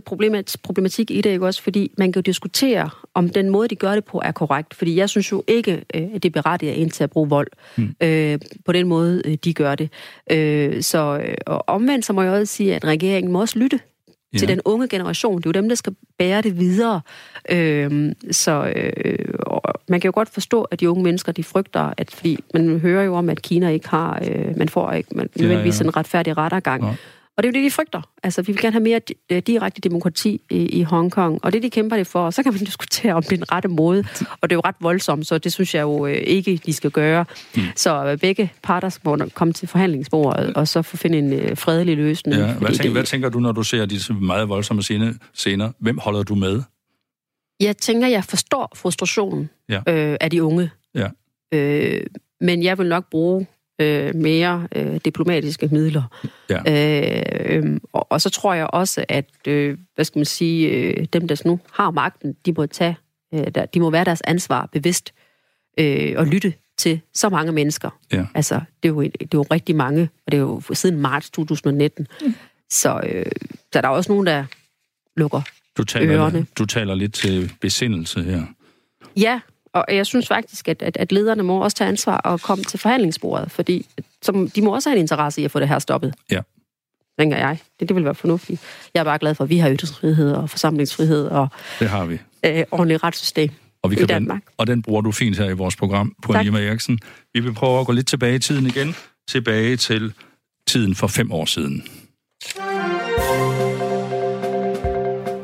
problematik 0.63 1.11
i 1.11 1.21
det, 1.21 1.29
ikke 1.29 1.45
også? 1.45 1.61
Fordi 1.61 1.91
man 1.97 2.11
kan 2.11 2.19
jo 2.19 2.21
diskutere, 2.21 2.89
om 3.13 3.29
den 3.29 3.49
måde, 3.49 3.67
de 3.67 3.75
gør 3.75 3.95
det 3.95 4.05
på, 4.05 4.21
er 4.25 4.31
korrekt. 4.31 4.73
Fordi 4.73 4.95
jeg 4.95 5.09
synes 5.09 5.31
jo 5.31 5.43
ikke, 5.47 5.83
øh, 5.95 6.01
at 6.13 6.23
det 6.23 6.25
er 6.25 6.41
berettiget 6.41 6.73
ind 6.73 6.91
til 6.91 7.03
at 7.03 7.09
bruge 7.09 7.29
vold 7.29 7.47
hmm. 7.75 7.95
øh, 8.01 8.39
på 8.65 8.71
den 8.71 8.87
måde, 8.87 9.21
øh, 9.25 9.37
de 9.43 9.53
gør 9.53 9.75
det. 9.75 9.89
Øh, 10.31 10.81
så 10.81 11.21
og 11.45 11.69
omvendt 11.69 12.05
så 12.05 12.13
må 12.13 12.21
jeg 12.21 12.31
også 12.31 12.55
sige, 12.55 12.75
at 12.75 12.85
regeringen 12.85 13.31
må 13.31 13.41
også 13.41 13.59
lytte 13.59 13.79
ja. 14.33 14.39
til 14.39 14.47
den 14.47 14.61
unge 14.65 14.87
generation. 14.87 15.37
Det 15.37 15.45
er 15.45 15.49
jo 15.49 15.61
dem, 15.61 15.69
der 15.69 15.75
skal 15.75 15.95
bære 16.17 16.41
det 16.41 16.59
videre. 16.59 17.01
Øhm, 17.49 18.13
så 18.31 18.73
øh, 18.75 19.15
man 19.87 19.99
kan 19.99 20.07
jo 20.07 20.11
godt 20.15 20.29
forstå, 20.29 20.61
at 20.61 20.79
de 20.79 20.89
unge 20.89 21.03
mennesker, 21.03 21.31
de 21.31 21.43
frygter, 21.43 21.93
at 21.97 22.11
fordi 22.11 22.37
man 22.53 22.79
hører 22.79 23.03
jo 23.03 23.15
om, 23.15 23.29
at 23.29 23.41
Kina 23.41 23.69
ikke 23.69 23.89
har, 23.89 24.21
øh, 24.29 24.57
man 24.57 24.69
får 24.69 24.91
ikke 24.91 25.09
man, 25.15 25.29
nødvendigvis 25.35 25.79
ja, 25.79 25.83
ja. 25.83 25.87
en 25.87 25.97
retfærdig 25.97 26.37
rettergang. 26.37 26.83
Ja. 26.83 26.95
Og 27.41 27.43
det 27.43 27.49
er 27.55 27.59
jo 27.59 27.63
det, 27.63 27.71
de 27.71 27.75
frygter. 27.75 28.01
Altså, 28.23 28.41
vi 28.41 28.51
vil 28.51 28.61
gerne 28.61 28.73
have 28.73 28.83
mere 28.83 29.01
øh, 29.31 29.41
direkte 29.47 29.81
demokrati 29.81 30.41
i, 30.49 30.55
i 30.55 30.83
Hongkong, 30.83 31.39
og 31.43 31.53
det, 31.53 31.63
de 31.63 31.69
kæmper 31.69 31.97
det 31.97 32.07
for. 32.07 32.25
Og 32.25 32.33
så 32.33 32.43
kan 32.43 32.53
man 32.53 32.59
diskutere 32.69 33.13
om 33.13 33.23
det 33.23 33.31
er 33.31 33.35
den 33.35 33.51
rette 33.51 33.67
måde, 33.67 34.03
og 34.41 34.49
det 34.49 34.51
er 34.51 34.55
jo 34.55 34.61
ret 34.65 34.75
voldsomt, 34.79 35.27
så 35.27 35.37
det 35.37 35.53
synes 35.53 35.75
jeg 35.75 35.81
jo 35.81 36.05
øh, 36.05 36.13
ikke, 36.13 36.61
de 36.65 36.73
skal 36.73 36.91
gøre. 36.91 37.25
Mm. 37.55 37.61
Så 37.75 38.05
øh, 38.05 38.17
begge 38.17 38.53
parter 38.63 38.89
skal 38.89 39.29
komme 39.29 39.53
til 39.53 39.67
forhandlingsbordet, 39.67 40.53
og 40.53 40.67
så 40.67 40.81
få 40.81 40.97
finde 40.97 41.17
en 41.17 41.55
fredelig 41.55 41.97
løsning. 41.97 42.41
Ja. 42.41 42.53
Hvad, 42.53 42.67
tænker, 42.67 42.83
det, 42.83 42.91
hvad 42.91 43.03
tænker 43.03 43.29
du, 43.29 43.39
når 43.39 43.51
du 43.51 43.63
ser 43.63 43.85
disse 43.85 44.13
meget 44.13 44.49
voldsomme 44.49 44.83
scener? 45.33 45.71
Hvem 45.79 45.97
holder 45.97 46.23
du 46.23 46.35
med? 46.35 46.61
Jeg 47.59 47.77
tænker, 47.77 48.07
jeg 48.07 48.23
forstår 48.23 48.71
frustrationen 48.75 49.49
ja. 49.69 49.77
øh, 49.87 50.17
af 50.21 50.29
de 50.29 50.43
unge. 50.43 50.69
Ja. 50.95 51.07
Øh, 51.53 52.01
men 52.41 52.63
jeg 52.63 52.77
vil 52.77 52.89
nok 52.89 53.09
bruge 53.11 53.47
øh, 53.81 54.15
mere 54.15 54.67
øh, 54.75 54.99
diplomatiske 55.05 55.67
midler. 55.67 56.03
Ja. 56.49 57.57
Øh, 57.57 57.79
og, 57.93 58.11
og 58.11 58.21
så 58.21 58.29
tror 58.29 58.53
jeg 58.53 58.67
også, 58.73 59.05
at 59.09 59.25
øh, 59.47 59.77
hvad 59.95 60.05
skal 60.05 60.19
man 60.19 60.25
sige, 60.25 60.69
øh, 60.69 61.05
dem, 61.13 61.27
der 61.27 61.41
nu 61.45 61.59
har 61.71 61.91
magten, 61.91 62.35
de 62.45 62.51
må 62.51 62.65
tage, 62.65 62.97
øh, 63.33 63.47
der, 63.55 63.65
de 63.65 63.79
må 63.79 63.89
være 63.89 64.05
deres 64.05 64.21
ansvar 64.21 64.69
bevidst 64.71 65.13
øh, 65.79 66.13
og 66.17 66.25
lytte 66.25 66.53
til 66.77 67.01
så 67.13 67.29
mange 67.29 67.51
mennesker. 67.51 67.89
Ja. 68.13 68.25
Altså, 68.33 68.55
det 68.83 68.89
er, 68.89 68.93
jo, 68.93 69.01
det 69.01 69.21
er 69.21 69.27
jo 69.33 69.45
rigtig 69.51 69.75
mange, 69.75 70.09
og 70.25 70.31
det 70.31 70.37
er 70.37 70.41
jo 70.41 70.61
siden 70.73 70.97
marts 70.97 71.29
2019. 71.29 72.07
Mm. 72.21 72.35
Så, 72.69 73.01
øh, 73.03 73.25
så 73.73 73.79
er 73.79 73.81
der 73.81 73.89
også 73.89 74.11
nogen, 74.11 74.27
der 74.27 74.45
lukker 75.17 75.41
du 75.77 75.83
taler, 75.83 76.15
ørerne. 76.15 76.45
Du 76.57 76.65
taler 76.65 76.95
lidt 76.95 77.13
til 77.13 77.51
besindelse 77.61 78.23
her. 78.23 78.43
Ja, 79.17 79.39
og 79.73 79.85
jeg 79.89 80.05
synes 80.05 80.27
faktisk, 80.27 80.67
at, 80.67 80.81
at, 80.81 80.97
at 80.97 81.11
lederne 81.11 81.43
må 81.43 81.63
også 81.63 81.77
tage 81.77 81.87
ansvar 81.87 82.17
og 82.17 82.41
komme 82.41 82.63
til 82.63 82.79
forhandlingsbordet, 82.79 83.51
fordi 83.51 83.85
som, 84.21 84.49
de 84.49 84.61
må 84.61 84.73
også 84.73 84.89
have 84.89 84.95
en 84.95 85.01
interesse 85.01 85.41
i 85.41 85.45
at 85.45 85.51
få 85.51 85.59
det 85.59 85.67
her 85.67 85.79
stoppet. 85.79 86.13
Ja. 86.31 86.41
Tænker 87.19 87.37
jeg. 87.37 87.57
Det, 87.79 87.89
det 87.89 87.95
vil 87.95 88.05
være 88.05 88.15
fornuftigt. 88.15 88.61
Jeg 88.93 88.99
er 88.99 89.03
bare 89.03 89.19
glad 89.19 89.35
for, 89.35 89.43
at 89.43 89.49
vi 89.49 89.57
har 89.57 89.73
ytringsfrihed 89.73 90.31
og 90.31 90.49
forsamlingsfrihed 90.49 91.27
og 91.27 91.47
det 91.79 91.89
har 91.89 92.05
vi. 92.05 92.19
Øh, 92.45 92.63
ordentligt 92.71 93.03
retssystem 93.03 93.49
og 93.83 93.91
vi 93.91 93.95
kan 93.95 94.03
i 94.03 94.07
Danmark. 94.07 94.43
Den, 94.43 94.53
og 94.57 94.67
den 94.67 94.81
bruger 94.81 95.01
du 95.01 95.11
fint 95.11 95.37
her 95.37 95.49
i 95.49 95.53
vores 95.53 95.75
program, 95.75 96.15
på 96.23 96.33
Anima 96.33 96.65
Eriksen. 96.65 96.99
Vi 97.33 97.39
vil 97.39 97.53
prøve 97.53 97.79
at 97.79 97.85
gå 97.85 97.91
lidt 97.91 98.07
tilbage 98.07 98.35
i 98.35 98.39
tiden 98.39 98.65
igen. 98.65 98.95
Tilbage 99.29 99.77
til 99.77 100.13
tiden 100.67 100.95
for 100.95 101.07
fem 101.07 101.31
år 101.31 101.45
siden. 101.45 101.83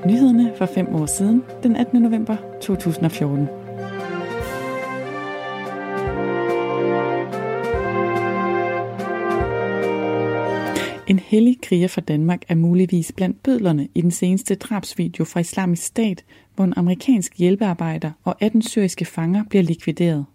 Nyhederne 0.05 0.53
for 0.57 0.69
fem 0.75 0.87
år 0.95 1.05
siden, 1.17 1.43
den 1.63 1.75
18. 1.75 2.01
november 2.01 2.37
2014. 2.61 3.66
En 11.07 11.19
hellig 11.19 11.61
kriger 11.61 11.87
fra 11.87 12.01
Danmark 12.01 12.41
er 12.47 12.55
muligvis 12.55 13.11
blandt 13.11 13.43
bødlerne 13.43 13.87
i 13.95 14.01
den 14.01 14.11
seneste 14.11 14.55
drabsvideo 14.55 15.25
fra 15.25 15.39
Islamisk 15.39 15.83
Stat, 15.83 16.23
hvor 16.55 16.65
en 16.65 16.73
amerikansk 16.77 17.37
hjælpearbejder 17.37 18.11
og 18.23 18.35
18 18.39 18.61
syriske 18.61 19.05
fanger 19.05 19.43
bliver 19.49 19.63
likvideret. 19.63 20.25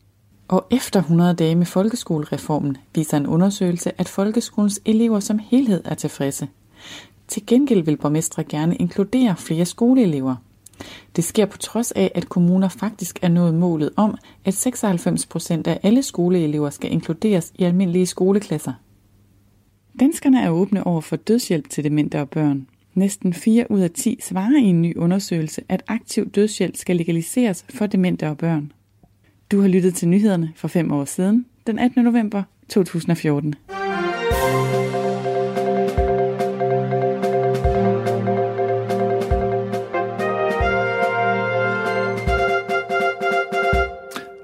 Og 0.49 0.67
efter 0.71 1.01
100 1.01 1.35
dage 1.35 1.55
med 1.55 1.67
folkeskolereformen 1.67 2.77
viser 2.95 3.17
en 3.17 3.27
undersøgelse, 3.27 4.01
at 4.01 4.09
folkeskolens 4.09 4.81
elever 4.85 5.21
som 5.21 5.39
helhed 5.39 5.83
er 5.85 5.95
tilfredse. 5.95 6.49
Til 7.29 7.47
gengæld 7.47 7.83
vil 7.83 7.97
borgmestre 7.97 8.45
gerne 8.45 8.77
inkludere 8.77 9.37
flere 9.37 9.65
skoleelever. 9.65 10.37
Det 11.17 11.25
sker 11.25 11.47
på 11.47 11.59
trods 11.59 11.93
af, 11.93 12.13
at 12.15 12.29
kommuner 12.29 12.69
faktisk 12.69 13.19
er 13.23 13.29
nået 13.29 13.55
målet 13.55 13.91
om, 13.97 14.15
at 14.45 14.55
96 14.55 15.27
procent 15.27 15.67
af 15.67 15.81
alle 15.83 16.03
skoleelever 16.03 16.71
skal 16.71 16.93
inkluderes 16.93 17.53
i 17.55 17.65
almindelige 17.65 18.07
skoleklasser. 18.07 18.73
Danskerne 20.01 20.43
er 20.43 20.51
åbne 20.51 20.87
over 20.87 21.01
for 21.01 21.17
dødshjælp 21.17 21.69
til 21.69 21.85
demente 21.85 22.21
og 22.21 22.31
børn. 22.31 22.67
Næsten 22.95 23.35
4 23.35 23.71
ud 23.71 23.81
af 23.81 23.91
10 23.91 24.19
svarer 24.23 24.59
i 24.59 24.65
en 24.65 24.83
ny 24.83 24.97
undersøgelse, 24.97 25.63
at 25.69 25.83
aktiv 25.89 26.31
dødshjælp 26.31 26.77
skal 26.77 26.97
legaliseres 26.97 27.65
for 27.75 27.87
demente 27.87 28.29
og 28.29 28.39
børn. 28.39 28.73
Du 29.51 29.61
har 29.61 29.69
lyttet 29.69 29.95
til 29.95 30.09
nyhederne 30.09 30.53
for 30.57 30.69
fem 30.69 30.93
år 30.93 31.05
siden, 31.05 31.47
den 31.67 31.79
18. 31.79 32.05
november 32.05 32.43
2014. 32.69 33.55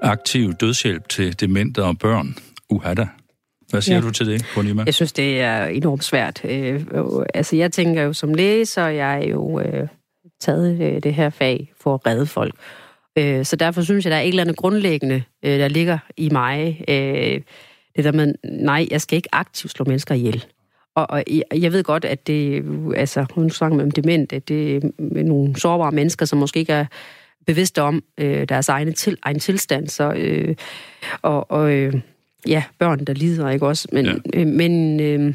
Aktiv 0.01 0.53
dødshjælp 0.53 1.09
til 1.09 1.39
demente 1.39 1.83
og 1.83 1.97
børn. 1.97 2.35
Uhada. 2.69 3.07
Hvad 3.69 3.81
siger 3.81 3.95
ja. 3.95 4.01
du 4.01 4.11
til 4.11 4.25
det, 4.25 4.45
Bonima? 4.55 4.83
Jeg 4.85 4.93
synes, 4.93 5.13
det 5.13 5.41
er 5.41 5.65
enormt 5.65 6.03
svært. 6.03 6.45
Øh, 6.45 6.85
altså, 7.33 7.55
jeg 7.55 7.71
tænker 7.71 8.03
jo 8.03 8.13
som 8.13 8.33
læge, 8.33 8.65
så 8.65 8.81
jeg 8.81 9.23
er 9.23 9.27
jo 9.27 9.59
øh, 9.59 9.87
taget 10.39 10.81
øh, 10.81 11.03
det 11.03 11.13
her 11.13 11.29
fag 11.29 11.73
for 11.81 11.93
at 11.93 12.05
redde 12.07 12.25
folk. 12.25 12.55
Øh, 13.17 13.45
så 13.45 13.55
derfor 13.55 13.81
synes 13.81 14.05
jeg, 14.05 14.11
der 14.11 14.17
er 14.17 14.21
et 14.21 14.27
eller 14.27 14.43
andet 14.43 14.55
grundlæggende, 14.55 15.23
øh, 15.45 15.59
der 15.59 15.67
ligger 15.67 15.97
i 16.17 16.29
mig. 16.29 16.83
Øh, 16.87 17.41
det 17.95 18.03
der 18.03 18.11
med, 18.11 18.33
nej, 18.43 18.87
jeg 18.91 19.01
skal 19.01 19.15
ikke 19.15 19.29
aktivt 19.31 19.71
slå 19.71 19.85
mennesker 19.87 20.15
ihjel. 20.15 20.45
Og, 20.95 21.09
og 21.09 21.23
jeg 21.53 21.73
ved 21.73 21.83
godt, 21.83 22.05
at 22.05 22.27
det, 22.27 22.65
altså, 22.95 23.25
hun 23.35 23.49
snakker 23.49 23.83
om 23.83 23.91
dement, 23.91 24.33
at 24.33 24.47
det 24.47 24.75
er 24.75 25.23
nogle 25.23 25.59
sårbare 25.59 25.91
mennesker, 25.91 26.25
som 26.25 26.39
måske 26.39 26.59
ikke 26.59 26.73
er 26.73 26.85
bevidste 27.45 27.81
om 27.81 28.03
øh, 28.17 28.49
deres 28.49 28.69
egne 28.69 28.91
til, 28.91 29.17
egen 29.23 29.39
tilstand. 29.39 29.87
Så, 29.87 30.13
øh, 30.13 30.55
og, 31.21 31.51
og 31.51 31.71
øh, 31.71 31.93
ja, 32.47 32.63
børn, 32.79 33.05
der 33.05 33.13
lider, 33.13 33.49
ikke 33.49 33.67
også? 33.67 33.87
Men, 33.91 34.05
ja. 34.05 34.13
øh, 34.33 34.47
men 34.47 34.99
øh, 34.99 35.33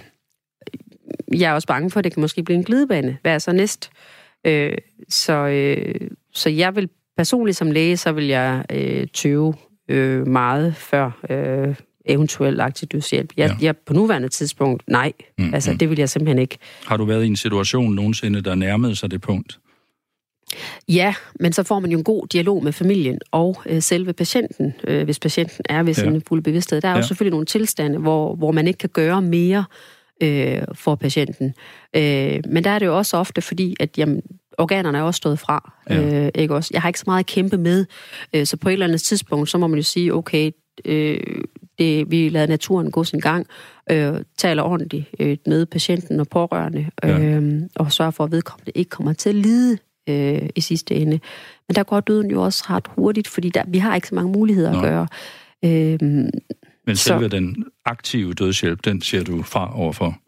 jeg 1.41 1.51
er 1.51 1.55
også 1.55 1.69
bange 1.69 1.91
for, 1.91 1.99
at 1.99 2.05
det 2.05 2.13
kan 2.13 2.21
måske 2.21 2.43
blive 2.43 2.57
en 2.57 2.65
glidebane. 2.65 3.19
Hvad 3.23 3.35
er 3.35 3.39
så 3.39 3.53
næst? 3.53 3.91
Øh, 4.47 4.73
så, 5.09 5.33
øh, 5.33 5.95
så 6.33 6.51
jeg 6.51 6.77
vil 6.77 6.89
personligt 7.17 7.57
som 7.57 7.71
læge, 7.71 7.97
så 7.97 8.13
vil 8.13 8.27
jeg 8.27 8.65
øh, 8.73 9.07
tøve 9.15 9.55
øh, 9.89 10.27
meget 10.27 10.77
før 10.77 11.11
øh, 11.31 11.75
eventuel 12.07 12.61
aktiv 12.61 12.89
dødshjælp. 12.89 13.33
Jeg, 13.37 13.51
Ja. 13.51 13.67
jeg, 13.67 13.77
på 13.77 13.93
nuværende 13.93 14.29
tidspunkt, 14.29 14.83
nej. 14.89 15.13
Mm, 15.39 15.55
Altså, 15.55 15.73
mm. 15.73 15.79
det 15.79 15.91
vil 15.91 15.99
jeg 15.99 16.09
simpelthen 16.09 16.39
ikke. 16.39 16.59
Har 16.87 16.97
du 16.97 17.05
været 17.05 17.25
i 17.25 17.27
en 17.27 17.37
situation 17.37 17.95
nogensinde, 17.95 18.41
der 18.41 18.55
nærmede 18.55 18.97
sig 18.97 19.11
det 19.11 19.21
punkt? 19.21 19.59
Ja, 20.89 21.15
men 21.41 21.53
så 21.53 21.63
får 21.63 21.79
man 21.79 21.91
jo 21.91 21.99
en 21.99 22.05
god 22.05 22.27
dialog 22.27 22.65
med 22.65 22.73
familien 22.73 23.19
og 23.31 23.57
øh, 23.67 23.83
selve 23.83 24.13
patienten, 24.13 24.75
øh, 24.87 25.05
hvis 25.05 25.19
patienten 25.19 25.65
er 25.69 25.83
ved 25.83 25.95
Ja. 25.95 26.03
sin 26.03 26.23
fulde 26.29 26.43
bevidsthed. 26.43 26.81
Der 26.81 26.89
er 26.89 26.93
Ja. 26.93 26.99
jo 26.99 27.07
selvfølgelig 27.07 27.31
nogle 27.31 27.47
tilstande, 27.47 27.99
hvor, 27.99 28.35
hvor 28.35 28.53
man 28.53 28.67
ikke 28.67 28.79
kan 28.79 28.89
gøre 28.93 29.23
mere 29.23 29.65
øh, 30.23 30.63
for 30.75 30.95
patienten. 30.95 31.55
Øh, 31.97 32.41
men 32.49 32.65
der 32.65 32.71
er 32.71 32.79
det 32.79 32.87
jo 32.87 32.97
også 32.99 33.17
ofte, 33.17 33.43
fordi 33.43 33.77
at 33.81 33.99
jamen, 33.99 34.23
organerne 34.59 34.99
er 34.99 35.03
også 35.03 35.19
stået 35.19 35.39
fra. 35.39 35.73
Ja. 35.91 36.25
Øh, 36.25 36.31
ikke 36.35 36.55
også? 36.55 36.71
Jeg 36.73 36.83
har 36.83 36.89
ikke 36.89 36.99
så 37.01 37.05
meget 37.07 37.21
at 37.21 37.27
kæmpe 37.27 37.57
med, 37.59 37.87
øh, 38.35 38.47
så 38.47 38.57
på 38.57 38.69
et 38.69 38.73
eller 38.73 38.87
andet 38.87 39.03
tidspunkt, 39.03 39.49
så 39.51 39.59
må 39.59 39.67
man 39.67 39.77
jo 39.79 39.83
sige, 39.83 40.15
okay, 40.15 40.51
øh, 40.85 41.21
det, 41.79 42.11
vi 42.11 42.29
lader 42.29 42.47
naturen 42.47 42.91
gå 42.91 43.05
sin 43.05 43.21
gang, 43.21 43.47
øh, 43.91 44.15
taler 44.39 44.63
ordentligt 44.63 45.05
øh, 45.19 45.37
med 45.47 45.67
patienten 45.67 46.21
og 46.21 46.29
pårørende, 46.29 46.87
Ja. 47.03 47.19
øh, 47.19 47.63
og 47.77 47.93
sørger 47.93 48.11
for, 48.11 48.25
at 48.25 48.31
vedkommende 48.33 48.73
ikke 48.75 48.89
kommer 48.89 49.13
til 49.13 49.29
at 49.29 49.35
lide 49.35 49.79
øh, 50.09 50.49
i 50.57 50.61
sidste 50.61 50.95
ende. 50.95 51.21
Men 51.69 51.75
der 51.75 51.83
går 51.83 52.01
døden 52.01 52.31
jo 52.31 52.43
også 52.43 52.65
ret 52.71 52.87
hurtigt, 52.89 53.29
fordi 53.29 53.49
der, 53.49 53.63
vi 53.69 53.79
har 53.79 53.95
ikke 53.95 54.09
så 54.09 54.15
mange 54.15 54.33
muligheder 54.33 54.73
Nå. 54.73 54.79
at 54.79 54.83
gøre. 54.83 55.07
Øh, 55.65 55.99
Men 56.87 56.97
Så- 56.97 57.05
selve 57.05 57.29
den 57.29 57.65
aktive 57.85 58.35
dødshjælp, 58.35 58.85
den 58.85 59.01
ser 59.01 59.25
du 59.25 59.43
fra 59.43 59.79
overfor. 59.81 60.19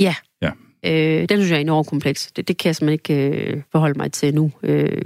ja. 0.00 0.14
Ja. 0.42 0.50
Øh, 0.86 1.28
den 1.28 1.38
synes 1.38 1.50
jeg 1.50 1.56
er 1.56 1.60
enormt 1.60 1.88
kompleks. 1.88 2.32
Det, 2.36 2.48
det 2.48 2.56
kan 2.58 2.68
jeg 2.68 2.76
simpelthen 2.76 3.14
ikke 3.28 3.52
øh, 3.52 3.62
forholde 3.72 3.98
mig 3.98 4.12
til 4.12 4.34
nu. 4.34 4.52
Øh, 4.62 5.02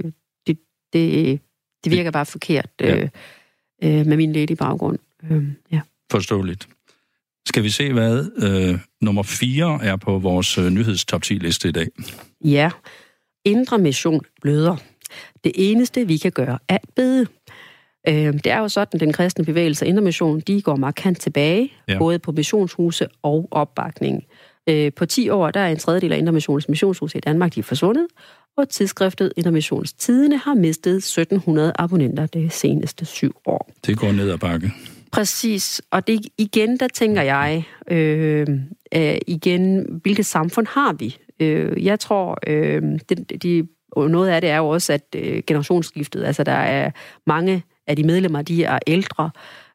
det, 0.47 0.59
det, 0.93 1.39
det 1.83 1.91
virker 1.91 2.11
bare 2.11 2.25
forkert 2.25 2.69
Ja. 2.79 2.97
øh, 2.97 3.09
øh, 3.83 4.05
med 4.05 4.17
min 4.17 4.33
læge 4.33 4.55
baggrund. 4.55 4.97
Øh, 5.31 5.43
ja. 5.71 5.81
Forståeligt. 6.11 6.67
Skal 7.47 7.63
vi 7.63 7.69
se, 7.69 7.93
hvad 7.93 8.25
øh, 8.43 8.79
nummer 9.01 9.23
4 9.23 9.79
er 9.83 9.95
på 9.95 10.19
vores 10.19 10.57
øh, 10.57 10.69
nyhedstop 10.69 11.21
10 11.23 11.33
liste 11.33 11.69
i 11.69 11.71
dag? 11.71 11.87
Ja, 12.45 12.71
indre 13.45 13.77
mission 13.77 14.21
bløder. 14.41 14.75
Det 15.43 15.51
eneste, 15.55 16.07
vi 16.07 16.17
kan 16.17 16.31
gøre, 16.31 16.59
er 16.67 16.75
at 16.75 16.89
bede. 16.95 17.25
Øh, 18.07 18.33
det 18.33 18.45
er 18.47 18.57
jo 18.59 18.67
sådan, 18.67 18.99
den 18.99 19.13
kristne 19.13 19.45
bevægelse 19.45 19.85
Indre 19.87 20.01
Mission, 20.03 20.39
de 20.39 20.61
går 20.61 20.75
markant 20.75 21.19
tilbage, 21.21 21.73
Ja. 21.87 21.97
både 21.97 22.19
på 22.19 22.31
missionshuse 22.31 23.07
og 23.23 23.47
opbakning. 23.51 24.23
Øh, 24.69 24.91
på 24.95 25.05
10 25.05 25.29
år, 25.29 25.51
der 25.51 25.59
er 25.59 25.71
en 25.71 25.77
tredjedel 25.79 26.11
af 26.13 26.17
Indre 26.17 26.31
Missions 26.33 26.69
missionshuse 26.69 27.17
i 27.17 27.21
Danmark, 27.21 27.55
de 27.55 27.59
er 27.59 27.63
forsvundet, 27.63 28.07
og 28.57 28.69
tidsskriftet 28.69 29.33
Indre 29.37 29.51
Missions 29.51 29.93
Tidene 29.93 30.37
har 30.37 30.53
mistet 30.53 30.95
1700 30.95 31.71
abonnenter 31.75 32.25
det 32.25 32.53
seneste 32.53 33.05
syv 33.05 33.35
år. 33.45 33.71
Det 33.85 33.97
går 33.97 34.11
ned 34.11 34.29
ad 34.31 34.37
bakke. 34.37 34.71
Præcis, 35.11 35.81
og 35.91 36.07
det 36.07 36.25
igen, 36.37 36.77
der 36.77 36.87
tænker 36.87 37.21
jeg, 37.21 37.63
øh, 37.91 38.47
øh, 38.95 39.17
igen, 39.27 39.85
hvilket 40.03 40.25
samfund 40.25 40.67
har 40.67 40.93
vi? 40.93 41.17
Øh, 41.39 41.85
jeg 41.85 41.99
tror, 41.99 42.37
øh, 42.47 42.81
det, 43.09 43.43
de, 43.43 43.67
og 43.91 44.09
noget 44.11 44.29
af 44.29 44.41
det 44.41 44.49
er 44.49 44.57
jo 44.57 44.67
også, 44.69 44.93
at 44.93 45.01
øh, 45.15 45.43
generationsskiftet, 45.47 46.23
altså 46.23 46.43
der 46.43 46.51
er 46.51 46.91
mange 47.27 47.63
af 47.87 47.95
de 47.95 48.03
medlemmer, 48.03 48.41
de 48.41 48.63
er 48.63 48.79
ældre, 48.87 49.29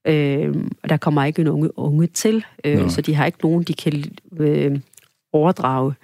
øh, 0.07 0.55
og 0.83 0.89
der 0.89 0.97
kommer 0.97 1.25
ikke 1.25 1.43
en 1.43 1.49
unge, 1.49 1.79
unge 1.79 2.07
til, 2.07 2.45
øh, 2.65 2.91
så 2.91 3.01
de 3.01 3.15
har 3.15 3.27
ikke 3.27 3.39
nogen, 3.43 3.63
de 3.63 3.75
kan 3.75 4.05
øh, 4.39 4.79
overdrage 5.33 5.95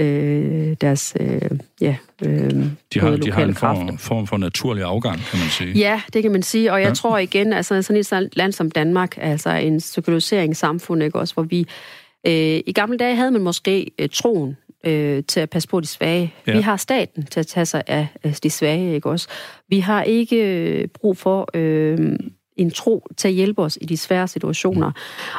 øh, 0.00 0.76
deres, 0.80 1.16
øh, 1.20 1.40
ja, 1.80 1.96
øh, 2.24 2.50
De 2.94 3.00
har, 3.00 3.16
de 3.16 3.32
har 3.32 3.44
en 3.44 3.54
form, 3.54 3.98
form 3.98 4.26
for 4.26 4.36
naturlig 4.36 4.84
afgang, 4.84 5.16
kan 5.18 5.38
man 5.38 5.48
sige. 5.48 5.72
Ja, 5.78 6.00
det 6.12 6.22
kan 6.22 6.32
man 6.32 6.42
sige, 6.42 6.72
og 6.72 6.80
jeg 6.80 6.88
Ja. 6.88 6.94
tror 6.94 7.18
igen, 7.18 7.52
altså 7.52 7.82
sådan 7.82 8.22
et 8.24 8.36
land 8.36 8.52
som 8.52 8.70
Danmark, 8.70 9.18
altså 9.20 9.50
en 9.50 9.80
sekulariseringssamfund, 9.80 11.02
ikke 11.02 11.18
også, 11.18 11.34
hvor 11.34 11.42
vi 11.42 11.60
øh, 12.26 12.60
i 12.66 12.72
gamle 12.74 12.96
dage 12.98 13.16
havde 13.16 13.30
man 13.30 13.42
måske 13.42 13.90
øh, 13.98 14.08
troen 14.12 14.56
øh, 14.84 15.22
til 15.28 15.40
at 15.40 15.50
passe 15.50 15.68
på 15.68 15.80
de 15.80 15.86
svage. 15.86 16.34
Ja. 16.46 16.56
Vi 16.56 16.60
har 16.60 16.76
staten 16.76 17.26
til 17.26 17.40
at 17.40 17.46
tage 17.46 17.66
sig 17.66 17.82
af 17.86 18.06
øh, 18.24 18.36
de 18.42 18.50
svage, 18.50 18.94
ikke 18.94 19.08
også? 19.08 19.28
Vi 19.68 19.80
har 19.80 20.02
ikke 20.02 20.36
øh, 20.36 20.88
brug 20.88 21.16
for 21.16 21.48
øh, 21.54 22.18
en 22.56 22.70
tro 22.70 23.06
til 23.16 23.28
at 23.28 23.34
hjælpe 23.34 23.62
os 23.62 23.78
i 23.80 23.84
de 23.84 23.96
svære 23.96 24.28
situationer. 24.28 24.92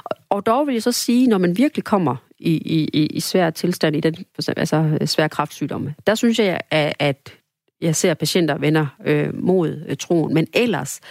Og, 0.04 0.18
og 0.30 0.46
dog 0.46 0.68
vil 0.68 0.74
jeg 0.74 0.84
så 0.84 0.92
sige, 0.92 1.28
når 1.28 1.38
man 1.38 1.58
virkelig 1.58 1.84
kommer 1.84 2.16
i, 2.40 2.52
i, 2.52 2.90
i, 2.94 3.06
i 3.06 3.20
svær 3.20 3.50
tilstand, 3.50 3.96
i 3.96 4.00
den, 4.00 4.16
altså 4.58 4.98
svær 5.06 5.28
kraftsygdomme, 5.28 5.96
der 6.08 6.16
synes 6.16 6.40
jeg, 6.40 6.62
at, 6.72 6.94
at 7.00 7.34
jeg 7.82 7.96
ser 7.96 8.14
patienter 8.14 8.58
vender 8.58 8.86
øh, 9.06 9.44
mod 9.44 9.84
øh, 9.88 9.98
troen. 9.98 10.34
Men 10.34 10.48
ellers, 10.54 11.02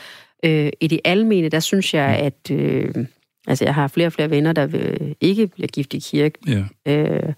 øh, 0.44 0.70
i 0.80 0.86
det 0.86 1.00
almene, 1.04 1.48
der 1.48 1.60
synes 1.60 1.94
jeg, 1.94 2.06
at... 2.06 2.50
Øh, 2.50 2.94
altså, 3.46 3.64
jeg 3.64 3.74
har 3.74 3.88
flere 3.88 4.06
og 4.06 4.12
flere 4.12 4.30
venner, 4.30 4.52
der 4.52 4.66
vil, 4.66 5.14
ikke 5.20 5.46
bliver 5.46 5.68
gift 5.68 5.94
i 5.94 5.98
kirke. 5.98 6.38
Ja, 6.46 6.64
Øh, 6.92 7.32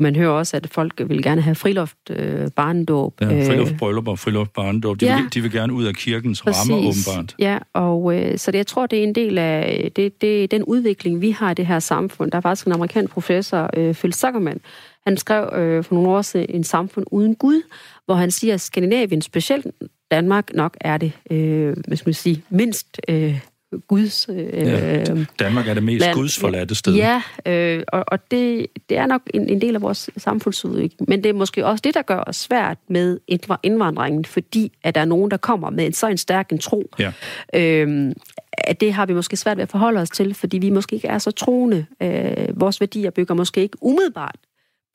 man 0.00 0.16
hører 0.16 0.30
også, 0.30 0.56
at 0.56 0.68
folk 0.70 1.02
vil 1.08 1.22
gerne 1.22 1.40
have 1.40 1.54
friluft, 1.54 1.96
øh, 2.10 2.48
barndåb. 2.56 3.20
ja 3.20 3.26
friluftsbryllup 3.26 4.08
og 4.08 4.18
friluftsbarndåb. 4.18 5.00
De, 5.00 5.04
Ja. 5.06 5.20
vil, 5.22 5.34
de 5.34 5.40
vil 5.40 5.52
gerne 5.52 5.72
ud 5.72 5.84
af 5.84 5.94
kirkens 5.94 6.46
rammer, 6.46 6.76
åbenbart. 6.76 7.34
Ja, 7.38 7.58
og 7.72 8.14
øh, 8.16 8.38
så 8.38 8.50
det, 8.50 8.58
jeg 8.58 8.66
tror, 8.66 8.86
det 8.86 8.98
er 8.98 9.02
en 9.02 9.14
del 9.14 9.38
af 9.38 9.92
det, 9.96 10.20
det, 10.20 10.50
den 10.50 10.62
udvikling, 10.64 11.20
vi 11.20 11.30
har 11.30 11.50
i 11.50 11.54
det 11.54 11.66
her 11.66 11.78
samfund. 11.78 12.30
Der 12.30 12.36
er 12.36 12.42
faktisk 12.42 12.66
en 12.66 12.72
amerikansk 12.72 13.12
professor, 13.12 13.70
øh, 13.76 13.94
Phil 13.94 14.12
Zuckerman, 14.12 14.60
han 15.06 15.16
skrev 15.16 15.60
øh, 15.60 15.84
for 15.84 15.94
nogle 15.94 16.08
år 16.10 16.22
siden 16.22 16.46
En 16.48 16.64
samfund 16.64 17.06
uden 17.10 17.34
Gud, 17.34 17.62
hvor 18.06 18.14
han 18.14 18.30
siger, 18.30 18.54
at 18.54 18.60
Skandinavien, 18.60 19.22
specielt 19.22 19.66
Danmark, 20.10 20.54
nok 20.54 20.76
er 20.80 20.96
det, 20.98 21.12
øh, 21.30 21.76
hvad 21.86 21.96
skal 21.96 22.08
man 22.08 22.14
sige, 22.14 22.42
mindst 22.50 23.00
øh, 23.08 23.40
Guds... 23.88 24.26
Øh, 24.28 24.46
Ja. 24.52 25.04
Danmark 25.38 25.68
er 25.68 25.74
det 25.74 25.82
mest 25.82 26.04
land- 26.04 26.14
gudsforladte 26.16 26.74
sted. 26.74 26.94
Ja, 26.94 27.22
øh, 27.46 27.82
og, 27.88 28.04
og 28.08 28.30
det, 28.30 28.66
det 28.88 28.96
er 28.96 29.06
nok 29.06 29.22
en, 29.34 29.48
en 29.48 29.60
del 29.60 29.74
af 29.74 29.82
vores 29.82 30.10
samfundsudvikling. 30.16 31.08
Men 31.08 31.22
det 31.24 31.28
er 31.28 31.32
måske 31.34 31.66
også 31.66 31.82
det, 31.84 31.94
der 31.94 32.02
gør 32.02 32.24
os 32.26 32.36
svært 32.36 32.78
med 32.88 33.18
indv- 33.32 33.56
indvandringen, 33.62 34.24
fordi 34.24 34.72
at 34.84 34.94
der 34.94 35.00
er 35.00 35.04
nogen, 35.04 35.30
der 35.30 35.36
kommer 35.36 35.70
med 35.70 35.86
en 35.86 35.92
så 35.92 36.06
en 36.08 36.16
stærk 36.18 36.52
en 36.52 36.58
tro. 36.58 36.90
Ja. 36.98 37.12
Øh, 37.54 38.12
at 38.52 38.80
det 38.80 38.92
har 38.92 39.06
vi 39.06 39.14
måske 39.14 39.36
svært 39.36 39.56
ved 39.56 39.62
at 39.62 39.68
forholde 39.70 40.00
os 40.00 40.10
til, 40.10 40.34
fordi 40.34 40.58
vi 40.58 40.70
måske 40.70 40.96
ikke 40.96 41.08
er 41.08 41.18
så 41.18 41.30
troende. 41.30 41.86
Øh, 42.02 42.60
vores 42.60 42.80
værdier 42.80 43.10
bygger 43.10 43.34
måske 43.34 43.60
ikke 43.62 43.76
umiddelbart 43.80 44.36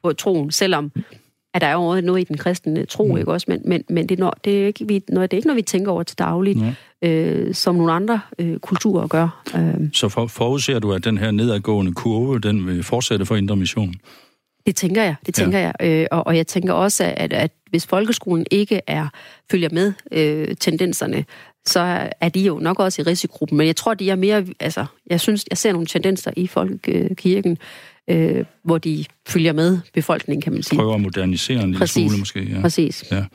på 0.04 0.14
troen, 0.14 0.52
selvom 0.52 0.92
at 1.54 1.62
der 1.62 1.68
er 1.68 1.74
jo 1.74 2.02
noget 2.02 2.22
i 2.22 2.24
den 2.24 2.38
kristne 2.38 2.86
tro, 2.86 3.08
mm. 3.08 3.18
ikke 3.18 3.32
også? 3.32 3.46
Men, 3.50 3.62
men, 3.66 3.84
men 3.90 4.10
det, 4.10 4.16
er 4.16 4.20
noget, 4.20 4.46
det, 4.46 4.64
er 4.64 4.68
ikke, 4.68 4.88
vi, 4.88 5.02
noget, 5.10 5.32
det 5.32 5.38
er 5.38 5.40
ikke 5.40 5.48
noget, 5.48 5.58
vi 5.58 5.62
tænker 5.62 5.92
over 5.92 6.04
til 6.04 6.18
dagligt, 6.18 6.60
Ja. 7.02 7.08
øh, 7.10 7.54
som 7.54 7.76
nogle 7.76 7.92
andre 7.94 8.22
øh, 8.40 8.60
kulturer 8.60 9.08
gør. 9.08 9.44
Øh, 9.56 9.90
Så 9.94 10.10
for, 10.10 10.28
forudser 10.28 10.80
du, 10.80 10.94
at 10.94 11.04
den 11.04 11.18
her 11.18 11.32
nedadgående 11.32 11.94
kurve, 11.94 12.40
den 12.40 12.68
vil 12.68 12.84
fortsætte 12.84 13.26
for 13.26 13.36
Indre 13.36 13.56
Mission? 13.56 13.94
Det 14.66 14.76
tænker 14.76 15.04
jeg, 15.04 15.16
det 15.26 15.34
tænker 15.34 15.60
ja. 15.60 15.72
jeg. 15.80 16.02
Øh, 16.02 16.08
og, 16.12 16.28
og 16.28 16.38
jeg 16.38 16.48
tænker 16.48 16.74
også, 16.74 17.14
at, 17.18 17.34
at 17.34 17.52
hvis 17.70 17.86
folkeskolen 17.86 18.46
ikke 18.52 18.82
er 18.88 19.08
følger 19.52 19.70
med 19.72 19.94
øh, 20.12 20.56
tendenserne, 20.60 21.26
så 21.66 22.10
er 22.22 22.30
de 22.30 22.40
jo 22.42 22.60
nok 22.60 22.80
også 22.80 23.02
i 23.02 23.06
risikogruppen. 23.06 23.58
Men 23.58 23.68
jeg 23.68 23.76
tror, 23.76 23.94
de 23.94 24.10
er 24.10 24.16
mere... 24.16 24.46
Altså, 24.60 24.86
jeg 25.10 25.20
synes, 25.20 25.46
jeg 25.50 25.58
ser 25.58 25.72
nogle 25.72 25.88
tendenser 25.88 26.32
i 26.38 26.48
folkekirken, 26.48 27.52
øh, 27.52 27.58
hvor 28.64 28.78
de 28.78 29.06
følger 29.28 29.54
med 29.54 29.80
befolkningen, 29.94 30.42
kan 30.42 30.54
man 30.54 30.64
sige. 30.64 30.78
Prøver 30.78 30.96
at 30.96 31.02
modernisere 31.02 31.64
en 31.64 31.66
lille 31.66 31.80
Præcis. 31.80 32.04
smule 32.12 32.20
måske. 32.20 32.44
Ja. 32.44 32.62
Præcis. 32.62 33.12
Ja. 33.12 33.26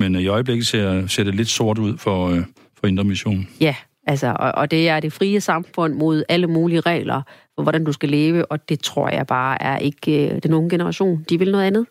Men 0.00 0.14
øh, 0.14 0.22
i 0.22 0.26
øjeblikket 0.26 0.66
ser, 0.66 1.06
ser 1.06 1.24
det 1.24 1.34
lidt 1.34 1.48
sort 1.48 1.78
ud 1.78 1.96
for, 1.98 2.28
øh, 2.28 2.42
for 2.80 2.86
Indre 2.86 3.04
Mission. 3.04 3.48
Ja, 3.60 3.74
altså, 4.06 4.36
og, 4.38 4.52
og 4.52 4.70
det 4.70 4.88
er 4.88 5.00
det 5.00 5.12
frie 5.12 5.40
samfund 5.40 5.94
mod 5.94 6.24
alle 6.28 6.46
mulige 6.46 6.80
regler 6.80 7.22
for, 7.54 7.62
hvordan 7.62 7.84
du 7.84 7.92
skal 7.92 8.08
leve, 8.08 8.52
og 8.52 8.68
det 8.68 8.80
tror 8.80 9.08
jeg 9.08 9.26
bare 9.26 9.62
er 9.62 9.78
ikke 9.78 10.28
øh, 10.28 10.42
den 10.42 10.54
unge 10.54 10.70
generation. 10.70 11.24
De 11.28 11.38
vil 11.38 11.52
noget 11.52 11.64
andet. 11.64 11.86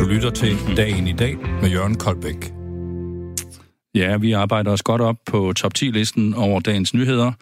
Du 0.00 0.06
lytter 0.06 0.30
til 0.30 0.76
Dagen 0.76 1.08
i 1.08 1.12
dag 1.12 1.36
med 1.62 1.70
Jørgen 1.70 1.94
Koldbæk. 1.94 2.52
Ja, 3.94 4.16
vi 4.16 4.32
arbejder 4.32 4.70
os 4.72 4.82
godt 4.82 5.00
op 5.00 5.16
på 5.26 5.52
top 5.52 5.72
10-listen 5.78 6.34
over 6.34 6.60
dagens 6.60 6.94
nyheder. 6.94 7.32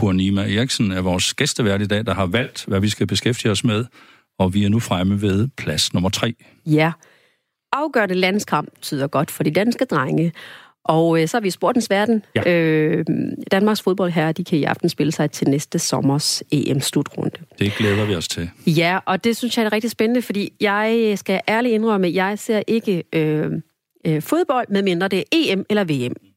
Purnima 0.00 0.42
Eriksen 0.42 0.92
er 0.92 1.00
vores 1.00 1.34
gæstevært 1.34 1.82
i 1.82 1.86
dag, 1.86 2.06
der 2.06 2.14
har 2.14 2.26
valgt, 2.26 2.64
hvad 2.68 2.80
vi 2.80 2.88
skal 2.88 3.06
beskæftige 3.06 3.52
os 3.52 3.64
med, 3.64 3.84
og 4.38 4.54
vi 4.54 4.64
er 4.64 4.68
nu 4.68 4.80
fremme 4.80 5.22
ved 5.22 5.48
plads 5.56 5.94
nummer 5.94 6.08
3. 6.08 6.34
Ja. 6.66 6.92
Afgørende 7.72 8.14
landskamp 8.14 8.80
tyder 8.80 9.06
godt 9.06 9.30
for 9.30 9.42
de 9.42 9.50
danske 9.50 9.84
drenge. 9.84 10.32
Og 10.84 11.22
øh, 11.22 11.28
så 11.28 11.36
er 11.36 11.40
vi 11.40 11.50
sportens 11.50 11.90
verden. 11.90 12.24
Ja. 12.34 12.52
Øh, 12.52 13.04
Danmarks 13.50 13.82
fodbold 13.82 14.10
her, 14.10 14.32
de 14.32 14.44
kan 14.44 14.58
i 14.58 14.64
aften 14.64 14.88
spille 14.88 15.12
sig 15.12 15.30
til 15.30 15.48
næste 15.48 15.78
sommers 15.78 16.42
EM-slutrunde. 16.52 17.38
Det 17.58 17.72
glæder 17.72 18.04
vi 18.04 18.14
os 18.14 18.28
til. 18.28 18.50
Ja, 18.66 18.98
og 19.06 19.24
det 19.24 19.36
synes 19.36 19.58
jeg 19.58 19.64
er 19.64 19.72
rigtig 19.72 19.90
spændende, 19.90 20.22
fordi 20.22 20.52
jeg 20.60 21.12
skal 21.18 21.40
ærligt 21.48 21.74
indrømme, 21.74 22.06
at 22.06 22.14
jeg 22.14 22.38
ser 22.38 22.62
ikke 22.66 23.04
øh, 23.12 23.50
øh, 24.06 24.22
fodbold, 24.22 24.66
medmindre 24.68 25.08
det 25.08 25.18
er 25.18 25.24
EM 25.32 25.64
eller 25.70 25.84
VM. 25.84 26.29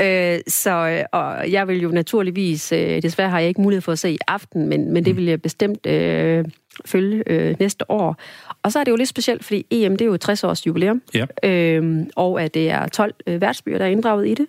Øh, 0.00 0.38
så 0.48 1.04
og 1.12 1.52
jeg 1.52 1.68
vil 1.68 1.80
jo 1.82 1.88
naturligvis, 1.88 2.72
øh, 2.72 3.02
desværre 3.02 3.30
har 3.30 3.38
jeg 3.38 3.48
ikke 3.48 3.60
mulighed 3.60 3.82
for 3.82 3.92
at 3.92 3.98
se 3.98 4.10
i 4.10 4.18
aften, 4.28 4.68
men, 4.68 4.92
men 4.92 5.04
det 5.04 5.16
vil 5.16 5.24
jeg 5.24 5.42
bestemt 5.42 5.86
øh, 5.86 6.44
følge 6.84 7.22
øh, 7.26 7.56
næste 7.60 7.90
år. 7.90 8.16
Og 8.62 8.72
så 8.72 8.78
er 8.78 8.84
det 8.84 8.90
jo 8.90 8.96
lidt 8.96 9.08
specielt, 9.08 9.44
fordi 9.44 9.66
EM 9.70 9.96
det 9.96 10.04
er 10.04 10.06
jo 10.06 10.16
60 10.16 10.44
års 10.44 10.66
jubilæum, 10.66 11.02
Ja. 11.14 11.26
øh, 11.50 12.06
og 12.16 12.42
at 12.42 12.54
det 12.54 12.70
er 12.70 12.88
12 12.88 13.14
øh, 13.26 13.40
værtsbyer, 13.40 13.78
der 13.78 13.84
er 13.84 13.88
inddraget 13.90 14.28
i 14.28 14.34
det, 14.34 14.46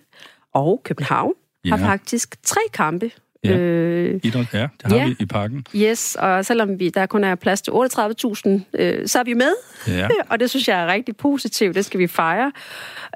og 0.53 0.81
København 0.83 1.33
ja. 1.65 1.69
har 1.69 1.77
faktisk 1.77 2.43
tre 2.43 2.61
kampe. 2.73 3.11
Ja. 3.43 3.57
Øh, 3.57 4.19
Idræt, 4.23 4.45
ja, 4.53 4.59
det 4.59 4.91
har 4.91 4.95
ja. 4.95 5.07
vi 5.07 5.15
i 5.19 5.25
parken. 5.25 5.65
Yes, 5.75 6.17
og 6.19 6.45
selvom 6.45 6.79
vi 6.79 6.89
der 6.89 7.05
kun 7.05 7.23
er 7.23 7.35
plads 7.35 7.61
til 7.61 7.71
38.000, 7.71 8.49
øh, 8.73 9.07
så 9.07 9.19
er 9.19 9.23
vi 9.23 9.33
med. 9.33 9.51
Ja. 9.87 10.07
og 10.29 10.39
det 10.39 10.49
synes 10.49 10.67
jeg 10.67 10.83
er 10.83 10.87
rigtig 10.87 11.17
positivt. 11.17 11.75
Det 11.75 11.85
skal 11.85 11.99
vi 11.99 12.07
fejre. 12.07 12.51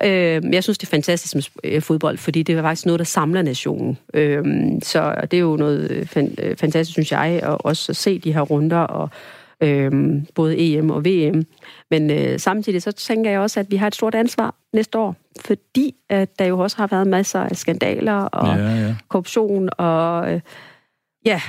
Øh, 0.03 0.53
jeg 0.53 0.63
synes, 0.63 0.77
det 0.77 0.87
er 0.87 0.91
fantastisk 0.91 1.35
med 1.35 1.43
øh, 1.63 1.81
fodbold, 1.81 2.17
fordi 2.17 2.43
det 2.43 2.57
er 2.57 2.61
faktisk 2.61 2.85
noget, 2.85 2.99
der 2.99 3.05
samler 3.05 3.41
nationen. 3.41 3.97
Øh, 4.13 4.45
så 4.83 5.15
det 5.31 5.37
er 5.37 5.41
jo 5.41 5.55
noget 5.55 5.91
øh, 5.91 6.05
fan, 6.05 6.37
fantastisk, 6.57 6.93
synes 6.93 7.11
jeg, 7.11 7.39
at 7.43 7.57
også 7.59 7.93
se 7.93 8.19
de 8.19 8.33
her 8.33 8.41
runder 8.41 8.79
og 8.79 9.09
øh, 9.61 10.13
både 10.35 10.55
EM 10.57 10.89
og 10.89 11.05
VM. 11.05 11.43
Men 11.91 12.11
øh, 12.11 12.39
samtidig 12.39 12.81
så 12.81 12.91
tænker 12.91 13.31
jeg 13.31 13.39
også, 13.39 13.59
at 13.59 13.71
vi 13.71 13.75
har 13.75 13.87
et 13.87 13.95
stort 13.95 14.15
ansvar 14.15 14.55
næste 14.73 14.97
år, 14.97 15.15
fordi 15.45 15.95
at 16.09 16.39
der 16.39 16.45
jo 16.45 16.59
også 16.59 16.77
har 16.77 16.87
været 16.87 17.07
masser 17.07 17.39
af 17.39 17.55
skandaler 17.55 18.13
og 18.13 18.57
ja, 18.57 18.63
ja. 18.63 18.95
korruption 19.09 19.69
og 19.77 20.33
øh, 20.33 20.41
ja, 21.25 21.41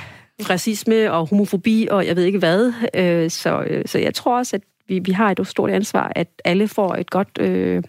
racisme 0.49 1.11
og 1.11 1.27
homofobi 1.29 1.87
og 1.91 2.07
jeg 2.07 2.15
ved 2.15 2.23
ikke 2.23 2.39
hvad. 2.39 2.73
Øh, 2.95 3.29
så, 3.29 3.63
øh, 3.67 3.83
så 3.85 3.99
jeg 3.99 4.13
tror 4.13 4.37
også, 4.37 4.55
at 4.55 4.61
vi, 4.87 4.99
vi 4.99 5.11
har 5.11 5.31
et 5.31 5.47
stort 5.47 5.69
ansvar, 5.69 6.11
at 6.15 6.27
alle 6.45 6.67
får 6.67 6.95
et 6.95 7.09
godt, 7.09 7.37
øh, 7.39 7.77
en 7.77 7.83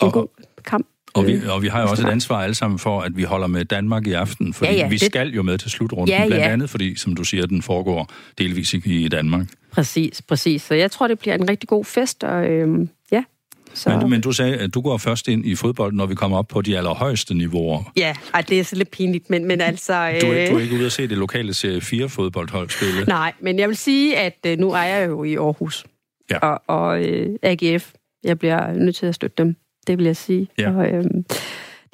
og, 0.00 0.12
god 0.12 0.26
kamp. 0.64 0.86
Og 1.16 1.26
vi, 1.26 1.40
og 1.48 1.62
vi 1.62 1.68
har 1.68 1.82
jo 1.82 1.88
også 1.88 2.06
et 2.06 2.10
ansvar 2.10 2.42
alle 2.42 2.54
sammen 2.54 2.78
for, 2.78 3.00
at 3.00 3.16
vi 3.16 3.22
holder 3.22 3.46
med 3.46 3.64
Danmark 3.64 4.06
i 4.06 4.12
aften, 4.12 4.54
fordi 4.54 4.70
ja, 4.70 4.76
ja, 4.76 4.88
vi 4.88 4.96
det... 4.96 5.06
skal 5.06 5.28
jo 5.28 5.42
med 5.42 5.58
til 5.58 5.70
slutrunden, 5.70 6.08
ja, 6.08 6.22
ja. 6.22 6.26
blandt 6.26 6.44
andet 6.44 6.70
fordi, 6.70 6.96
som 6.96 7.14
du 7.14 7.24
siger, 7.24 7.46
den 7.46 7.62
foregår 7.62 8.10
delvis 8.38 8.74
i 8.74 9.08
Danmark. 9.08 9.46
Præcis, 9.70 10.22
præcis. 10.22 10.62
Så 10.62 10.74
jeg 10.74 10.90
tror, 10.90 11.08
det 11.08 11.18
bliver 11.18 11.34
en 11.34 11.48
rigtig 11.48 11.68
god 11.68 11.84
fest, 11.84 12.24
og 12.24 12.46
øh, 12.46 12.88
ja. 13.12 13.22
Så... 13.74 13.90
Men, 13.90 14.10
men 14.10 14.20
du 14.20 14.32
sagde, 14.32 14.56
at 14.56 14.74
du 14.74 14.80
går 14.80 14.96
først 14.96 15.28
ind 15.28 15.46
i 15.46 15.54
fodbold, 15.54 15.92
når 15.92 16.06
vi 16.06 16.14
kommer 16.14 16.38
op 16.38 16.48
på 16.48 16.62
de 16.62 16.76
allerhøjeste 16.76 17.34
niveauer. 17.34 17.92
Ja, 17.96 18.14
ej, 18.34 18.40
det 18.40 18.60
er 18.60 18.64
så 18.64 18.76
lidt 18.76 18.90
pinligt, 18.90 19.30
men, 19.30 19.44
men 19.44 19.60
altså... 19.60 19.94
Øh... 19.94 20.20
Du, 20.20 20.26
er, 20.26 20.50
du 20.50 20.56
er 20.56 20.60
ikke 20.60 20.74
ude 20.74 20.86
at 20.86 20.92
se 20.92 21.08
det 21.08 21.18
lokale 21.18 21.54
serie 21.54 21.80
4 21.80 22.08
fodboldhold 22.08 22.70
spille? 22.70 23.04
Nej, 23.04 23.32
men 23.40 23.58
jeg 23.58 23.68
vil 23.68 23.76
sige, 23.76 24.16
at 24.16 24.38
øh, 24.46 24.58
nu 24.58 24.70
er 24.70 24.82
jeg 24.82 25.08
jo 25.08 25.24
i 25.24 25.36
Aarhus. 25.36 25.84
Ja. 26.30 26.38
Og, 26.38 26.62
og 26.66 27.02
øh, 27.04 27.36
AGF, 27.42 27.92
jeg 28.24 28.38
bliver 28.38 28.72
nødt 28.72 28.96
til 28.96 29.06
at 29.06 29.14
støtte 29.14 29.42
dem 29.42 29.56
det 29.86 29.98
vil 29.98 30.06
jeg 30.06 30.16
sige. 30.16 30.48
Ja. 30.58 30.70
Og, 30.70 30.88
øh, 30.88 31.04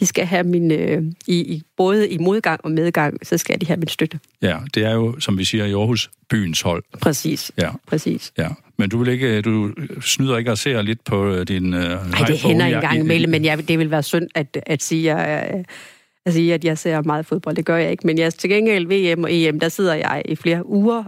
de 0.01 0.07
skal 0.07 0.27
have 0.27 0.45
min, 0.45 0.71
øh, 0.71 1.03
i, 1.27 1.35
i, 1.35 1.63
både 1.77 2.09
i 2.09 2.19
modgang 2.19 2.61
og 2.65 2.71
medgang, 2.71 3.27
så 3.27 3.39
skal 3.39 3.61
de 3.61 3.67
have 3.67 3.77
min 3.77 3.89
støtte. 3.89 4.21
Ja, 4.43 4.59
det 4.75 4.85
er 4.85 4.93
jo, 4.93 5.21
som 5.21 5.39
vi 5.39 5.45
siger 5.45 5.65
i 5.65 5.73
Aarhus, 5.73 6.11
byens 6.31 6.61
hold. 6.61 6.85
Præcis, 7.01 7.53
ja. 7.59 7.71
præcis. 7.87 8.33
Ja. 8.39 8.49
Men 8.79 8.91
du 8.91 8.99
vil 8.99 9.09
ikke, 9.09 9.41
du 9.41 9.71
snyder 10.01 10.37
ikke 10.37 10.51
at 10.51 10.59
se 10.59 10.83
lidt 10.83 11.05
på 11.05 11.27
øh, 11.27 11.47
din... 11.49 11.75
Øh, 11.75 12.11
Nej, 12.11 12.27
det 12.27 12.39
hænder 12.39 12.67
en 12.67 12.81
gang 12.81 12.99
imellem, 12.99 13.31
men 13.31 13.45
jeg, 13.45 13.69
det 13.69 13.79
vil 13.79 13.91
være 13.91 14.03
synd 14.03 14.29
at, 14.35 14.59
at 14.67 14.83
sige, 14.83 15.13
at, 15.13 15.67
at 16.27 16.33
sige, 16.33 16.55
at 16.55 16.65
jeg 16.65 16.79
ser 16.79 17.03
meget 17.03 17.27
fodbold. 17.27 17.57
Det 17.57 17.65
gør 17.65 17.77
jeg 17.77 17.91
ikke. 17.91 18.07
Men 18.07 18.19
jeg, 18.19 18.35
til 18.35 18.51
gengæld 18.51 19.15
VM 19.15 19.25
og 19.25 19.33
EM, 19.33 19.61
der 19.61 19.69
sidder 19.69 19.95
jeg 19.95 20.23
i 20.25 20.37
flere 20.37 20.67
uger 20.67 21.05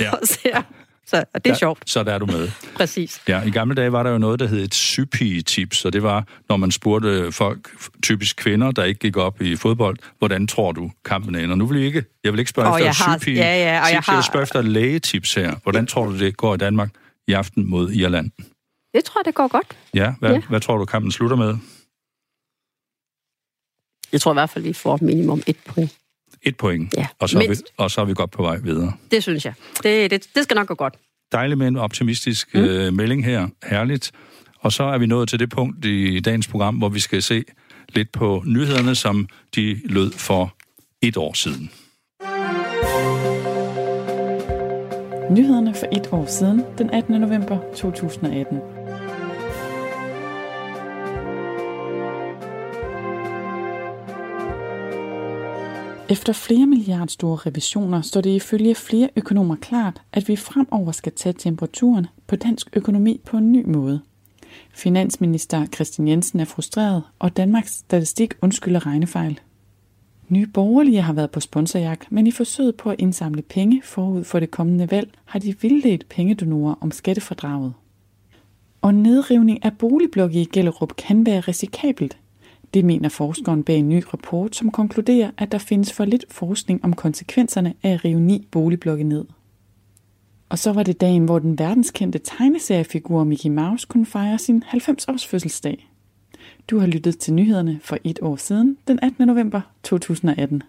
ja. 0.00 0.10
og 0.16 0.18
ser 0.22 0.62
så 1.08 1.24
og 1.34 1.44
det 1.44 1.50
er 1.50 1.54
der, 1.54 1.58
sjovt. 1.58 1.90
Så 1.90 2.02
der 2.02 2.12
er 2.12 2.18
du 2.18 2.26
med. 2.26 2.50
Præcis. 2.76 3.22
Ja, 3.28 3.42
i 3.42 3.50
gamle 3.50 3.74
dage 3.74 3.92
var 3.92 4.02
der 4.02 4.10
jo 4.10 4.18
noget, 4.18 4.40
der 4.40 4.46
hed 4.46 4.64
et 4.64 4.74
sypi-tips, 4.74 5.84
og 5.84 5.92
det 5.92 6.02
var, 6.02 6.24
når 6.48 6.56
man 6.56 6.70
spurgte 6.70 7.32
folk, 7.32 7.70
typisk 8.02 8.36
kvinder, 8.36 8.70
der 8.70 8.84
ikke 8.84 9.00
gik 9.00 9.16
op 9.16 9.42
i 9.42 9.56
fodbold, 9.56 9.98
hvordan 10.18 10.46
tror 10.46 10.72
du 10.72 10.90
kampen 11.04 11.34
ender? 11.34 11.56
Nu 11.56 11.66
vil 11.66 11.78
jeg 11.78 11.86
ikke, 11.86 12.04
jeg 12.24 12.32
vil 12.32 12.38
ikke 12.38 12.50
spørge 12.50 12.68
og 12.68 12.82
efter 12.82 13.18
sypi 13.18 13.34
ja, 13.34 13.56
ja, 13.56 13.84
og 13.84 13.92
jeg, 13.92 14.02
har... 14.06 14.14
jeg 14.14 14.24
spørger 14.24 14.42
efter 14.42 14.62
lægetips 14.62 15.34
her. 15.34 15.54
Hvordan 15.62 15.86
tror 15.86 16.06
du, 16.06 16.18
det 16.18 16.36
går 16.36 16.54
i 16.54 16.58
Danmark 16.58 16.90
i 17.28 17.32
aften 17.32 17.70
mod 17.70 17.90
Irland? 17.90 18.30
Det 18.94 19.04
tror 19.04 19.20
jeg, 19.20 19.24
det 19.24 19.34
går 19.34 19.48
godt. 19.48 19.76
Ja, 19.94 20.14
hvad, 20.20 20.32
ja. 20.32 20.40
hvad 20.48 20.60
tror 20.60 20.76
du, 20.76 20.84
kampen 20.84 21.12
slutter 21.12 21.36
med? 21.36 21.56
Jeg 24.12 24.20
tror 24.20 24.32
i 24.32 24.34
hvert 24.34 24.50
fald, 24.50 24.64
vi 24.64 24.72
får 24.72 24.98
minimum 25.02 25.42
et 25.46 25.56
point. 25.66 25.94
Et 26.48 26.56
point, 26.56 26.94
ja. 26.96 27.06
og, 27.18 27.28
så 27.28 27.38
er 27.38 27.48
vi, 27.48 27.54
og 27.76 27.90
så 27.90 28.00
er 28.00 28.04
vi 28.04 28.14
godt 28.14 28.30
på 28.30 28.42
vej 28.42 28.56
videre. 28.56 28.92
Det 29.10 29.22
synes 29.22 29.44
jeg. 29.44 29.54
Det, 29.82 30.10
det, 30.10 30.26
det 30.34 30.42
skal 30.42 30.54
nok 30.54 30.68
gå 30.68 30.74
godt. 30.74 30.94
Dejligt 31.32 31.58
med 31.58 31.68
en 31.68 31.76
optimistisk 31.76 32.54
mm. 32.54 32.60
øh, 32.60 32.92
melding 32.92 33.24
her. 33.24 33.48
Herligt. 33.66 34.12
Og 34.60 34.72
så 34.72 34.84
er 34.84 34.98
vi 34.98 35.06
nået 35.06 35.28
til 35.28 35.38
det 35.38 35.50
punkt 35.50 35.84
i 35.84 36.20
dagens 36.20 36.48
program, 36.48 36.76
hvor 36.76 36.88
vi 36.88 37.00
skal 37.00 37.22
se 37.22 37.44
lidt 37.88 38.12
på 38.12 38.42
nyhederne, 38.46 38.94
som 38.94 39.28
de 39.54 39.80
lød 39.84 40.12
for 40.12 40.54
et 41.02 41.16
år 41.16 41.32
siden. 41.32 41.70
Nyhederne 45.30 45.74
for 45.74 45.86
et 45.92 46.08
år 46.12 46.26
siden, 46.26 46.62
den 46.78 46.90
18. 46.90 47.20
november 47.20 47.58
2018. 47.76 48.77
Efter 56.10 56.32
flere 56.32 56.66
milliardstore 56.66 57.36
revisioner 57.36 58.02
står 58.02 58.20
det 58.20 58.30
ifølge 58.30 58.74
flere 58.74 59.08
økonomer 59.16 59.56
klart, 59.56 60.02
at 60.12 60.28
vi 60.28 60.36
fremover 60.36 60.92
skal 60.92 61.12
tage 61.12 61.32
temperaturen 61.32 62.06
på 62.26 62.36
dansk 62.36 62.68
økonomi 62.72 63.20
på 63.24 63.36
en 63.36 63.52
ny 63.52 63.64
måde. 63.66 64.00
Finansminister 64.74 65.66
Christian 65.66 66.08
Jensen 66.08 66.40
er 66.40 66.44
frustreret, 66.44 67.02
og 67.18 67.36
Danmarks 67.36 67.72
Statistik 67.72 68.34
undskylder 68.42 68.86
regnefejl. 68.86 69.40
Nye 70.28 70.46
borgerlige 70.46 71.02
har 71.02 71.12
været 71.12 71.30
på 71.30 71.40
sponsorjagt, 71.40 72.12
men 72.12 72.26
i 72.26 72.30
forsøget 72.30 72.76
på 72.76 72.90
at 72.90 72.96
indsamle 72.98 73.42
penge 73.42 73.82
forud 73.84 74.24
for 74.24 74.40
det 74.40 74.50
kommende 74.50 74.90
valg, 74.90 75.10
har 75.24 75.38
de 75.38 75.60
vildledt 75.60 76.08
pengedonorer 76.08 76.74
om 76.80 76.90
skattefordraget. 76.90 77.72
Og 78.80 78.94
nedrivning 78.94 79.64
af 79.64 79.78
boligblokke 79.78 80.40
i 80.42 80.48
Gellerup 80.52 80.96
kan 80.96 81.26
være 81.26 81.40
risikabelt, 81.40 82.18
det 82.74 82.84
mener 82.84 83.08
forskeren 83.08 83.62
bag 83.62 83.76
en 83.76 83.88
ny 83.88 84.02
rapport, 84.12 84.56
som 84.56 84.70
konkluderer, 84.70 85.30
at 85.38 85.52
der 85.52 85.58
findes 85.58 85.92
for 85.92 86.04
lidt 86.04 86.24
forskning 86.30 86.84
om 86.84 86.92
konsekvenserne 86.92 87.74
af 87.82 87.90
at 87.90 88.04
rive 88.04 88.20
ni 88.20 88.48
boligblokke 88.50 89.04
ned. 89.04 89.24
Og 90.48 90.58
så 90.58 90.72
var 90.72 90.82
det 90.82 91.00
dagen, 91.00 91.24
hvor 91.24 91.38
den 91.38 91.58
verdenskendte 91.58 92.18
tegneseriefigur 92.18 93.24
Mickey 93.24 93.50
Mouse 93.50 93.86
kunne 93.86 94.06
fejre 94.06 94.38
sin 94.38 94.62
90-års 94.66 95.26
fødselsdag. 95.26 95.88
Du 96.70 96.78
har 96.78 96.86
lyttet 96.86 97.18
til 97.18 97.34
nyhederne 97.34 97.80
for 97.82 97.98
et 98.04 98.18
år 98.22 98.36
siden, 98.36 98.76
den 98.88 98.98
18. 99.02 99.26
november 99.26 99.60
2018. 99.82 100.62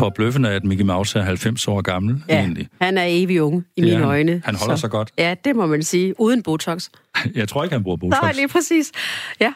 for 0.00 0.10
bløffende, 0.10 0.50
at 0.50 0.64
Mickey 0.64 0.84
Mouse 0.84 1.18
er 1.18 1.22
90 1.22 1.68
år 1.68 1.80
gammel, 1.80 2.22
ja, 2.28 2.38
egentlig. 2.38 2.68
han 2.80 2.98
er 2.98 3.04
evig 3.06 3.42
ung 3.42 3.64
i 3.76 3.80
mine 3.80 4.04
øjne. 4.04 4.42
Han 4.44 4.54
holder 4.54 4.76
så. 4.76 4.80
sig 4.80 4.90
godt. 4.90 5.10
Ja, 5.18 5.34
det 5.44 5.56
må 5.56 5.66
man 5.66 5.82
sige. 5.82 6.20
Uden 6.20 6.42
Botox. 6.42 6.88
Jeg 7.34 7.48
tror 7.48 7.62
ikke, 7.64 7.74
han 7.74 7.82
bruger 7.82 7.96
Botox. 7.96 8.20
Nej, 8.22 8.32
lige 8.32 8.48
præcis. 8.48 8.92
Ja. 9.40 9.52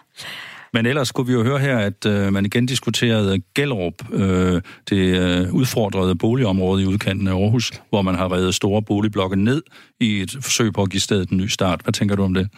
Men 0.74 0.86
ellers 0.86 1.08
skulle 1.08 1.26
vi 1.26 1.32
jo 1.32 1.42
høre 1.42 1.58
her, 1.58 1.78
at 1.78 2.06
øh, 2.06 2.32
man 2.32 2.46
igen 2.46 2.66
diskuterede 2.66 3.42
Gellerup, 3.54 3.94
øh, 4.12 4.62
det 4.90 5.18
øh, 5.18 5.54
udfordrede 5.54 6.14
boligområde 6.14 6.82
i 6.82 6.86
udkanten 6.86 7.28
af 7.28 7.32
Aarhus, 7.32 7.72
hvor 7.90 8.02
man 8.02 8.14
har 8.14 8.32
reddet 8.32 8.54
store 8.54 8.82
boligblokke 8.82 9.36
ned 9.36 9.62
i 10.00 10.20
et 10.20 10.36
forsøg 10.42 10.72
på 10.72 10.82
at 10.82 10.90
give 10.90 11.00
stedet 11.00 11.30
en 11.30 11.36
ny 11.36 11.46
start. 11.46 11.80
Hvad 11.82 11.92
tænker 11.92 12.16
du 12.16 12.22
om 12.22 12.34
det? 12.34 12.48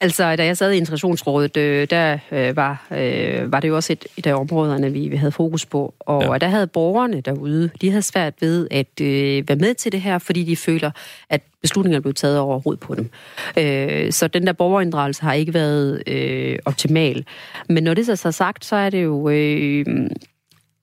Altså, 0.00 0.36
da 0.36 0.44
jeg 0.44 0.56
sad 0.56 0.72
i 0.72 0.76
Integrationsrådet, 0.76 1.56
øh, 1.56 1.86
der 1.90 2.18
øh, 2.32 2.56
var, 2.56 2.86
øh, 2.90 3.52
var 3.52 3.60
det 3.60 3.68
jo 3.68 3.76
også 3.76 3.92
et, 3.92 4.04
et 4.16 4.26
af 4.26 4.34
områderne, 4.34 4.92
vi, 4.92 5.08
vi 5.08 5.16
havde 5.16 5.32
fokus 5.32 5.66
på. 5.66 5.94
Og 6.00 6.22
ja. 6.32 6.38
der 6.38 6.48
havde 6.48 6.66
borgerne 6.66 7.20
derude, 7.20 7.70
de 7.80 7.90
havde 7.90 8.02
svært 8.02 8.34
ved 8.40 8.68
at 8.70 9.00
øh, 9.00 9.48
være 9.48 9.58
med 9.58 9.74
til 9.74 9.92
det 9.92 10.00
her, 10.00 10.18
fordi 10.18 10.44
de 10.44 10.56
føler, 10.56 10.90
at 11.30 11.40
beslutninger 11.64 12.00
blev 12.00 12.02
blevet 12.02 12.16
taget 12.16 12.38
over 12.38 12.60
hovedet 12.60 12.80
på 12.80 12.94
dem. 12.94 13.10
Øh, 13.58 14.12
så 14.12 14.28
den 14.28 14.46
der 14.46 14.52
borgerinddragelse 14.52 15.22
har 15.22 15.32
ikke 15.32 15.54
været 15.54 16.02
øh, 16.06 16.58
optimal. 16.64 17.26
Men 17.68 17.84
når 17.84 17.94
det 17.94 18.06
så 18.06 18.28
er 18.28 18.30
sagt, 18.30 18.64
så 18.64 18.76
er 18.76 18.90
det 18.90 19.04
jo, 19.04 19.28
øh, 19.28 20.10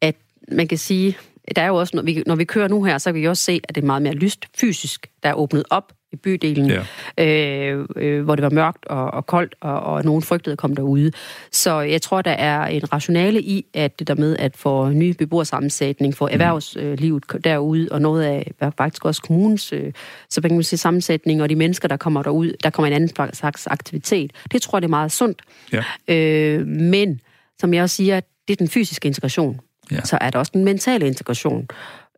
at 0.01 0.15
man 0.51 0.67
kan 0.67 0.77
sige, 0.77 1.17
der 1.55 1.61
er 1.61 1.67
jo 1.67 1.75
også, 1.75 1.95
når 1.95 2.03
vi, 2.03 2.23
når 2.25 2.36
vi 2.36 2.45
kører 2.45 2.67
nu 2.67 2.84
her, 2.84 2.97
så 2.97 3.11
kan 3.11 3.21
vi 3.21 3.27
også 3.27 3.43
se, 3.43 3.61
at 3.63 3.75
det 3.75 3.82
er 3.82 3.86
meget 3.86 4.01
mere 4.01 4.13
lyst 4.13 4.45
fysisk, 4.57 5.07
der 5.23 5.29
er 5.29 5.34
åbnet 5.34 5.63
op 5.69 5.93
i 6.12 6.16
bydelen, 6.16 6.72
ja. 7.18 7.26
øh, 7.26 7.86
øh, 7.95 8.24
hvor 8.24 8.36
det 8.36 8.43
var 8.43 8.49
mørkt 8.49 8.86
og, 8.86 9.12
og 9.12 9.26
koldt, 9.26 9.55
og, 9.62 9.82
og 9.82 10.05
nogen 10.05 10.22
frygtede 10.22 10.51
at 10.51 10.57
komme 10.57 10.76
derude. 10.76 11.12
Så 11.51 11.80
jeg 11.80 12.01
tror, 12.01 12.22
der 12.22 12.32
er 12.32 12.66
en 12.66 12.93
rationale 12.93 13.41
i, 13.41 13.66
at 13.74 13.99
det 13.99 14.07
der 14.07 14.16
med 14.16 14.38
at 14.39 14.57
få 14.57 14.89
ny 14.89 15.16
beboersammensætning, 15.18 16.16
få 16.16 16.26
mm. 16.28 16.34
erhvervslivet 16.34 17.24
derude, 17.43 17.88
og 17.91 18.01
noget 18.01 18.24
af 18.24 18.51
faktisk 18.78 19.05
også 19.05 19.22
kommunens 19.22 19.74
øh, 19.74 19.93
så 20.30 20.41
man 20.41 20.51
kan 20.51 20.64
sige, 20.64 20.80
sammensætning, 20.80 21.41
og 21.41 21.49
de 21.49 21.55
mennesker, 21.55 21.88
der 21.88 21.97
kommer 21.97 22.24
derud, 22.24 22.53
der 22.64 22.70
kommer 22.70 22.88
en 22.88 22.93
anden 22.93 23.34
slags 23.34 23.68
aktivitet. 23.68 24.32
Det 24.51 24.62
tror 24.62 24.78
jeg, 24.78 24.82
det 24.82 24.88
er 24.88 24.89
meget 24.89 25.12
sundt. 25.12 25.41
Ja. 25.74 25.84
Øh, 26.07 26.68
men, 26.68 27.22
som 27.59 27.74
jeg 27.74 27.84
også 27.84 27.95
siger, 27.95 28.20
det 28.47 28.53
er 28.53 28.57
den 28.57 28.68
fysiske 28.68 29.07
integration. 29.07 29.59
Ja. 29.91 30.01
Så 30.03 30.18
er 30.22 30.30
der 30.30 30.39
også 30.39 30.51
den 30.55 30.64
mentale 30.64 31.07
integration. 31.07 31.68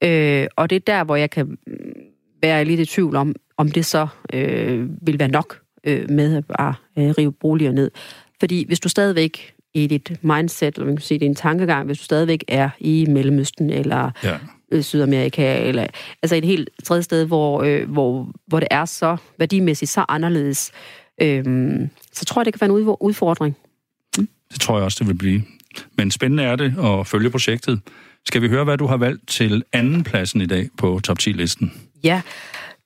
Øh, 0.04 0.48
og 0.56 0.70
det 0.70 0.76
er 0.76 0.80
der, 0.80 1.04
hvor 1.04 1.16
jeg 1.16 1.30
kan 1.30 1.58
være 2.44 2.66
lidt 2.66 2.80
i 2.80 2.86
tvivl 2.86 3.16
om, 3.16 3.36
om 3.58 3.72
det 3.72 3.86
så 3.86 4.08
øh, 4.34 4.90
vil 5.02 5.20
være 5.20 5.28
nok 5.28 5.60
øh, 5.84 6.10
med 6.10 6.38
at 6.38 6.46
bare 6.46 6.74
øh, 6.98 7.14
rive 7.18 7.32
boliger 7.32 7.72
ned. 7.72 7.92
Fordi 8.40 8.66
hvis 8.68 8.80
du 8.80 8.90
stadigvæk 8.90 9.54
i 9.74 9.88
dit 9.88 10.12
mindset, 10.22 10.76
eller 10.76 10.86
man 10.86 10.96
kan 10.96 11.04
sige, 11.04 11.20
det 11.20 11.26
er 11.26 11.30
en 11.30 11.36
tankegang, 11.36 11.86
hvis 11.86 11.98
du 11.98 12.04
stadigvæk 12.04 12.44
er 12.48 12.70
i 12.80 13.06
Mellemøsten, 13.10 13.70
eller 13.70 14.12
ja. 14.24 14.38
øh, 14.72 14.84
Sydamerika, 14.84 15.68
eller 15.68 15.88
altså 16.24 16.36
et 16.36 16.46
helt 16.46 16.70
tredje 16.84 17.04
sted, 17.04 17.26
hvor, 17.26 17.64
øh, 17.64 17.90
hvor, 17.90 18.32
hvor 18.48 18.60
det 18.60 18.68
er 18.72 18.86
så 18.86 19.18
værdimæssigt 19.38 19.92
så 19.92 20.06
anderledes, 20.10 20.72
øh, 21.22 21.44
så 22.12 22.26
tror 22.26 22.42
jeg, 22.42 22.46
det 22.46 22.54
kan 22.54 22.62
være 22.62 22.80
en 22.80 22.96
udfordring. 23.00 23.58
Det 24.52 24.62
tror 24.62 24.78
jeg 24.78 24.86
også, 24.86 24.98
det 25.00 25.08
vil 25.08 25.18
blive. 25.18 25.44
Men 25.98 26.12
spændende 26.12 26.44
er 26.44 26.56
det 26.56 26.76
at 26.84 27.08
følge 27.08 27.30
projektet. 27.30 27.80
Skal 28.26 28.42
vi 28.42 28.48
høre, 28.48 28.64
hvad 28.64 28.78
du 28.78 28.86
har 28.86 28.98
valgt 28.98 29.28
til 29.28 29.64
anden 29.74 30.04
pladsen 30.04 30.42
i 30.42 30.46
dag 30.46 30.70
på 30.78 31.00
top 31.04 31.18
10-listen? 31.22 31.72
Ja, 32.04 32.22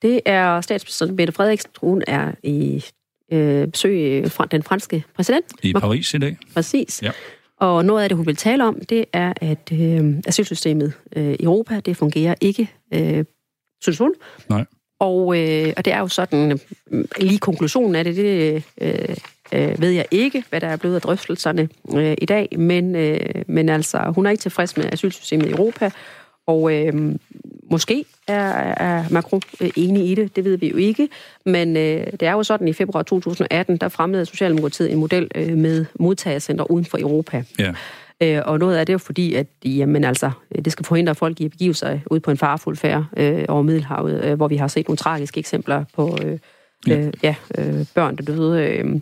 det 0.02 0.20
er 0.24 0.60
statsminister 0.60 1.12
Mette 1.12 1.32
Frederiksen. 1.32 1.70
Hun 1.80 2.02
er 2.06 2.32
i 2.42 2.84
øh, 3.32 3.68
besøg 3.68 4.30
fra 4.30 4.46
den 4.46 4.62
franske 4.62 5.04
præsident. 5.14 5.44
I 5.62 5.72
Paris 5.72 6.14
i 6.14 6.18
dag. 6.18 6.36
Præcis. 6.54 7.02
Ja. 7.02 7.10
Og 7.60 7.84
noget 7.84 8.02
af 8.02 8.08
det, 8.08 8.16
hun 8.16 8.26
vil 8.26 8.36
tale 8.36 8.64
om, 8.64 8.80
det 8.80 9.04
er, 9.12 9.32
at 9.40 9.72
øh, 9.72 10.14
asylsystemet 10.26 10.92
øh, 11.16 11.32
i 11.32 11.42
Europa, 11.42 11.80
det 11.80 11.96
fungerer 11.96 12.34
ikke, 12.40 12.70
øh, 12.94 13.24
synes 13.82 13.98
hun. 13.98 14.14
Nej. 14.48 14.64
Og, 15.00 15.38
øh, 15.38 15.72
og 15.76 15.84
det 15.84 15.92
er 15.92 15.98
jo 15.98 16.08
sådan, 16.08 16.52
øh, 16.90 17.04
lige 17.20 17.38
konklusionen 17.38 17.94
af 17.94 18.04
det, 18.04 18.16
det 18.16 18.62
øh, 18.80 19.16
øh, 19.52 19.82
ved 19.82 19.90
jeg 19.90 20.06
ikke, 20.10 20.44
hvad 20.50 20.60
der 20.60 20.66
er 20.66 20.76
blevet 20.76 20.94
af 20.94 21.00
drøftelserne 21.00 21.68
øh, 21.94 22.16
i 22.18 22.26
dag, 22.26 22.48
men, 22.58 22.96
øh, 22.96 23.20
men 23.46 23.68
altså, 23.68 24.12
hun 24.14 24.26
er 24.26 24.30
ikke 24.30 24.42
tilfreds 24.42 24.76
med 24.76 24.92
asylsystemet 24.92 25.46
i 25.46 25.50
Europa, 25.50 25.90
og 26.48 26.74
øh, 26.74 27.14
måske 27.70 28.04
er, 28.28 28.74
er 28.74 29.04
Macron 29.10 29.42
øh, 29.60 29.70
enig 29.76 30.10
i 30.10 30.14
det, 30.14 30.36
det 30.36 30.44
ved 30.44 30.56
vi 30.56 30.70
jo 30.70 30.76
ikke, 30.76 31.08
men 31.44 31.76
øh, 31.76 32.06
det 32.06 32.22
er 32.22 32.32
jo 32.32 32.42
sådan, 32.42 32.68
i 32.68 32.72
februar 32.72 33.02
2018, 33.02 33.76
der 33.76 33.88
fremlede 33.88 34.26
Socialdemokratiet 34.26 34.92
en 34.92 34.98
model 34.98 35.30
øh, 35.34 35.56
med 35.56 35.84
modtagercenter 36.00 36.70
uden 36.70 36.84
for 36.84 36.98
Europa. 36.98 37.42
Ja. 37.58 37.72
Øh, 38.20 38.42
og 38.44 38.58
noget 38.58 38.76
af 38.76 38.86
det 38.86 38.92
er 38.92 38.94
jo 38.94 38.98
fordi, 38.98 39.34
at 39.34 39.46
jamen, 39.64 40.04
altså, 40.04 40.30
det 40.64 40.72
skal 40.72 40.86
forhindre 40.86 41.14
folk 41.14 41.40
i 41.40 41.44
at 41.44 41.50
begive 41.50 41.74
sig 41.74 42.02
ud 42.10 42.20
på 42.20 42.30
en 42.30 42.36
farfuld 42.36 42.76
færd 42.76 43.04
øh, 43.16 43.44
over 43.48 43.62
Middelhavet, 43.62 44.24
øh, 44.24 44.34
hvor 44.34 44.48
vi 44.48 44.56
har 44.56 44.68
set 44.68 44.88
nogle 44.88 44.96
tragiske 44.96 45.40
eksempler 45.40 45.84
på 45.94 46.18
øh, 46.24 46.38
ja. 46.86 46.98
Øh, 46.98 47.12
ja, 47.22 47.34
øh, 47.58 47.86
børn, 47.94 48.16
der 48.16 48.22
døde. 48.22 48.66
Øh, 48.66 49.00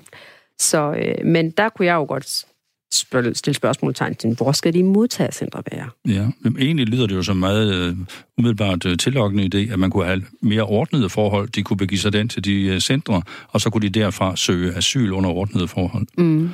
så, 0.59 0.95
øh, 0.99 1.27
men 1.27 1.51
der 1.51 1.69
kunne 1.69 1.87
jeg 1.87 1.95
jo 1.95 2.05
godt 2.05 2.47
stille 2.91 3.55
spørgsmålstegn 3.55 4.14
til, 4.14 4.34
hvor 4.34 4.53
skal 4.53 4.74
de 4.74 4.82
modtagercentre 4.82 5.62
være? 5.72 5.89
Ja, 6.09 6.26
men 6.41 6.57
egentlig 6.59 6.89
lyder 6.89 7.07
det 7.07 7.14
jo 7.14 7.22
som 7.22 7.37
meget 7.37 7.74
øh, 7.74 7.97
umiddelbart 8.39 8.87
øh, 8.87 8.99
tillokkende 8.99 9.45
idé, 9.55 9.72
at 9.72 9.78
man 9.78 9.91
kunne 9.91 10.05
have 10.05 10.22
mere 10.43 10.62
ordnede 10.62 11.09
forhold. 11.09 11.49
De 11.49 11.62
kunne 11.62 11.76
begive 11.76 11.99
sig 11.99 12.12
den 12.12 12.28
til 12.28 12.45
de 12.45 12.62
øh, 12.62 12.80
centre, 12.80 13.22
og 13.49 13.61
så 13.61 13.70
kunne 13.70 13.89
de 13.89 14.01
derfra 14.01 14.37
søge 14.37 14.74
asyl 14.74 15.12
under 15.12 15.30
ordnede 15.30 15.68
forhold. 15.68 16.07
Mm. 16.18 16.51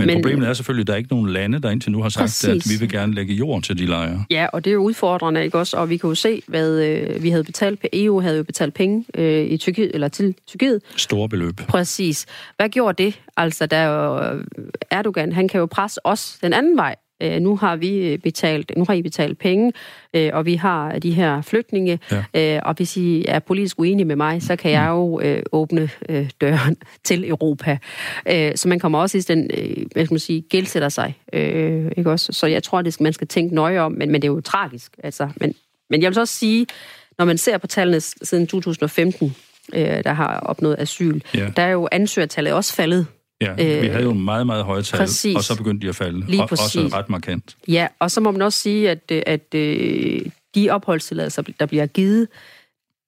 Men, 0.00 0.14
Men 0.14 0.22
problemet 0.22 0.48
er 0.48 0.52
selvfølgelig, 0.52 0.82
at 0.82 0.86
der 0.86 0.92
er 0.92 0.96
ikke 0.96 1.10
nogen 1.10 1.28
lande, 1.28 1.58
der 1.58 1.70
indtil 1.70 1.92
nu 1.92 2.02
har 2.02 2.08
sagt, 2.08 2.22
præcis. 2.22 2.66
at 2.66 2.72
vi 2.72 2.80
vil 2.80 2.88
gerne 2.90 3.14
lægge 3.14 3.34
jord 3.34 3.62
til 3.62 3.78
de 3.78 3.86
lejre. 3.86 4.24
Ja, 4.30 4.46
og 4.52 4.64
det 4.64 4.70
er 4.70 4.74
jo 4.74 4.80
udfordrende, 4.80 5.44
ikke 5.44 5.58
også? 5.58 5.76
Og 5.76 5.90
vi 5.90 5.96
kan 5.96 6.08
jo 6.08 6.14
se, 6.14 6.42
hvad 6.46 6.84
øh, 6.84 7.22
vi 7.22 7.30
havde 7.30 7.44
betalt 7.44 7.86
EU, 7.92 8.20
havde 8.20 8.36
jo 8.36 8.42
betalt 8.42 8.74
penge 8.74 9.04
øh, 9.14 9.44
i 9.44 9.56
Tyrkiet, 9.56 9.90
eller 9.94 10.08
til 10.08 10.34
Tyrkiet. 10.46 10.82
Store 10.96 11.28
beløb. 11.28 11.56
Præcis. 11.68 12.26
Hvad 12.56 12.68
gjorde 12.68 13.04
det? 13.04 13.20
Altså, 13.36 13.66
der 13.66 13.84
jo, 13.84 14.22
øh, 14.22 14.44
Erdogan, 14.90 15.32
han 15.32 15.48
kan 15.48 15.60
jo 15.60 15.66
presse 15.66 16.06
os 16.06 16.38
den 16.42 16.52
anden 16.52 16.76
vej. 16.76 16.96
Øh, 17.20 17.40
nu 17.40 17.56
har 17.56 17.76
vi 17.76 18.16
betalt, 18.16 18.72
nu 18.76 18.84
har 18.84 18.94
I 18.94 19.02
betalt 19.02 19.38
penge, 19.38 19.72
øh, 20.14 20.30
og 20.32 20.46
vi 20.46 20.54
har 20.54 20.98
de 20.98 21.10
her 21.10 21.42
flygtninge, 21.42 21.98
ja. 22.34 22.56
øh, 22.56 22.60
og 22.64 22.74
hvis 22.74 22.96
I 22.96 23.24
er 23.28 23.38
politisk 23.38 23.78
uenige 23.78 24.04
med 24.04 24.16
mig, 24.16 24.42
så 24.42 24.56
kan 24.56 24.70
jeg 24.70 24.88
jo 24.88 25.20
øh, 25.20 25.42
åbne 25.52 25.90
øh, 26.08 26.30
døren 26.40 26.76
til 27.04 27.28
Europa. 27.28 27.78
Øh, 28.28 28.52
så 28.56 28.68
man 28.68 28.78
kommer 28.78 28.98
også 28.98 29.18
i 29.18 29.20
den, 29.20 29.50
øh, 29.54 29.86
hvad 29.92 30.04
skal 30.04 30.14
man 30.14 30.20
sige, 30.20 30.40
gældsætter 30.40 30.88
sig, 30.88 31.18
øh, 31.32 31.92
ikke 31.96 32.10
også? 32.10 32.32
Så 32.32 32.46
jeg 32.46 32.62
tror, 32.62 32.78
at 32.78 33.00
man 33.00 33.12
skal 33.12 33.26
tænke 33.26 33.54
nøje 33.54 33.80
om, 33.80 33.92
men, 33.92 34.12
men 34.12 34.22
det 34.22 34.28
er 34.28 34.32
jo 34.32 34.40
tragisk, 34.40 34.92
altså. 35.04 35.28
Men, 35.36 35.54
men 35.90 36.02
jeg 36.02 36.08
vil 36.08 36.14
så 36.14 36.20
også 36.20 36.34
sige, 36.34 36.66
når 37.18 37.24
man 37.24 37.38
ser 37.38 37.58
på 37.58 37.66
tallene 37.66 38.00
siden 38.00 38.46
2015, 38.46 39.36
øh, 39.74 40.04
der 40.04 40.12
har 40.12 40.40
opnået 40.40 40.76
asyl, 40.78 41.20
ja. 41.34 41.50
der 41.56 41.62
er 41.62 41.70
jo 41.70 41.88
ansøgertallet 41.92 42.52
også 42.52 42.74
faldet 42.74 43.06
Ja, 43.40 43.80
vi 43.80 43.86
havde 43.86 44.02
jo 44.02 44.12
meget, 44.12 44.46
meget 44.46 44.64
høje 44.64 44.82
tal, 44.82 44.98
præcis. 44.98 45.36
og 45.36 45.44
så 45.44 45.56
begyndte 45.56 45.86
de 45.86 45.88
at 45.88 45.96
falde. 45.96 46.26
Lige 46.26 46.42
og, 46.42 46.48
Også 46.50 46.90
ret 46.92 47.08
markant. 47.08 47.56
Ja, 47.68 47.86
og 47.98 48.10
så 48.10 48.20
må 48.20 48.30
man 48.30 48.42
også 48.42 48.58
sige, 48.58 48.90
at, 48.90 48.98
at, 49.10 49.22
at 49.26 49.54
øh, 49.54 50.20
de 50.54 50.70
opholdstilladelser, 50.70 51.42
der 51.60 51.66
bliver 51.66 51.86
givet, 51.86 52.28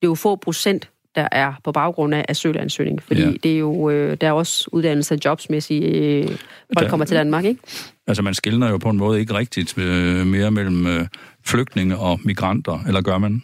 det 0.00 0.06
er 0.06 0.10
jo 0.10 0.14
få 0.14 0.36
procent, 0.36 0.88
der 1.14 1.28
er 1.32 1.54
på 1.64 1.72
baggrund 1.72 2.14
af 2.14 2.24
asylansøgning. 2.28 3.02
Fordi 3.02 3.20
ja. 3.20 3.32
det 3.42 3.52
er 3.54 3.58
jo, 3.58 3.90
øh, 3.90 4.16
der 4.20 4.28
er 4.28 4.32
også 4.32 4.68
uddannelse 4.72 5.18
jobsmæssigt, 5.24 5.84
øh, 5.84 6.26
folk 6.28 6.38
der, 6.78 6.88
kommer 6.88 7.06
til 7.06 7.16
Danmark, 7.16 7.44
ikke? 7.44 7.60
Altså 8.06 8.22
man 8.22 8.34
skiller 8.34 8.70
jo 8.70 8.78
på 8.78 8.90
en 8.90 8.96
måde 8.96 9.20
ikke 9.20 9.34
rigtigt 9.34 9.76
mere 9.76 10.50
mellem 10.50 11.08
flygtninge 11.44 11.96
og 11.96 12.20
migranter, 12.24 12.84
eller 12.86 13.00
gør 13.00 13.18
man? 13.18 13.42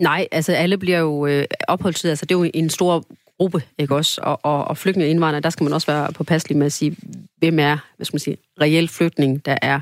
Nej, 0.00 0.28
altså 0.32 0.52
alle 0.52 0.78
bliver 0.78 0.98
jo 0.98 1.26
øh, 1.26 1.44
opholdstilladelse. 1.68 2.26
Det 2.26 2.34
er 2.34 2.38
jo 2.38 2.50
en 2.54 2.70
stor 2.70 3.04
gruppe, 3.42 3.62
ikke 3.78 3.96
også? 3.96 4.20
Og, 4.24 4.40
og, 4.42 4.64
og 4.64 4.78
flygtninge 4.78 5.06
og 5.06 5.10
indvandrere, 5.10 5.40
der 5.40 5.50
skal 5.50 5.64
man 5.64 5.72
også 5.72 5.86
være 5.86 6.12
påpasselig 6.12 6.58
med 6.58 6.66
at 6.66 6.72
sige, 6.72 6.96
hvem 7.38 7.58
er, 7.58 7.76
hvad 7.96 8.04
skal 8.04 8.14
man 8.14 8.20
sige, 8.20 8.36
reel 8.60 8.88
flygtning, 8.88 9.46
der 9.46 9.56
er, 9.62 9.80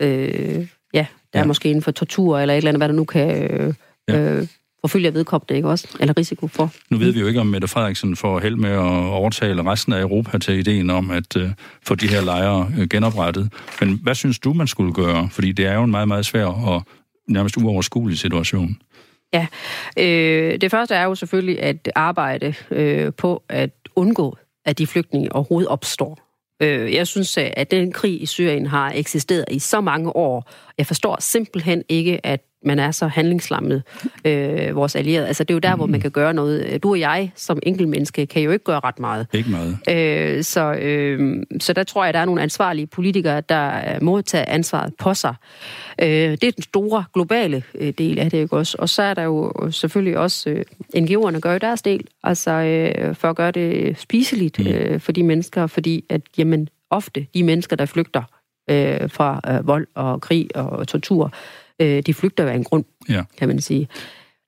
øh, 0.00 0.66
ja, 0.94 1.06
der 1.32 1.38
ja. 1.38 1.40
er 1.40 1.44
måske 1.44 1.68
inden 1.68 1.82
for 1.82 1.90
tortur 1.90 2.38
eller 2.38 2.54
et 2.54 2.56
eller 2.56 2.70
andet, 2.70 2.80
hvad 2.80 2.88
der 2.88 2.94
nu 2.94 3.04
kan 3.04 3.50
øh, 3.50 3.74
ja. 4.08 4.20
øh, 4.20 4.46
forfølge 4.80 5.14
vedkommende, 5.14 5.54
ikke 5.54 5.68
også? 5.68 5.96
Eller 6.00 6.14
risiko 6.18 6.46
for. 6.46 6.70
Nu 6.90 6.98
ved 6.98 7.12
vi 7.12 7.20
jo 7.20 7.26
ikke, 7.26 7.40
om 7.40 7.46
Mette 7.46 7.68
Frederiksen 7.68 8.16
får 8.16 8.40
held 8.40 8.56
med 8.56 8.70
at 8.70 9.10
overtale 9.20 9.62
resten 9.62 9.92
af 9.92 10.00
Europa 10.00 10.38
til 10.38 10.58
ideen 10.58 10.90
om 10.90 11.10
at 11.10 11.36
øh, 11.36 11.50
få 11.82 11.94
de 11.94 12.08
her 12.08 12.20
lejre 12.20 12.72
øh, 12.78 12.88
genoprettet. 12.88 13.52
Men 13.80 14.00
hvad 14.02 14.14
synes 14.14 14.38
du, 14.38 14.52
man 14.52 14.66
skulle 14.66 14.92
gøre? 14.92 15.28
Fordi 15.32 15.52
det 15.52 15.66
er 15.66 15.74
jo 15.74 15.84
en 15.84 15.90
meget, 15.90 16.08
meget 16.08 16.26
svær 16.26 16.46
og 16.46 16.82
nærmest 17.28 17.56
uoverskuelig 17.56 18.18
situation. 18.18 18.76
Ja, 19.34 19.46
øh, 19.98 20.60
det 20.60 20.70
første 20.70 20.94
er 20.94 21.04
jo 21.04 21.14
selvfølgelig 21.14 21.62
at 21.62 21.92
arbejde 21.94 22.54
øh, 22.70 23.12
på 23.12 23.42
at 23.48 23.70
undgå, 23.96 24.36
at 24.64 24.78
de 24.78 24.86
flygtninge 24.86 25.32
overhovedet 25.32 25.68
opstår. 25.68 26.18
Øh, 26.62 26.94
jeg 26.94 27.06
synes, 27.06 27.38
at 27.38 27.70
den 27.70 27.92
krig 27.92 28.22
i 28.22 28.26
Syrien 28.26 28.66
har 28.66 28.92
eksisteret 28.94 29.44
i 29.50 29.58
så 29.58 29.80
mange 29.80 30.16
år. 30.16 30.50
Jeg 30.82 30.86
forstår 30.86 31.16
simpelthen 31.20 31.82
ikke, 31.88 32.26
at 32.26 32.40
man 32.64 32.78
er 32.78 32.90
så 32.90 33.06
handlingslammet, 33.06 33.82
øh, 34.24 34.76
vores 34.76 34.96
allierede. 34.96 35.26
Altså, 35.26 35.44
det 35.44 35.50
er 35.50 35.54
jo 35.54 35.58
der, 35.58 35.74
mm. 35.74 35.78
hvor 35.78 35.86
man 35.86 36.00
kan 36.00 36.10
gøre 36.10 36.34
noget. 36.34 36.82
Du 36.82 36.90
og 36.90 37.00
jeg, 37.00 37.32
som 37.36 37.58
enkeltmenneske, 37.62 38.26
kan 38.26 38.42
jo 38.42 38.50
ikke 38.50 38.64
gøre 38.64 38.80
ret 38.84 38.98
meget. 38.98 39.26
Ikke 39.32 39.50
meget. 39.50 39.78
Øh, 39.88 40.44
så, 40.44 40.72
øh, 40.72 41.42
så 41.60 41.72
der 41.72 41.84
tror 41.84 42.04
jeg, 42.04 42.14
der 42.14 42.20
er 42.20 42.24
nogle 42.24 42.42
ansvarlige 42.42 42.86
politikere, 42.86 43.40
der 43.40 44.00
må 44.00 44.20
tage 44.20 44.48
ansvaret 44.48 44.94
på 44.98 45.14
sig. 45.14 45.34
Øh, 46.02 46.08
det 46.08 46.44
er 46.44 46.52
den 46.52 46.62
store, 46.62 47.04
globale 47.14 47.62
øh, 47.74 47.92
del 47.98 48.18
af 48.18 48.30
det, 48.30 48.38
ikke 48.38 48.56
også? 48.56 48.76
Og 48.78 48.88
så 48.88 49.02
er 49.02 49.14
der 49.14 49.22
jo 49.22 49.52
selvfølgelig 49.70 50.18
også, 50.18 50.50
øh, 50.50 50.64
NGO'erne 50.96 51.38
gør 51.38 51.52
jo 51.52 51.58
deres 51.58 51.82
del, 51.82 52.06
altså 52.22 52.50
øh, 52.50 53.14
for 53.14 53.30
at 53.30 53.36
gøre 53.36 53.50
det 53.50 53.98
spiseligt 53.98 54.58
mm. 54.58 54.66
øh, 54.66 55.00
for 55.00 55.12
de 55.12 55.22
mennesker, 55.22 55.66
fordi 55.66 56.04
at, 56.08 56.20
jamen, 56.38 56.68
ofte 56.90 57.26
de 57.34 57.42
mennesker, 57.42 57.76
der 57.76 57.86
flygter 57.86 58.22
øh, 58.70 59.10
fra 59.10 59.40
øh, 59.48 59.66
vold 59.66 59.86
og 59.94 60.20
krig 60.20 60.56
og 60.56 60.88
tortur, 60.88 61.32
øh, 61.80 62.02
de 62.06 62.14
flygter 62.14 62.46
af 62.46 62.54
en 62.54 62.64
grund, 62.64 62.84
ja. 63.08 63.22
kan 63.38 63.48
man 63.48 63.60
sige. 63.60 63.88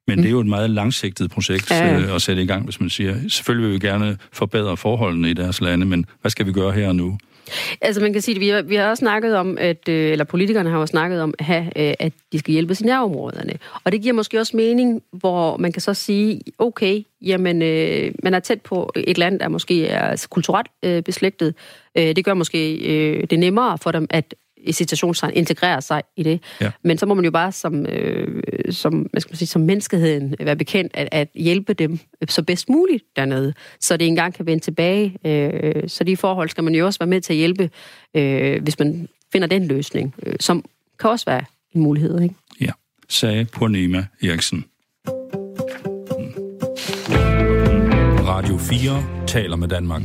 Men 0.06 0.18
det 0.18 0.26
er 0.26 0.30
jo 0.30 0.40
et 0.40 0.46
meget 0.46 0.70
langsigtet 0.70 1.30
projekt 1.30 1.70
ja. 1.70 2.00
øh, 2.00 2.14
at 2.14 2.22
sætte 2.22 2.42
i 2.42 2.46
gang, 2.46 2.64
hvis 2.64 2.80
man 2.80 2.90
siger, 2.90 3.28
selvfølgelig 3.28 3.70
vil 3.70 3.82
vi 3.82 3.86
gerne 3.86 4.18
forbedre 4.32 4.76
forholdene 4.76 5.30
i 5.30 5.34
deres 5.34 5.60
lande, 5.60 5.86
men 5.86 6.06
hvad 6.20 6.30
skal 6.30 6.46
vi 6.46 6.52
gøre 6.52 6.72
her 6.72 6.88
og 6.88 6.96
nu? 6.96 7.18
Altså 7.80 8.00
man 8.00 8.12
kan 8.12 8.22
sige, 8.22 8.34
at 8.34 8.40
vi 8.40 8.48
har, 8.48 8.62
vi 8.62 8.74
har 8.74 8.90
også 8.90 9.00
snakket 9.00 9.36
om, 9.36 9.58
at, 9.60 9.88
øh, 9.88 10.12
eller 10.12 10.24
politikerne 10.24 10.70
har 10.70 10.78
også 10.78 10.90
snakket 10.90 11.20
om, 11.20 11.34
at, 11.38 11.44
have, 11.44 11.64
øh, 11.64 11.94
at 11.98 12.12
de 12.32 12.38
skal 12.38 12.52
hjælpe 12.52 12.76
i 12.80 12.84
nærområderne. 12.84 13.58
Og 13.84 13.92
det 13.92 14.02
giver 14.02 14.14
måske 14.14 14.40
også 14.40 14.56
mening, 14.56 15.02
hvor 15.12 15.56
man 15.56 15.72
kan 15.72 15.82
så 15.82 15.94
sige, 15.94 16.40
okay, 16.58 17.02
jamen 17.22 17.62
øh, 17.62 18.12
man 18.22 18.34
er 18.34 18.40
tæt 18.40 18.60
på 18.60 18.92
et 18.96 19.18
land, 19.18 19.40
der 19.40 19.48
måske 19.48 19.86
er 19.86 20.26
kulturelt 20.30 20.68
øh, 20.82 21.02
beslægtet. 21.02 21.54
Øh, 21.98 22.16
det 22.16 22.24
gør 22.24 22.34
måske 22.34 22.74
øh, 22.76 23.26
det 23.30 23.38
nemmere 23.38 23.78
for 23.78 23.92
dem 23.92 24.06
at 24.10 24.34
i 24.64 24.72
situationstegn 24.72 25.32
integrere 25.34 25.82
sig 25.82 26.02
i 26.16 26.22
det. 26.22 26.40
Ja. 26.60 26.70
Men 26.82 26.98
så 26.98 27.06
må 27.06 27.14
man 27.14 27.24
jo 27.24 27.30
bare 27.30 27.52
som, 27.52 27.86
øh, 27.86 28.42
som, 28.70 28.94
hvad 28.94 29.20
skal 29.20 29.30
man 29.30 29.36
sige, 29.36 29.48
som 29.48 29.62
menneskeheden 29.62 30.34
være 30.40 30.56
bekendt 30.56 30.92
at, 30.94 31.08
at 31.12 31.28
hjælpe 31.34 31.74
dem 31.74 31.98
så 32.28 32.42
bedst 32.42 32.68
muligt 32.68 33.04
dernede, 33.16 33.54
så 33.80 33.96
det 33.96 34.06
engang 34.06 34.34
kan 34.34 34.46
vende 34.46 34.64
tilbage. 34.64 35.16
Øh, 35.24 35.88
så 35.88 36.04
de 36.04 36.16
forhold 36.16 36.48
skal 36.48 36.64
man 36.64 36.74
jo 36.74 36.86
også 36.86 36.98
være 36.98 37.06
med 37.06 37.20
til 37.20 37.32
at 37.32 37.36
hjælpe, 37.36 37.70
øh, 38.14 38.62
hvis 38.62 38.78
man 38.78 39.08
finder 39.32 39.48
den 39.48 39.66
løsning, 39.66 40.14
øh, 40.26 40.34
som 40.40 40.64
kan 41.00 41.10
også 41.10 41.26
være 41.26 41.44
en 41.74 41.80
mulighed. 41.80 42.20
Ikke? 42.20 42.34
Ja, 42.60 42.70
sagde 43.08 43.44
Purnima 43.44 44.06
Eriksen. 44.22 44.64
Radio 48.26 48.58
4 48.58 49.26
taler 49.26 49.56
med 49.56 49.68
Danmark. 49.68 50.02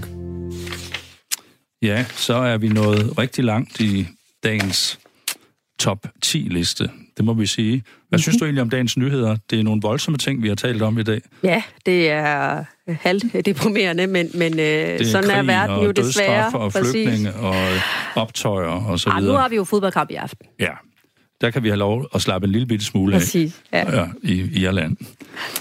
Ja, 1.82 2.06
så 2.10 2.34
er 2.34 2.58
vi 2.58 2.68
nået 2.68 3.18
rigtig 3.18 3.44
langt 3.44 3.80
i 3.80 4.08
dagens 4.44 5.00
top 5.80 6.08
10-liste. 6.26 6.90
Det 7.18 7.26
må 7.26 7.34
vi 7.34 7.46
sige. 7.46 7.72
Hvad 7.72 7.82
mm-hmm. 7.82 8.20
synes 8.20 8.38
du 8.38 8.46
egentlig 8.46 8.62
om 8.62 8.70
dagens 8.70 8.98
nyheder? 8.98 9.38
Det 9.50 9.60
er 9.60 9.64
nogle 9.64 9.82
voldsomme 9.82 10.18
ting, 10.18 10.44
vi 10.44 10.48
har 10.48 10.56
talt 10.56 10.82
om 10.82 11.00
i 11.00 11.04
dag. 11.04 11.22
Ja, 11.44 11.64
det 11.86 12.10
er 12.10 12.64
halvt 12.88 13.46
deprimerende, 13.46 14.08
men, 14.08 14.30
men 14.34 14.60
øh, 14.60 14.66
er 14.66 15.04
sådan 15.04 15.30
er 15.30 15.44
verden 15.44 15.86
jo 15.86 15.92
desværre. 15.92 16.60
og 16.60 16.74
flygtninge 16.74 17.34
og 17.34 17.56
optøjer 18.16 18.68
og 18.68 19.00
så 19.00 19.10
videre. 19.10 19.34
nu 19.34 19.38
har 19.38 19.50
vi 19.50 19.56
jo 19.56 19.64
fodboldkamp 19.64 20.12
i 20.12 20.16
aften. 20.16 20.48
Ja, 20.60 20.72
der 21.42 21.52
kan 21.52 21.64
vi 21.64 21.68
have 21.70 21.80
lov 21.80 22.08
at 22.16 22.22
slappe 22.22 22.46
en 22.46 22.52
lille 22.52 22.68
bitte 22.68 22.86
smule 22.86 23.16
af 23.16 23.22
Præcis, 23.22 23.62
ja. 23.74 24.00
ja, 24.00 24.08
i, 24.24 24.62
Irland. 24.62 24.98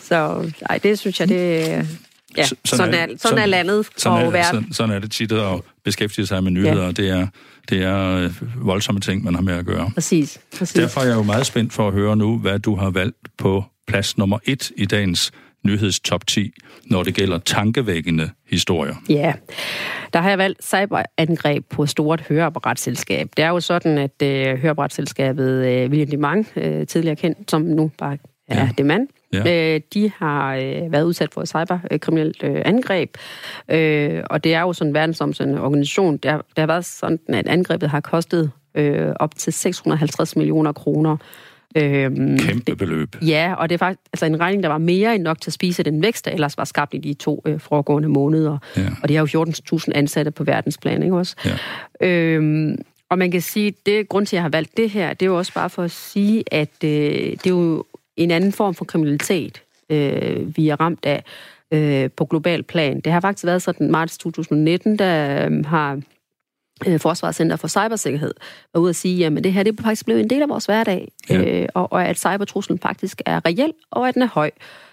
Så 0.03 0.51
nej, 0.69 0.79
det 0.79 0.99
synes 0.99 1.21
jeg, 1.21 1.29
det... 1.29 1.89
Ja, 2.37 2.45
sådan, 2.45 2.59
sådan, 2.65 2.95
er, 2.95 3.01
sådan, 3.01 3.19
sådan 3.19 3.39
er 3.39 3.47
landet 3.47 3.87
sådan 3.97 4.19
og 4.19 4.27
er, 4.27 4.31
verden. 4.31 4.45
Sådan, 4.45 4.73
sådan 4.73 4.95
er 4.95 4.99
det 4.99 5.11
tit 5.11 5.33
at 5.33 5.61
beskæftige 5.85 6.27
sig 6.27 6.45
med 6.45 6.51
nyheder, 6.51 6.83
Ja. 6.83 6.87
og 6.87 6.97
det 6.97 7.09
er, 7.09 7.27
det 7.71 7.83
er 7.83 8.17
øh, 8.17 8.67
voldsomme 8.67 9.01
ting, 9.01 9.25
man 9.25 9.35
har 9.35 9.43
med 9.43 9.55
at 9.55 9.67
gøre. 9.67 9.91
Præcis, 9.95 10.41
præcis. 10.59 10.75
Derfor 10.75 11.01
er 11.01 11.07
jeg 11.07 11.17
jo 11.17 11.23
meget 11.23 11.47
spændt 11.47 11.73
for 11.73 11.89
at 11.89 11.95
høre 11.95 12.17
nu, 12.17 12.39
hvad 12.39 12.59
du 12.59 12.75
har 12.77 12.91
valgt 12.91 13.17
på 13.39 13.65
plads 13.87 14.19
nummer 14.19 14.39
et 14.45 14.71
i 14.77 14.85
dagens 14.87 15.33
nyhedstop 15.65 16.27
10, 16.27 16.53
når 16.85 17.03
det 17.03 17.15
gælder 17.15 17.39
tankevækkende 17.39 18.31
historier. 18.51 18.95
Ja, 19.09 19.33
der 20.13 20.21
har 20.21 20.29
jeg 20.29 20.39
valgt 20.39 20.65
cyberangreb 20.65 21.65
på 21.71 21.83
et 21.83 21.89
stort 21.91 22.21
høreapparatselskab. 22.29 23.29
Det 23.37 23.45
er 23.45 23.49
jo 23.49 23.61
sådan, 23.61 23.99
at 23.99 24.23
øh, 24.23 24.59
høreapparatselskabet 24.59 25.67
øh, 25.67 25.91
William 25.91 26.09
Demang, 26.11 26.49
øh, 26.57 26.87
tidligere 26.87 27.17
kendt 27.17 27.51
som 27.51 27.63
nu 27.63 27.91
bare 27.99 28.13
er 28.13 28.17
Ja. 28.51 28.61
ja. 28.61 28.69
Demand, 28.79 29.09
Ja. 29.33 29.75
øh, 29.75 29.81
de 29.95 30.13
har 30.17 30.55
øh, 30.55 30.93
været 30.93 31.05
udsat 31.05 31.35
for 31.35 31.41
et 31.41 31.49
cyberkriminelt 31.49 32.43
øh, 32.43 32.63
angreb. 32.65 33.17
Øh, 33.69 34.23
og 34.31 34.45
det 34.45 34.55
er 34.55 34.61
jo 34.61 34.73
sådan 34.73 34.91
en 34.91 34.95
verdensomsættende 34.95 35.63
organisation. 35.63 36.17
Det 36.17 36.31
har, 36.31 36.39
det 36.39 36.59
har 36.59 36.67
været 36.67 36.85
sådan, 36.85 37.19
at 37.29 37.49
angrebet 37.49 37.91
har 37.91 38.01
kostet 38.01 38.51
øh, 38.75 39.13
op 39.21 39.37
til 39.37 39.53
650 39.53 40.37
millioner 40.37 40.73
kroner. 40.73 41.17
Øhm, 41.77 42.39
Kæmpe 42.39 42.77
beløb. 42.77 43.17
Ja, 43.23 43.55
og 43.59 43.69
det 43.69 43.75
er 43.75 43.79
faktisk 43.79 44.01
altså 44.13 44.27
en 44.27 44.41
regning, 44.41 44.63
der 44.63 44.69
var 44.69 44.79
mere 44.79 45.15
end 45.15 45.23
nok 45.23 45.41
til 45.41 45.51
at 45.51 45.55
spise 45.55 45.83
den 45.83 46.03
vækst, 46.03 46.25
der 46.25 46.31
ellers 46.31 46.59
var 46.59 46.65
skabt 46.65 46.95
i 46.95 46.99
de 46.99 47.15
to 47.15 47.43
øh, 47.47 47.61
foregående 47.61 48.09
måneder. 48.09 48.59
Ja. 48.77 48.89
Og 49.03 49.09
de 49.09 49.17
har 49.17 49.27
jo 49.35 49.45
14.000 49.45 49.93
ansatte 49.95 50.31
på 50.31 50.45
verdensplan, 50.45 51.03
ikke 51.03 51.17
også? 51.17 51.37
Ja. 51.45 52.09
Øhm, 52.09 52.79
og 53.11 53.19
man 53.19 53.31
kan 53.31 53.41
sige, 53.41 53.75
det 53.87 54.09
grund 54.09 54.27
til, 54.27 54.37
at 54.37 54.39
jeg 54.39 54.43
har 54.43 54.49
valgt 54.49 54.77
det 54.77 54.91
her, 54.91 55.15
det 55.15 55.27
er 55.27 55.31
jo 55.31 55.39
også 55.39 55.55
bare 55.55 55.71
for 55.71 55.83
at 55.83 55.91
sige, 55.91 56.45
at 56.53 56.85
øh, 56.85 56.91
det 56.91 57.47
er 57.47 57.51
jo 57.51 57.85
en 58.19 58.31
anden 58.31 58.53
form 58.53 58.75
for 58.75 58.85
kriminalitet, 58.85 59.63
øh, 59.91 60.57
vi 60.57 60.69
er 60.69 60.81
ramt 60.81 61.07
af 61.07 61.25
øh, 61.73 62.11
på 62.17 62.25
global 62.25 62.63
plan. 62.63 63.01
Det 63.01 63.13
har 63.13 63.21
faktisk 63.21 63.45
været 63.47 63.63
sådan, 63.63 63.91
marts 63.91 64.19
2019, 64.19 64.99
der 64.99 65.47
øh, 65.51 65.65
har 65.67 66.01
øh, 66.87 67.01
Forsvarscenter 67.01 67.57
for 67.57 67.69
Cybersikkerhed 67.69 68.35
var 68.75 68.81
ude 68.81 68.91
at 68.91 68.97
sige, 68.97 69.27
at 69.27 69.33
det 69.45 69.53
her 69.53 69.63
det 69.63 69.79
er 69.79 69.83
faktisk 69.83 70.05
blevet 70.05 70.21
en 70.21 70.31
del 70.31 70.43
af 70.43 70.49
vores 70.49 70.67
hverdag, 70.67 71.09
Ja. 71.31 71.61
øh, 71.63 71.69
og, 71.75 71.93
og 71.93 72.05
at 72.09 72.19
cybertruslen 72.19 72.79
faktisk 72.79 73.23
er 73.27 73.41
reel, 73.47 73.73
og 73.91 74.09
at 74.09 74.15
den 74.15 74.23
er 74.23 74.29
høj. 74.29 74.47
Øh, 74.47 74.88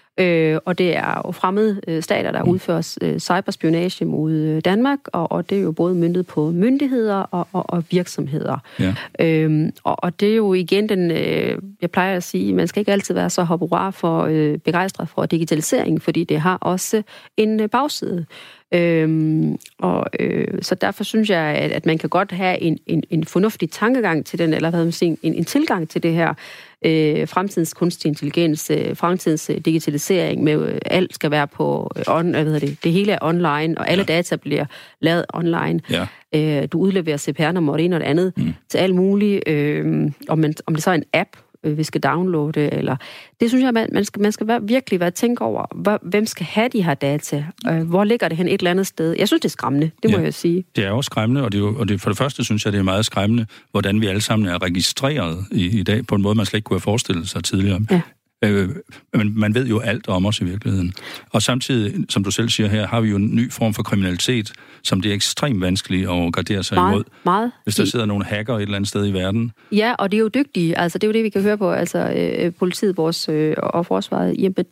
og 0.64 0.78
det 0.78 0.96
er 0.96 1.22
jo 1.26 1.32
fremmede 1.32 1.80
øh, 1.88 2.02
stater, 2.02 2.32
der 2.32 2.42
udfører 2.42 2.96
øh, 3.02 3.18
cyberspionage 3.18 4.04
mod 4.04 4.32
øh, 4.32 4.60
Danmark, 4.64 4.98
og, 5.12 5.32
og 5.32 5.50
det 5.50 5.58
er 5.58 5.62
jo 5.62 5.72
både 5.72 5.94
myndet 5.94 6.26
på 6.26 6.50
myndigheder 6.50 7.14
og, 7.14 7.48
og, 7.52 7.64
og 7.70 7.84
virksomheder. 7.90 8.58
Ja. 8.80 8.94
Øhm, 9.20 9.72
og, 9.84 9.96
og 10.04 10.20
det 10.20 10.32
er 10.32 10.36
jo 10.36 10.54
igen 10.54 10.88
den, 10.88 11.10
øh, 11.10 11.58
jeg 11.82 11.90
plejer 11.90 12.16
at 12.16 12.22
sige, 12.22 12.52
man 12.52 12.68
skal 12.68 12.80
ikke 12.80 12.92
altid 12.92 13.14
være 13.14 13.30
så 13.30 13.42
hopperar 13.42 13.90
for 13.90 14.22
øh, 14.22 14.58
begejstret 14.58 15.08
for 15.08 15.26
digitalisering, 15.26 16.02
fordi 16.02 16.24
det 16.24 16.40
har 16.40 16.56
også 16.56 17.02
en 17.36 17.60
øh, 17.60 17.68
bagside. 17.68 18.26
Øhm, 18.72 19.58
og 19.78 20.06
øh, 20.20 20.48
så 20.62 20.74
derfor 20.74 21.04
synes 21.04 21.30
jeg, 21.30 21.40
at, 21.40 21.72
at 21.72 21.86
man 21.86 21.98
kan 21.98 22.08
godt 22.08 22.32
have 22.32 22.60
en, 22.60 22.78
en, 22.86 23.02
en 23.10 23.24
fornuftig 23.24 23.70
tankegang 23.70 24.26
til 24.26 24.38
den, 24.38 24.54
eller 24.54 24.70
hvad 24.70 24.84
man 24.84 24.92
siger, 24.92 25.16
en, 25.22 25.34
en 25.34 25.44
tilgang 25.44 25.88
til 25.88 26.02
det 26.02 26.12
her 26.12 26.34
øh, 26.86 27.28
fremtidens 27.28 27.74
kunstig 27.74 28.08
intelligens, 28.08 28.70
øh, 28.70 28.96
fremtidens 28.96 29.50
øh, 29.50 29.56
digitalisering 29.56 30.44
med 30.44 30.68
øh, 30.68 30.78
alt 30.86 31.14
skal 31.14 31.30
være 31.30 31.48
på 31.48 31.90
øh, 31.96 32.04
on, 32.08 32.30
hvad 32.30 32.44
hedder 32.44 32.58
det, 32.58 32.84
det 32.84 32.92
hele 32.92 33.12
er 33.12 33.18
online, 33.22 33.78
og 33.78 33.90
alle 33.90 34.04
ja. 34.08 34.14
data 34.14 34.36
bliver 34.36 34.64
lavet 35.00 35.24
online. 35.34 35.80
Ja. 35.90 36.06
Øh, 36.34 36.68
du 36.72 36.78
udleverer 36.78 37.16
CPR-nummer 37.16 37.72
og 37.72 37.78
det 37.78 37.84
ene 37.84 37.96
og 37.96 38.00
det 38.00 38.06
andet 38.06 38.32
mm. 38.36 38.54
til 38.68 38.78
alt 38.78 38.94
muligt. 38.94 39.48
Øh, 39.48 40.10
om, 40.28 40.38
man, 40.38 40.54
om 40.66 40.74
det 40.74 40.82
så 40.82 40.90
er 40.90 40.94
en 40.94 41.04
app, 41.12 41.30
øh, 41.66 41.78
vi 41.78 41.82
skal 41.82 42.00
downloade, 42.00 42.72
eller... 42.72 42.96
Det 43.40 43.48
synes 43.50 43.64
jeg, 43.64 43.72
man, 43.74 43.88
man 43.92 44.04
skal, 44.04 44.22
man 44.22 44.32
skal 44.32 44.46
være, 44.46 44.60
virkelig 44.62 45.00
være 45.00 45.10
tænke 45.10 45.42
over, 45.42 45.64
hvor, 45.74 45.98
hvem 46.02 46.26
skal 46.26 46.46
have 46.46 46.68
de 46.68 46.82
her 46.82 46.94
data? 46.94 47.44
Øh, 47.70 47.82
hvor 47.88 48.04
ligger 48.04 48.28
det 48.28 48.36
hen 48.38 48.48
et 48.48 48.52
eller 48.60 48.70
andet 48.70 48.86
sted? 48.86 49.14
Jeg 49.18 49.28
synes, 49.28 49.40
det 49.40 49.48
er 49.48 49.50
skræmmende, 49.52 49.90
det 50.02 50.10
må 50.10 50.16
Ja. 50.16 50.22
jeg 50.22 50.34
sige. 50.34 50.64
Det 50.76 50.84
er 50.84 50.88
jo 50.88 51.02
skræmmende, 51.02 51.42
og, 51.44 51.52
det 51.52 51.58
er 51.58 51.62
jo, 51.62 51.76
og 51.78 51.88
det, 51.88 52.00
for 52.00 52.10
det 52.10 52.18
første 52.18 52.44
synes 52.44 52.64
jeg, 52.64 52.72
det 52.72 52.78
er 52.78 52.82
meget 52.82 53.06
skræmmende, 53.06 53.46
hvordan 53.70 54.00
vi 54.00 54.06
alle 54.06 54.20
sammen 54.20 54.48
er 54.48 54.62
registreret 54.62 55.44
i, 55.52 55.78
i 55.78 55.82
dag, 55.82 56.06
på 56.06 56.14
en 56.14 56.22
måde, 56.22 56.34
man 56.34 56.46
slet 56.46 56.58
ikke 56.58 56.64
kunne 56.64 56.74
have 56.74 56.80
forestillet 56.80 57.28
sig 57.28 57.44
tidligere. 57.44 57.80
Ja. 57.90 58.00
Øh, 58.44 58.68
men 59.14 59.40
man 59.40 59.54
ved 59.54 59.66
jo 59.66 59.80
alt 59.80 60.08
om 60.08 60.26
os 60.26 60.40
i 60.40 60.44
virkeligheden. 60.44 60.92
Og 61.30 61.42
samtidig, 61.42 62.04
som 62.08 62.24
du 62.24 62.30
selv 62.30 62.48
siger 62.48 62.68
her, 62.68 62.86
har 62.86 63.00
vi 63.00 63.08
jo 63.08 63.16
en 63.16 63.34
ny 63.34 63.52
form 63.52 63.74
for 63.74 63.82
kriminalitet, 63.82 64.52
som 64.82 65.00
det 65.00 65.10
er 65.10 65.14
ekstremt 65.14 65.60
vanskeligt 65.60 66.10
at 66.10 66.32
gardere 66.32 66.62
sig 66.62 66.76
imod. 66.76 66.90
Meget, 66.90 67.06
meget. 67.24 67.52
Hvis 67.64 67.74
der 67.74 67.84
sidder 67.84 68.06
nogle 68.06 68.24
hacker 68.24 68.56
et 68.56 68.62
eller 68.62 68.76
andet 68.76 68.88
sted 68.88 69.06
i 69.06 69.12
verden. 69.12 69.52
Ja, 69.72 69.94
og 69.98 70.12
det 70.12 70.16
er 70.16 70.20
jo 70.20 70.28
dygtige. 70.28 70.78
Altså, 70.78 70.98
det 70.98 71.06
er 71.06 71.08
jo 71.08 71.12
det, 71.12 71.24
vi 71.24 71.28
kan 71.28 71.42
høre 71.42 71.58
på. 71.58 71.72
Altså, 71.72 71.98
øh, 72.38 72.52
politiet 72.54 72.96
vores, 72.96 73.28
øh, 73.28 73.54
og 73.58 73.86
forsvaret, 73.86 74.36
jamen, 74.38 74.64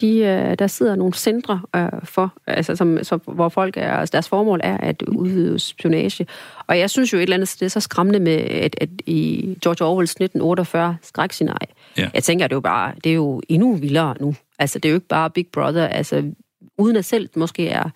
de, 0.00 0.18
øh, 0.18 0.58
der 0.58 0.66
sidder 0.66 0.96
nogle 0.96 1.14
centre 1.14 1.60
øh, 1.76 1.88
for, 2.04 2.34
altså, 2.46 2.76
som, 2.76 2.98
så, 3.02 3.18
hvor 3.26 3.48
folk 3.48 3.76
er, 3.76 3.92
altså, 3.92 4.12
deres 4.12 4.28
formål 4.28 4.60
er 4.62 4.76
at 4.76 5.02
udøve 5.02 5.58
spionage. 5.58 6.26
Og 6.66 6.78
jeg 6.78 6.90
synes 6.90 7.12
jo 7.12 7.18
et 7.18 7.22
eller 7.22 7.36
andet, 7.36 7.48
sted, 7.48 7.58
det 7.58 7.64
er 7.64 7.70
så 7.70 7.80
skræmmende 7.80 8.20
med, 8.20 8.36
at, 8.36 8.76
at 8.80 8.88
i 9.06 9.48
George 9.62 9.84
Orwells 9.84 10.10
1948 10.10 10.96
skrækscenarie, 11.02 11.68
Ja. 11.98 12.08
jeg 12.14 12.22
tænker, 12.22 12.46
det 12.46 12.52
er 12.52 12.56
jo 12.56 12.60
bare, 12.60 12.92
det 13.04 13.10
er 13.10 13.14
jo 13.16 13.42
endnu 13.48 13.74
vildere 13.76 14.14
nu. 14.20 14.34
Altså, 14.58 14.78
det 14.78 14.88
er 14.88 14.90
jo 14.90 14.96
ikke 14.96 15.08
bare 15.08 15.30
Big 15.30 15.46
Brother, 15.52 15.86
altså, 15.86 16.32
uden 16.78 16.96
at 16.96 17.04
selv 17.04 17.28
måske 17.36 17.68
er... 17.68 17.90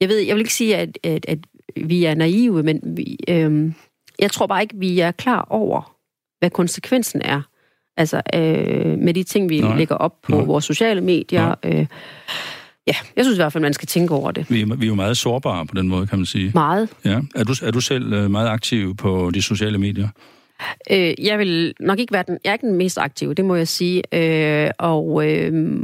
Jeg 0.00 0.08
ved, 0.08 0.18
jeg 0.18 0.34
vil 0.36 0.40
ikke 0.40 0.54
sige, 0.54 0.76
at, 0.76 0.98
at, 1.04 1.26
at 1.28 1.38
vi 1.86 2.04
er 2.04 2.14
naive, 2.14 2.62
men 2.62 2.80
vi, 2.96 3.18
øhm, 3.28 3.74
jeg 4.18 4.30
tror 4.30 4.46
bare 4.46 4.62
ikke, 4.62 4.74
vi 4.78 5.00
er 5.00 5.10
klar 5.10 5.46
over, 5.50 5.96
hvad 6.38 6.50
konsekvensen 6.50 7.22
er. 7.24 7.42
Altså, 7.96 8.22
øh, 8.34 8.98
med 8.98 9.14
de 9.14 9.22
ting, 9.22 9.48
vi 9.50 9.60
Nej. 9.60 9.68
Nej. 9.68 9.78
lægger 9.78 9.94
op 9.94 10.22
på 10.22 10.30
Nej. 10.32 10.38
Nej. 10.40 10.46
vores 10.46 10.64
sociale 10.64 11.00
medier. 11.00 11.54
Øh, 11.62 11.86
ja, 12.86 12.94
jeg 13.16 13.24
synes 13.24 13.36
i 13.38 13.40
hvert 13.40 13.52
fald, 13.52 13.62
man 13.62 13.72
skal 13.74 13.86
tænke 13.88 14.14
over 14.14 14.30
det. 14.30 14.50
Vi, 14.50 14.60
er- 14.62 14.76
vi 14.76 14.84
er 14.86 14.88
jo 14.88 14.94
meget 14.94 15.16
sårbare 15.16 15.66
på 15.66 15.74
den 15.74 15.88
måde, 15.88 16.06
kan 16.06 16.18
man 16.18 16.26
sige. 16.26 16.50
Meget. 16.54 16.88
Ja. 17.04 17.20
Er, 17.34 17.44
du, 17.44 17.54
er 17.62 17.70
du 17.70 17.80
selv 17.80 18.12
øh, 18.12 18.30
meget 18.30 18.48
aktiv 18.48 18.96
på 18.96 19.30
de 19.34 19.42
sociale 19.42 19.78
medier? 19.78 20.08
Øh, 20.90 21.14
jeg 21.26 21.38
vil 21.38 21.74
nok 21.80 21.98
ikke 21.98 22.12
være 22.12 22.24
den, 22.26 22.38
jeg 22.44 22.50
er 22.50 22.54
ikke 22.54 22.66
den 22.66 22.76
mest 22.76 22.98
aktive, 22.98 23.34
det 23.34 23.44
må 23.44 23.54
jeg 23.54 23.68
sige. 23.68 24.02
Øh, 24.14 24.70
og 24.78 25.30
øh, 25.32 25.78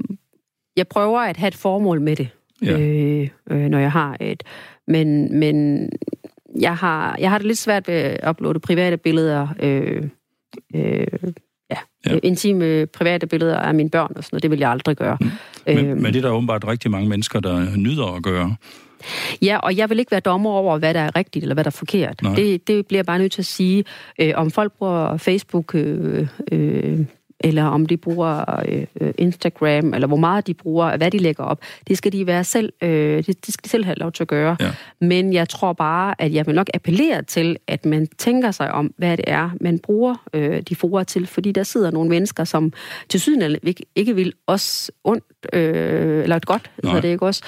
jeg 0.76 0.88
prøver 0.88 1.20
at 1.20 1.36
have 1.36 1.48
et 1.48 1.54
formål 1.54 2.00
med 2.00 2.16
det, 2.16 2.28
Ja. 2.62 2.78
øh, 2.80 3.28
øh, 3.50 3.58
når 3.68 3.78
jeg 3.78 3.92
har 3.92 4.16
et. 4.20 4.42
Men, 4.86 5.38
men 5.38 5.88
jeg, 6.60 6.76
har, 6.76 7.16
jeg 7.20 7.30
har 7.30 7.38
det 7.38 7.46
lidt 7.46 7.58
svært 7.58 7.88
ved 7.88 7.94
at 7.94 8.28
uploade 8.30 8.60
private 8.60 8.96
billeder. 8.96 9.48
Øh, 9.60 10.02
øh, 10.74 11.06
ja, 11.70 11.76
intime 12.22 12.86
private 12.86 13.26
billeder 13.26 13.56
af 13.58 13.74
mine 13.74 13.90
børn 13.90 14.12
og 14.16 14.24
sådan 14.24 14.34
noget. 14.34 14.42
Det 14.42 14.50
vil 14.50 14.58
jeg 14.58 14.70
aldrig 14.70 14.96
gøre. 14.96 15.18
Mm. 15.20 15.30
Men, 15.66 15.86
men 16.02 16.04
det 16.04 16.16
er 16.16 16.20
der 16.22 16.30
åbenbart 16.30 16.66
rigtig 16.66 16.90
mange 16.90 17.08
mennesker, 17.08 17.40
der 17.40 17.76
nyder 17.76 18.16
at 18.16 18.22
gøre. 18.22 18.56
Ja, 19.42 19.58
og 19.58 19.76
jeg 19.76 19.90
vil 19.90 19.98
ikke 19.98 20.10
være 20.10 20.20
dommer 20.20 20.50
over, 20.50 20.78
hvad 20.78 20.94
der 20.94 21.00
er 21.00 21.16
rigtigt 21.16 21.42
eller 21.42 21.54
hvad 21.54 21.64
der 21.64 21.70
er 21.70 21.72
forkert. 21.72 22.22
Nej. 22.22 22.34
Det, 22.34 22.68
det 22.68 22.86
bliver 22.86 22.98
jeg 22.98 23.06
bare 23.06 23.18
nødt 23.18 23.32
til 23.32 23.42
at 23.42 23.46
sige. 23.46 23.84
Øh, 24.20 24.32
om 24.34 24.50
folk 24.50 24.72
bruger 24.72 25.16
Facebook, 25.16 25.74
øh, 25.74 26.28
øh, 26.52 27.00
eller 27.44 27.64
om 27.64 27.86
de 27.86 27.96
bruger 27.96 28.44
øh, 28.68 28.86
øh, 29.00 29.14
Instagram, 29.18 29.94
eller 29.94 30.06
hvor 30.06 30.16
meget 30.16 30.46
de 30.46 30.54
bruger, 30.54 30.96
hvad 30.96 31.10
de 31.10 31.18
lægger 31.18 31.44
op, 31.44 31.60
det 31.88 31.98
skal 31.98 32.12
de 32.12 32.26
være 32.26 32.44
selv, 32.44 32.72
øh, 32.82 33.24
det, 33.26 33.46
det 33.46 33.54
skal 33.54 33.64
de 33.64 33.68
selv 33.68 33.84
have 33.84 33.96
lov 33.96 34.12
til 34.12 34.24
at 34.24 34.28
gøre. 34.28 34.56
Ja. 34.60 34.70
Men 35.00 35.32
jeg 35.32 35.48
tror 35.48 35.72
bare, 35.72 36.14
at 36.18 36.34
jeg 36.34 36.46
vil 36.46 36.54
nok 36.54 36.66
appellere 36.74 37.22
til, 37.22 37.56
at 37.66 37.86
man 37.86 38.06
tænker 38.18 38.50
sig 38.50 38.72
om, 38.72 38.94
hvad 38.96 39.16
det 39.16 39.24
er, 39.28 39.50
man 39.60 39.78
bruger 39.78 40.14
øh, 40.34 40.62
de 40.68 40.76
forer 40.76 41.04
til, 41.04 41.26
fordi 41.26 41.52
der 41.52 41.62
sidder 41.62 41.90
nogle 41.90 42.10
mennesker, 42.10 42.44
som 42.44 42.72
til 43.08 43.20
syden 43.20 43.56
ikke, 43.62 43.84
ikke 43.96 44.14
vil 44.14 44.32
os 44.46 44.90
ondt, 45.04 45.24
øh, 45.52 46.22
eller 46.22 46.38
godt, 46.38 46.70
hedder 46.84 47.00
det 47.00 47.08
ikke 47.08 47.26
også. 47.26 47.42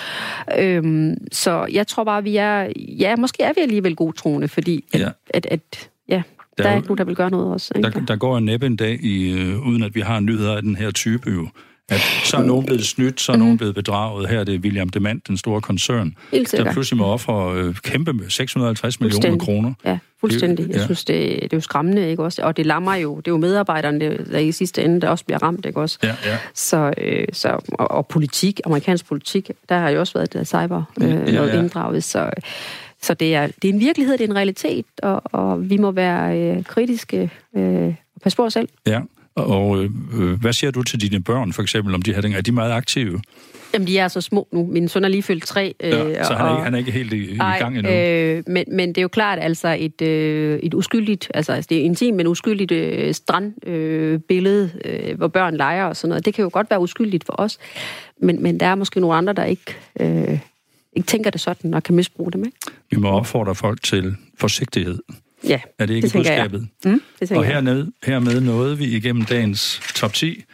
Øhm, 0.58 1.14
så 1.32 1.66
jeg 1.72 1.86
tror 1.86 2.04
bare, 2.04 2.22
vi 2.22 2.36
er, 2.36 2.72
ja, 2.76 3.16
måske 3.16 3.42
er 3.42 3.52
vi 3.56 3.60
alligevel 3.60 3.96
godtroende, 3.96 4.48
fordi 4.48 4.84
at, 4.94 5.00
Ja. 5.00 5.04
ja. 5.04 5.10
at, 5.34 5.46
at 5.50 5.90
ja, 6.08 6.22
Der 6.58 6.64
der, 6.64 6.70
er 6.70 6.76
ikke 6.76 6.88
nogen, 6.88 6.98
der 6.98 7.04
vil 7.04 7.16
gøre 7.16 7.30
noget 7.30 7.52
også. 7.52 7.72
Ikke? 7.76 7.90
Der, 7.90 8.00
der 8.06 8.16
går 8.16 8.38
en 8.38 8.44
næppe 8.44 8.66
en 8.66 8.76
dag, 8.76 8.98
i, 9.04 9.30
øh, 9.40 9.66
uden 9.66 9.82
at 9.82 9.94
vi 9.94 10.00
har 10.00 10.20
nyheder 10.20 10.56
af 10.56 10.62
den 10.62 10.76
her 10.76 10.90
type 10.90 11.30
jo. 11.30 11.48
At 11.88 12.00
så 12.24 12.36
er 12.36 12.42
nogen 12.42 12.66
blevet 12.66 12.84
snydt, 12.86 13.20
så 13.20 13.32
er 13.32 13.36
nogen 13.36 13.56
blevet 13.56 13.74
bedraget. 13.74 14.28
Her 14.28 14.40
er 14.40 14.44
det 14.44 14.60
William 14.60 14.88
Demant, 14.88 15.28
den 15.28 15.36
store 15.36 15.60
koncern, 15.60 16.14
der 16.32 16.72
pludselig 16.72 16.98
må 16.98 17.04
ofre 17.04 17.54
øh, 17.60 17.74
kæmpe 17.74 18.12
650 18.28 19.00
millioner 19.00 19.38
kroner. 19.38 19.72
Ja, 19.84 19.98
fuldstændig. 20.20 20.66
Jeg 20.68 20.76
Ja. 20.76 20.84
synes, 20.84 21.04
det, 21.04 21.16
det 21.42 21.52
er 21.52 21.56
jo 21.56 21.60
skræmmende, 21.60 22.10
ikke 22.10 22.22
også? 22.22 22.42
Og 22.42 22.56
det 22.56 22.66
lammer 22.66 22.94
jo, 22.94 23.16
det 23.16 23.28
er 23.28 23.32
jo 23.32 23.36
medarbejderne, 23.38 24.00
der- 24.00 24.38
i 24.38 24.52
sidste 24.52 24.84
ende, 24.84 25.00
der 25.00 25.08
også 25.08 25.24
bliver 25.24 25.42
ramt, 25.42 25.66
ikke 25.66 25.80
også? 25.80 25.98
Ja, 26.02 26.08
ja. 26.24 26.38
Så, 26.54 26.92
øh, 26.98 27.24
så, 27.32 27.48
og, 27.72 27.90
og 27.90 28.06
politik, 28.06 28.60
amerikansk 28.66 29.06
politik, 29.08 29.50
der 29.68 29.78
har 29.78 29.88
jo 29.90 30.00
også 30.00 30.12
været 30.14 30.32
der 30.32 30.44
cyber 30.44 30.82
øh, 31.00 31.08
Ja, 31.10 31.14
ja, 31.16 31.24
ja, 31.24 31.32
noget 31.32 31.54
inddraget. 31.54 32.04
Så, 32.04 32.30
så 33.04 33.14
det, 33.14 33.34
er, 33.34 33.46
det 33.46 33.68
er 33.68 33.72
en 33.72 33.80
virkelighed, 33.80 34.18
det 34.18 34.24
er 34.24 34.28
en 34.28 34.36
realitet, 34.36 34.86
og, 35.02 35.22
og 35.24 35.70
vi 35.70 35.76
må 35.76 35.90
være 35.90 36.38
øh, 36.38 36.64
kritiske 36.64 37.30
øh, 37.56 37.94
og 38.14 38.20
passe 38.22 38.36
på 38.36 38.44
os 38.44 38.52
selv. 38.52 38.68
ja. 38.86 39.00
Og 39.36 39.84
øh, 39.84 40.40
hvad 40.40 40.52
siger 40.52 40.70
du 40.70 40.82
til 40.82 41.00
dine 41.00 41.22
børn, 41.22 41.52
for 41.52 41.62
eksempel, 41.62 41.94
om 41.94 42.02
de 42.02 42.14
her 42.14 42.20
ting? 42.20 42.34
Er 42.34 42.40
de 42.40 42.52
meget 42.52 42.72
aktive? 42.72 43.20
Jamen, 43.74 43.88
de 43.88 43.98
er 43.98 44.08
så 44.08 44.20
små 44.20 44.48
nu. 44.52 44.66
Min 44.66 44.88
søn 44.88 45.04
er 45.04 45.08
lige 45.08 45.22
fyldt 45.22 45.46
tre. 45.46 45.74
Øh, 45.80 45.90
ja, 45.90 46.24
så 46.24 46.34
han 46.34 46.46
er, 46.46 46.50
ikke, 46.50 46.64
han 46.64 46.74
er 46.74 46.78
ikke 46.78 46.90
helt 46.90 47.12
i, 47.12 47.38
ej, 47.38 47.56
i 47.56 47.58
gang 47.58 47.78
endnu. 47.78 47.92
Øh, 47.92 48.42
men, 48.46 48.64
men 48.68 48.88
det 48.88 48.98
er 48.98 49.02
jo 49.02 49.08
klart, 49.08 49.38
altså 49.42 49.76
et, 49.78 50.02
øh, 50.02 50.58
et 50.62 50.74
uskyldigt, 50.74 51.30
altså, 51.34 51.52
altså 51.52 51.68
det 51.68 51.78
er 51.78 51.82
intimt, 51.82 52.16
men 52.16 52.26
uskyldigt 52.26 52.72
øh, 52.72 53.14
strandbillede, 53.14 54.70
øh, 54.84 55.10
øh, 55.10 55.16
hvor 55.16 55.28
børn 55.28 55.56
leger 55.56 55.84
og 55.84 55.96
sådan 55.96 56.08
noget. 56.08 56.24
Det 56.24 56.34
kan 56.34 56.42
jo 56.42 56.50
godt 56.52 56.70
være 56.70 56.80
uskyldigt 56.80 57.24
for 57.24 57.34
os, 57.38 57.58
men, 58.20 58.42
men 58.42 58.60
der 58.60 58.66
er 58.66 58.74
måske 58.74 59.00
nogle 59.00 59.16
andre, 59.16 59.32
der 59.32 59.44
ikke... 59.44 59.76
Øh, 60.00 60.38
ikke 60.96 61.06
tænker 61.06 61.30
det 61.30 61.40
sådan, 61.40 61.74
og 61.74 61.82
kan 61.82 61.94
misbruge 61.94 62.32
dem, 62.32 62.44
ikke? 62.44 62.56
Vi 62.90 62.96
må 62.96 63.08
opfordre 63.08 63.54
folk 63.54 63.82
til 63.82 64.16
forsigtighed. 64.38 64.98
Ja, 65.48 65.60
Er 65.78 65.86
det 65.86 65.94
ikke 65.94 66.04
det 66.04 66.12
tænker 66.12 66.32
jeg. 66.32 66.50
budskabet? 66.50 66.92
Mm, 66.92 67.00
det 67.20 67.32
Og 67.32 67.44
hernede, 67.44 67.92
hermed 68.04 68.40
nåede 68.40 68.78
vi 68.78 68.84
igennem 68.84 69.24
dagens 69.24 69.80
top 69.94 70.12
10. 70.12 70.44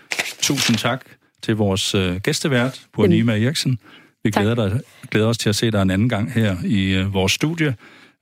Tusind 0.42 0.76
tak 0.76 1.04
til 1.42 1.56
vores 1.56 1.94
øh, 1.94 2.16
gæstevært, 2.16 2.80
Purnima 2.92 3.32
Eriksen. 3.44 3.78
Vi 4.24 4.30
Tak. 4.30 4.42
glæder, 4.42 4.54
dig, 4.68 4.80
glæder 5.10 5.26
os 5.28 5.38
til 5.38 5.48
at 5.48 5.56
se 5.56 5.70
dig 5.70 5.82
en 5.82 5.90
anden 5.90 6.08
gang 6.08 6.32
her 6.32 6.56
i 6.64 6.94
øh, 6.94 7.14
vores 7.14 7.32
studie. 7.32 7.74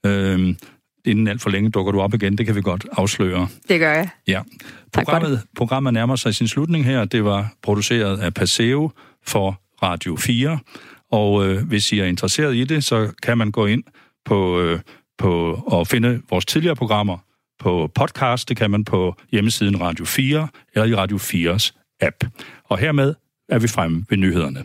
Øhm, 0.07 0.57
inden 1.05 1.29
alt 1.29 1.43
for 1.43 1.51
længe 1.51 1.71
dukker 1.71 1.93
du 1.93 2.01
op 2.01 2.15
igen, 2.15 2.39
det 2.39 2.47
kan 2.47 2.55
vi 2.55 2.61
godt 2.61 2.87
afsløre. 2.93 3.49
Det 3.69 3.81
gør 3.81 3.93
jeg. 3.95 4.09
Ja. 4.27 4.43
Programmet, 4.93 5.43
programmet 5.57 5.93
nærmer 5.93 6.17
sig 6.17 6.35
sin 6.35 6.49
slutning 6.49 6.85
her. 6.85 7.05
Det 7.05 7.25
var 7.25 7.53
produceret 7.63 8.19
af 8.21 8.35
Paseo 8.35 8.91
for 9.27 9.61
Radio 9.83 10.17
4. 10.17 10.59
Og 11.11 11.47
øh, 11.47 11.67
hvis 11.67 11.93
I 11.93 11.99
er 11.99 12.05
interesseret 12.05 12.57
i 12.57 12.65
det, 12.65 12.85
så 12.85 13.13
kan 13.23 13.39
man 13.39 13.51
gå 13.51 13.67
ind 13.67 13.85
på, 14.25 14.61
øh, 14.61 14.81
på 15.19 15.63
og 15.67 15.87
finde 15.87 16.23
vores 16.31 16.47
tidligere 16.47 16.77
programmer 16.77 17.19
på 17.59 17.91
podcast. 17.95 18.49
Det 18.49 18.57
kan 18.57 18.71
man 18.71 18.85
på 18.85 19.15
hjemmesiden 19.33 19.81
Radio 19.81 20.05
4 20.05 20.49
eller 20.75 20.87
i 20.87 20.95
Radio 20.95 21.17
4's 21.17 21.97
app. 22.01 22.25
Og 22.65 22.79
hermed 22.79 23.15
er 23.49 23.59
vi 23.59 23.69
fremme 23.69 24.05
ved 24.11 24.19
nyhederne. 24.19 24.65